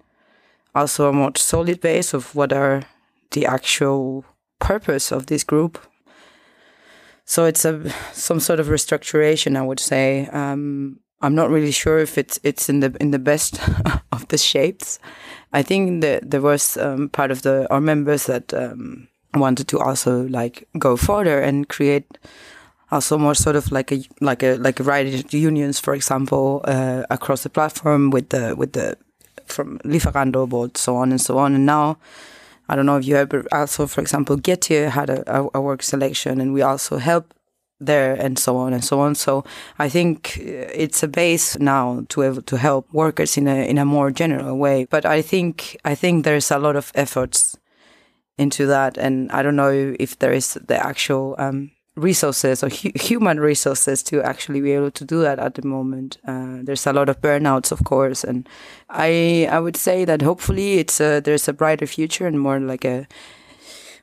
also 0.74 1.08
a 1.08 1.12
more 1.12 1.32
solid 1.36 1.80
base 1.80 2.14
of 2.14 2.34
what 2.36 2.52
are 2.52 2.82
the 3.32 3.46
actual 3.46 4.24
purpose 4.72 5.12
of 5.12 5.26
this 5.26 5.44
group 5.44 5.78
so 7.24 7.44
it's 7.44 7.64
a 7.64 7.90
some 8.12 8.40
sort 8.40 8.60
of 8.60 8.68
restructuration, 8.68 9.56
I 9.56 9.62
would 9.62 9.80
say. 9.80 10.28
Um, 10.32 11.00
I'm 11.22 11.34
not 11.34 11.50
really 11.50 11.72
sure 11.72 11.98
if 11.98 12.18
it's 12.18 12.38
it's 12.42 12.68
in 12.68 12.80
the 12.80 12.94
in 13.00 13.10
the 13.12 13.18
best 13.18 13.58
of 14.12 14.28
the 14.28 14.38
shapes. 14.38 14.98
I 15.52 15.62
think 15.62 16.02
that 16.02 16.30
there 16.30 16.42
was 16.42 16.76
um, 16.76 17.08
part 17.08 17.30
of 17.30 17.42
the 17.42 17.66
our 17.70 17.80
members 17.80 18.26
that 18.26 18.52
um, 18.52 19.08
wanted 19.34 19.68
to 19.68 19.78
also 19.78 20.28
like 20.28 20.68
go 20.78 20.96
further 20.96 21.40
and 21.40 21.68
create 21.68 22.18
also 22.90 23.16
more 23.16 23.34
sort 23.34 23.56
of 23.56 23.72
like 23.72 23.90
a 23.90 24.04
like 24.20 24.42
a 24.42 24.56
like 24.56 24.80
a 24.80 24.82
right 24.82 25.32
unions, 25.32 25.80
for 25.80 25.94
example, 25.94 26.60
uh, 26.64 27.04
across 27.08 27.42
the 27.42 27.50
platform 27.50 28.10
with 28.10 28.28
the 28.28 28.54
with 28.54 28.72
the 28.72 28.96
from 29.46 29.78
Lieferando 29.78 30.46
board, 30.46 30.76
so 30.76 30.96
on 30.96 31.10
and 31.10 31.20
so 31.20 31.38
on. 31.38 31.54
And 31.54 31.64
now 31.64 31.96
I 32.68 32.76
don't 32.76 32.86
know 32.86 32.96
if 32.96 33.06
you 33.06 33.16
ever 33.16 33.44
also, 33.52 33.86
for 33.86 34.00
example, 34.00 34.36
Getir 34.36 34.90
had 34.90 35.10
a, 35.10 35.48
a, 35.54 35.60
work 35.60 35.82
selection 35.82 36.40
and 36.40 36.54
we 36.54 36.62
also 36.62 36.96
help 36.96 37.34
there 37.78 38.14
and 38.14 38.38
so 38.38 38.56
on 38.56 38.72
and 38.72 38.84
so 38.84 39.00
on. 39.00 39.14
So 39.14 39.44
I 39.78 39.88
think 39.88 40.38
uh, 40.38 40.72
it's 40.72 41.02
a 41.02 41.08
base 41.08 41.58
now 41.58 42.04
to 42.10 42.40
to 42.40 42.56
help 42.56 42.92
workers 42.92 43.36
in 43.36 43.48
a 43.48 43.68
in 43.68 43.78
a 43.78 43.84
more 43.84 44.10
general 44.10 44.56
way. 44.56 44.86
But 44.86 45.04
I 45.04 45.22
think 45.22 45.76
I 45.84 45.94
think 45.94 46.24
there's 46.24 46.50
a 46.50 46.58
lot 46.58 46.76
of 46.76 46.92
efforts 46.94 47.58
into 48.38 48.66
that, 48.66 48.98
and 48.98 49.30
I 49.30 49.42
don't 49.42 49.56
know 49.56 49.94
if 50.00 50.18
there 50.18 50.32
is 50.32 50.54
the 50.54 50.76
actual 50.84 51.34
um, 51.38 51.70
resources 51.96 52.62
or 52.64 52.68
hu 52.68 52.90
human 52.94 53.38
resources 53.38 54.02
to 54.02 54.22
actually 54.22 54.60
be 54.60 54.72
able 54.72 54.90
to 54.90 55.04
do 55.04 55.20
that 55.22 55.38
at 55.38 55.54
the 55.54 55.66
moment. 55.66 56.18
Uh, 56.26 56.58
there's 56.62 56.86
a 56.86 56.92
lot 56.92 57.08
of 57.08 57.20
burnouts, 57.20 57.72
of 57.72 57.84
course, 57.84 58.24
and 58.24 58.48
I 58.90 59.48
I 59.50 59.60
would 59.60 59.76
say 59.76 60.04
that 60.04 60.22
hopefully 60.22 60.78
it's 60.78 61.00
a, 61.00 61.20
there's 61.20 61.48
a 61.48 61.52
brighter 61.52 61.86
future 61.86 62.26
and 62.26 62.40
more 62.40 62.58
like 62.58 62.84
a 62.84 63.06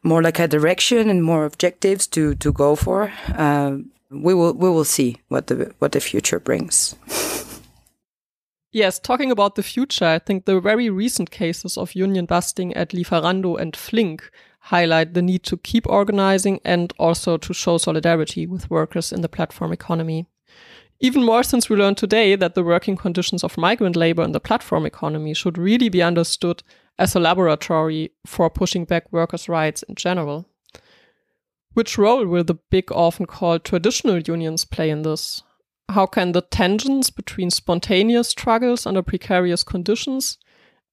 more 0.04 0.22
like 0.24 0.40
a 0.40 0.48
direction 0.48 1.10
and 1.10 1.24
more 1.24 1.46
objectives 1.46 2.08
to 2.08 2.36
to 2.36 2.52
go 2.52 2.76
for. 2.76 3.12
Uh, 3.36 3.78
we 4.10 4.34
will 4.34 4.54
we 4.54 4.70
will 4.70 4.86
see 4.86 5.18
what 5.28 5.48
the 5.48 5.74
what 5.80 5.92
the 5.92 6.00
future 6.00 6.40
brings. 6.40 6.96
Yes, 8.74 9.00
talking 9.00 9.32
about 9.32 9.56
the 9.56 9.64
future, 9.64 10.06
I 10.06 10.20
think 10.20 10.46
the 10.46 10.62
very 10.62 10.90
recent 10.90 11.30
cases 11.30 11.78
of 11.78 11.94
union 11.94 12.26
busting 12.26 12.74
at 12.74 12.94
Lieferando 12.94 13.60
and 13.60 13.76
Flink 13.76 14.32
highlight 14.62 15.14
the 15.14 15.22
need 15.22 15.44
to 15.44 15.58
keep 15.58 15.88
organizing 15.88 16.60
and 16.64 16.94
also 17.00 17.38
to 17.38 17.54
show 17.54 17.78
solidarity 17.78 18.46
with 18.46 18.70
workers 18.70 19.12
in 19.12 19.22
the 19.22 19.30
platform 19.30 19.74
economy. 19.74 20.28
Even 21.00 21.24
more 21.24 21.42
since 21.42 21.68
we 21.68 21.76
learned 21.76 21.98
today 21.98 22.36
that 22.36 22.54
the 22.54 22.64
working 22.64 22.96
conditions 22.96 23.44
of 23.44 23.58
migrant 23.58 23.96
labor 23.96 24.22
in 24.22 24.34
the 24.34 24.40
platform 24.40 24.86
economy 24.86 25.34
should 25.34 25.58
really 25.58 25.90
be 25.90 26.04
understood 26.04 26.62
as 27.00 27.16
a 27.16 27.20
laboratory 27.20 28.12
for 28.26 28.52
pushing 28.52 28.86
back 28.86 29.12
workers' 29.12 29.50
rights 29.50 29.82
in 29.84 29.96
general. 29.96 30.48
Which 31.74 31.98
role 31.98 32.28
will 32.28 32.44
the 32.44 32.60
big, 32.70 32.92
often 32.92 33.26
called 33.26 33.64
traditional 33.64 34.20
unions 34.20 34.64
play 34.66 34.92
in 34.92 35.02
this? 35.02 35.42
How 35.90 36.06
can 36.06 36.34
the 36.34 36.42
tensions 36.42 37.10
between 37.10 37.50
spontaneous 37.50 38.30
struggles 38.30 38.86
under 38.86 39.02
precarious 39.02 39.64
conditions 39.64 40.38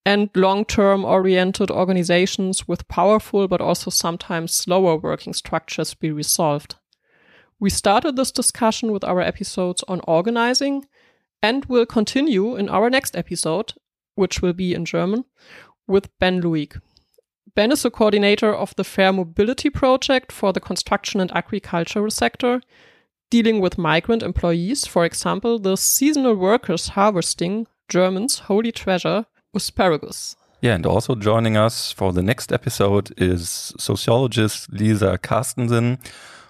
and 0.08 0.30
long 0.34 0.64
term 0.64 1.04
oriented 1.04 1.70
organizations 1.70 2.66
with 2.66 2.88
powerful 2.88 3.46
but 3.46 3.60
also 3.60 3.90
sometimes 3.90 4.54
slower 4.54 4.96
working 4.96 5.34
structures 5.34 5.92
be 5.92 6.10
resolved. 6.10 6.76
We 7.60 7.68
started 7.68 8.16
this 8.16 8.32
discussion 8.32 8.90
with 8.90 9.04
our 9.04 9.20
episodes 9.20 9.84
on 9.86 10.00
organizing 10.08 10.86
and 11.42 11.66
will 11.66 11.84
continue 11.84 12.56
in 12.56 12.70
our 12.70 12.88
next 12.88 13.16
episode, 13.16 13.74
which 14.14 14.40
will 14.40 14.54
be 14.54 14.72
in 14.72 14.86
German, 14.86 15.26
with 15.86 16.08
Ben 16.18 16.40
Luig. 16.40 16.80
Ben 17.54 17.70
is 17.70 17.82
the 17.82 17.90
coordinator 17.90 18.54
of 18.54 18.74
the 18.76 18.84
Fair 18.84 19.12
Mobility 19.12 19.68
Project 19.68 20.32
for 20.32 20.54
the 20.54 20.60
construction 20.68 21.20
and 21.20 21.30
agricultural 21.36 22.10
sector, 22.10 22.62
dealing 23.28 23.60
with 23.60 23.76
migrant 23.76 24.22
employees, 24.22 24.86
for 24.86 25.04
example, 25.04 25.58
the 25.58 25.76
seasonal 25.76 26.34
workers 26.34 26.88
harvesting 26.88 27.66
Germans' 27.90 28.38
holy 28.38 28.72
treasure, 28.72 29.26
asparagus. 29.54 30.36
Yeah, 30.60 30.74
and 30.74 30.86
also 30.86 31.14
joining 31.14 31.56
us 31.56 31.92
for 31.92 32.12
the 32.12 32.22
next 32.22 32.52
episode 32.52 33.12
is 33.16 33.72
sociologist 33.78 34.72
Lisa 34.72 35.16
Carstensen, 35.18 35.98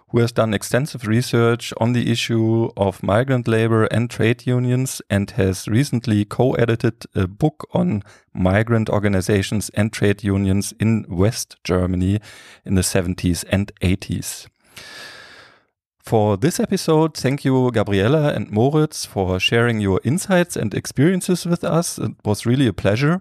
who 0.09 0.21
has 0.21 0.33
done 0.33 0.55
extensive 0.55 1.07
research 1.07 1.75
on 1.79 1.93
the 1.93 2.11
issue 2.11 2.71
of 2.77 3.03
migrant 3.03 3.47
labor 3.47 3.85
and 3.85 4.09
trade 4.09 4.47
unions 4.47 5.03
and 5.11 5.31
has 5.33 5.69
recently 5.69 6.25
co-edited 6.25 7.05
a 7.15 7.27
book 7.27 7.69
on 7.75 8.03
migrant 8.33 8.89
organizations 8.89 9.69
and 9.75 9.93
trade 9.93 10.25
unions 10.25 10.73
in 10.81 11.05
West 11.09 11.57
Germany 11.63 12.21
in 12.65 12.75
the 12.75 12.81
70s 12.83 13.45
and 13.51 13.71
80s. 13.83 14.47
For 16.09 16.39
this 16.39 16.59
episode, 16.59 17.19
thank 17.19 17.45
you, 17.45 17.71
Gabriella 17.71 18.33
and 18.33 18.51
Moritz, 18.51 19.05
for 19.05 19.39
sharing 19.39 19.79
your 19.79 20.01
insights 20.05 20.57
and 20.57 20.73
experiences 20.73 21.45
with 21.45 21.63
us. 21.63 21.99
It 21.99 22.13
was 22.25 22.47
really 22.47 22.67
a 22.67 22.73
pleasure. 22.73 23.21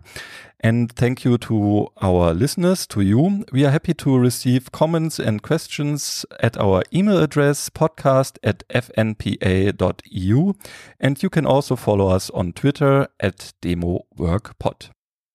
And 0.62 0.90
thank 0.94 1.26
you 1.26 1.38
to 1.38 1.90
our 2.02 2.34
listeners, 2.34 2.88
to 2.88 3.02
you. 3.02 3.44
We 3.52 3.66
are 3.66 3.72
happy 3.72 3.94
to 3.96 4.18
receive 4.18 4.72
comments 4.72 5.20
and 5.20 5.44
questions 5.44 6.26
at 6.40 6.56
our 6.56 6.82
email 6.94 7.22
address 7.22 7.70
podcast 7.70 8.38
at 8.42 8.66
fnpa.eu. 8.70 10.54
And 10.98 11.22
you 11.22 11.30
can 11.30 11.46
also 11.46 11.76
follow 11.76 12.08
us 12.08 12.30
on 12.30 12.54
Twitter 12.54 13.10
at 13.20 13.52
DemoWorkPod. 13.62 14.92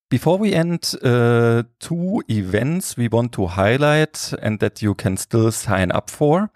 Before 0.08 0.38
we 0.38 0.54
end, 0.54 0.94
uh, 1.02 1.64
two 1.80 2.22
events 2.30 2.96
we 2.96 3.08
want 3.08 3.32
to 3.32 3.44
highlight 3.44 4.32
and 4.40 4.58
that 4.60 4.80
you 4.80 4.94
can 4.94 5.18
still 5.18 5.52
sign 5.52 5.92
up 5.92 6.08
for. 6.08 6.50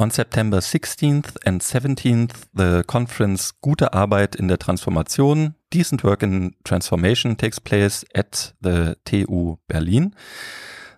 On 0.00 0.10
September 0.10 0.60
16th 0.60 1.36
and 1.44 1.60
17th, 1.60 2.46
the 2.54 2.82
conference 2.86 3.52
Gute 3.60 3.92
Arbeit 3.92 4.34
in 4.34 4.48
der 4.48 4.56
Transformation, 4.56 5.56
Decent 5.74 6.02
Work 6.04 6.22
in 6.22 6.54
Transformation 6.64 7.36
takes 7.36 7.60
place 7.60 8.06
at 8.14 8.54
the 8.62 8.96
TU 9.04 9.58
Berlin. 9.68 10.14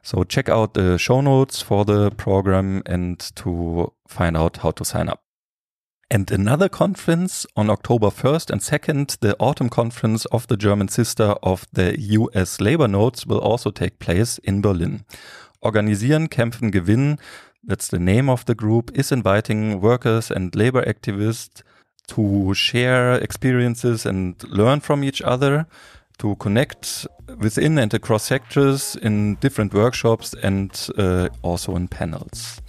So 0.04 0.22
check 0.22 0.48
out 0.48 0.74
the 0.74 0.98
show 0.98 1.20
notes 1.20 1.62
for 1.62 1.84
the 1.84 2.12
program 2.12 2.84
and 2.86 3.18
to 3.34 3.92
find 4.06 4.36
out 4.36 4.58
how 4.58 4.70
to 4.70 4.84
sign 4.84 5.08
up. 5.08 5.24
And 6.08 6.30
another 6.30 6.68
conference 6.68 7.44
on 7.56 7.70
October 7.70 8.08
1st 8.10 8.50
and 8.50 8.60
2nd, 8.60 9.18
the 9.18 9.34
autumn 9.40 9.68
conference 9.68 10.26
of 10.26 10.46
the 10.46 10.56
German 10.56 10.86
sister 10.86 11.34
of 11.42 11.66
the 11.72 11.98
US 11.98 12.60
Labor 12.60 12.86
Notes 12.86 13.26
will 13.26 13.40
also 13.40 13.72
take 13.72 13.98
place 13.98 14.38
in 14.38 14.62
Berlin. 14.62 15.02
Organisieren, 15.60 16.28
kämpfen, 16.28 16.70
gewinnen 16.70 17.18
that's 17.64 17.88
the 17.88 17.98
name 17.98 18.28
of 18.28 18.44
the 18.44 18.54
group, 18.54 18.90
is 18.94 19.12
inviting 19.12 19.80
workers 19.80 20.30
and 20.30 20.54
labor 20.54 20.84
activists 20.84 21.62
to 22.08 22.52
share 22.54 23.14
experiences 23.14 24.06
and 24.06 24.42
learn 24.48 24.80
from 24.80 25.04
each 25.04 25.22
other, 25.22 25.66
to 26.18 26.34
connect 26.36 27.06
within 27.38 27.78
and 27.78 27.94
across 27.94 28.24
sectors 28.24 28.96
in 28.96 29.36
different 29.36 29.74
workshops 29.74 30.34
and 30.42 30.88
uh, 30.98 31.28
also 31.42 31.74
in 31.76 31.88
panels. 31.88 32.60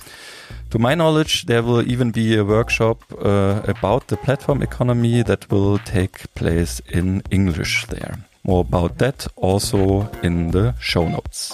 To 0.72 0.80
my 0.80 0.96
knowledge, 0.96 1.46
there 1.46 1.62
will 1.62 1.88
even 1.88 2.12
be 2.12 2.36
a 2.36 2.44
workshop 2.44 3.04
uh, 3.12 3.62
about 3.66 4.08
the 4.08 4.18
platform 4.18 4.62
economy 4.64 5.22
that 5.24 5.52
will 5.52 5.78
take 5.80 6.34
place 6.34 6.82
in 6.92 7.22
English 7.30 7.86
there. 7.88 8.18
More 8.44 8.62
about 8.62 8.98
that 8.98 9.28
also 9.36 10.10
in 10.24 10.52
the 10.52 10.76
show 10.80 11.08
notes. 11.08 11.54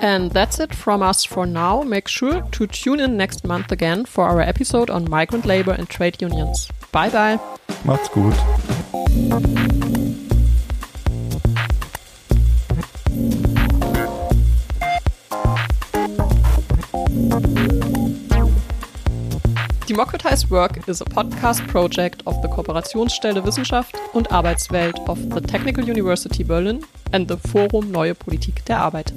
And 0.00 0.30
that's 0.30 0.60
it 0.60 0.74
from 0.74 1.02
us 1.02 1.24
for 1.24 1.46
now. 1.46 1.82
Make 1.82 2.08
sure 2.08 2.42
to 2.42 2.66
tune 2.66 3.00
in 3.00 3.16
next 3.16 3.44
month 3.44 3.72
again 3.72 4.04
for 4.04 4.24
our 4.26 4.40
episode 4.40 4.90
on 4.90 5.08
migrant 5.08 5.46
labor 5.46 5.72
and 5.72 5.88
trade 5.88 6.20
unions. 6.20 6.68
Bye 6.92 7.10
bye. 7.10 7.38
Macht's 7.84 8.08
gut. 8.08 9.83
Democratize 19.94 20.50
Work 20.50 20.88
is 20.88 21.00
a 21.00 21.04
podcast 21.04 21.64
project 21.68 22.20
of 22.26 22.42
the 22.42 22.48
Kooperationsstelle 22.48 23.44
Wissenschaft 23.44 23.94
und 24.12 24.32
Arbeitswelt 24.32 24.98
of 25.08 25.20
the 25.32 25.40
Technical 25.40 25.88
University 25.88 26.42
Berlin 26.42 26.84
and 27.12 27.30
the 27.30 27.36
Forum 27.36 27.92
Neue 27.92 28.16
Politik 28.16 28.64
der 28.64 28.80
Arbeit. 28.80 29.12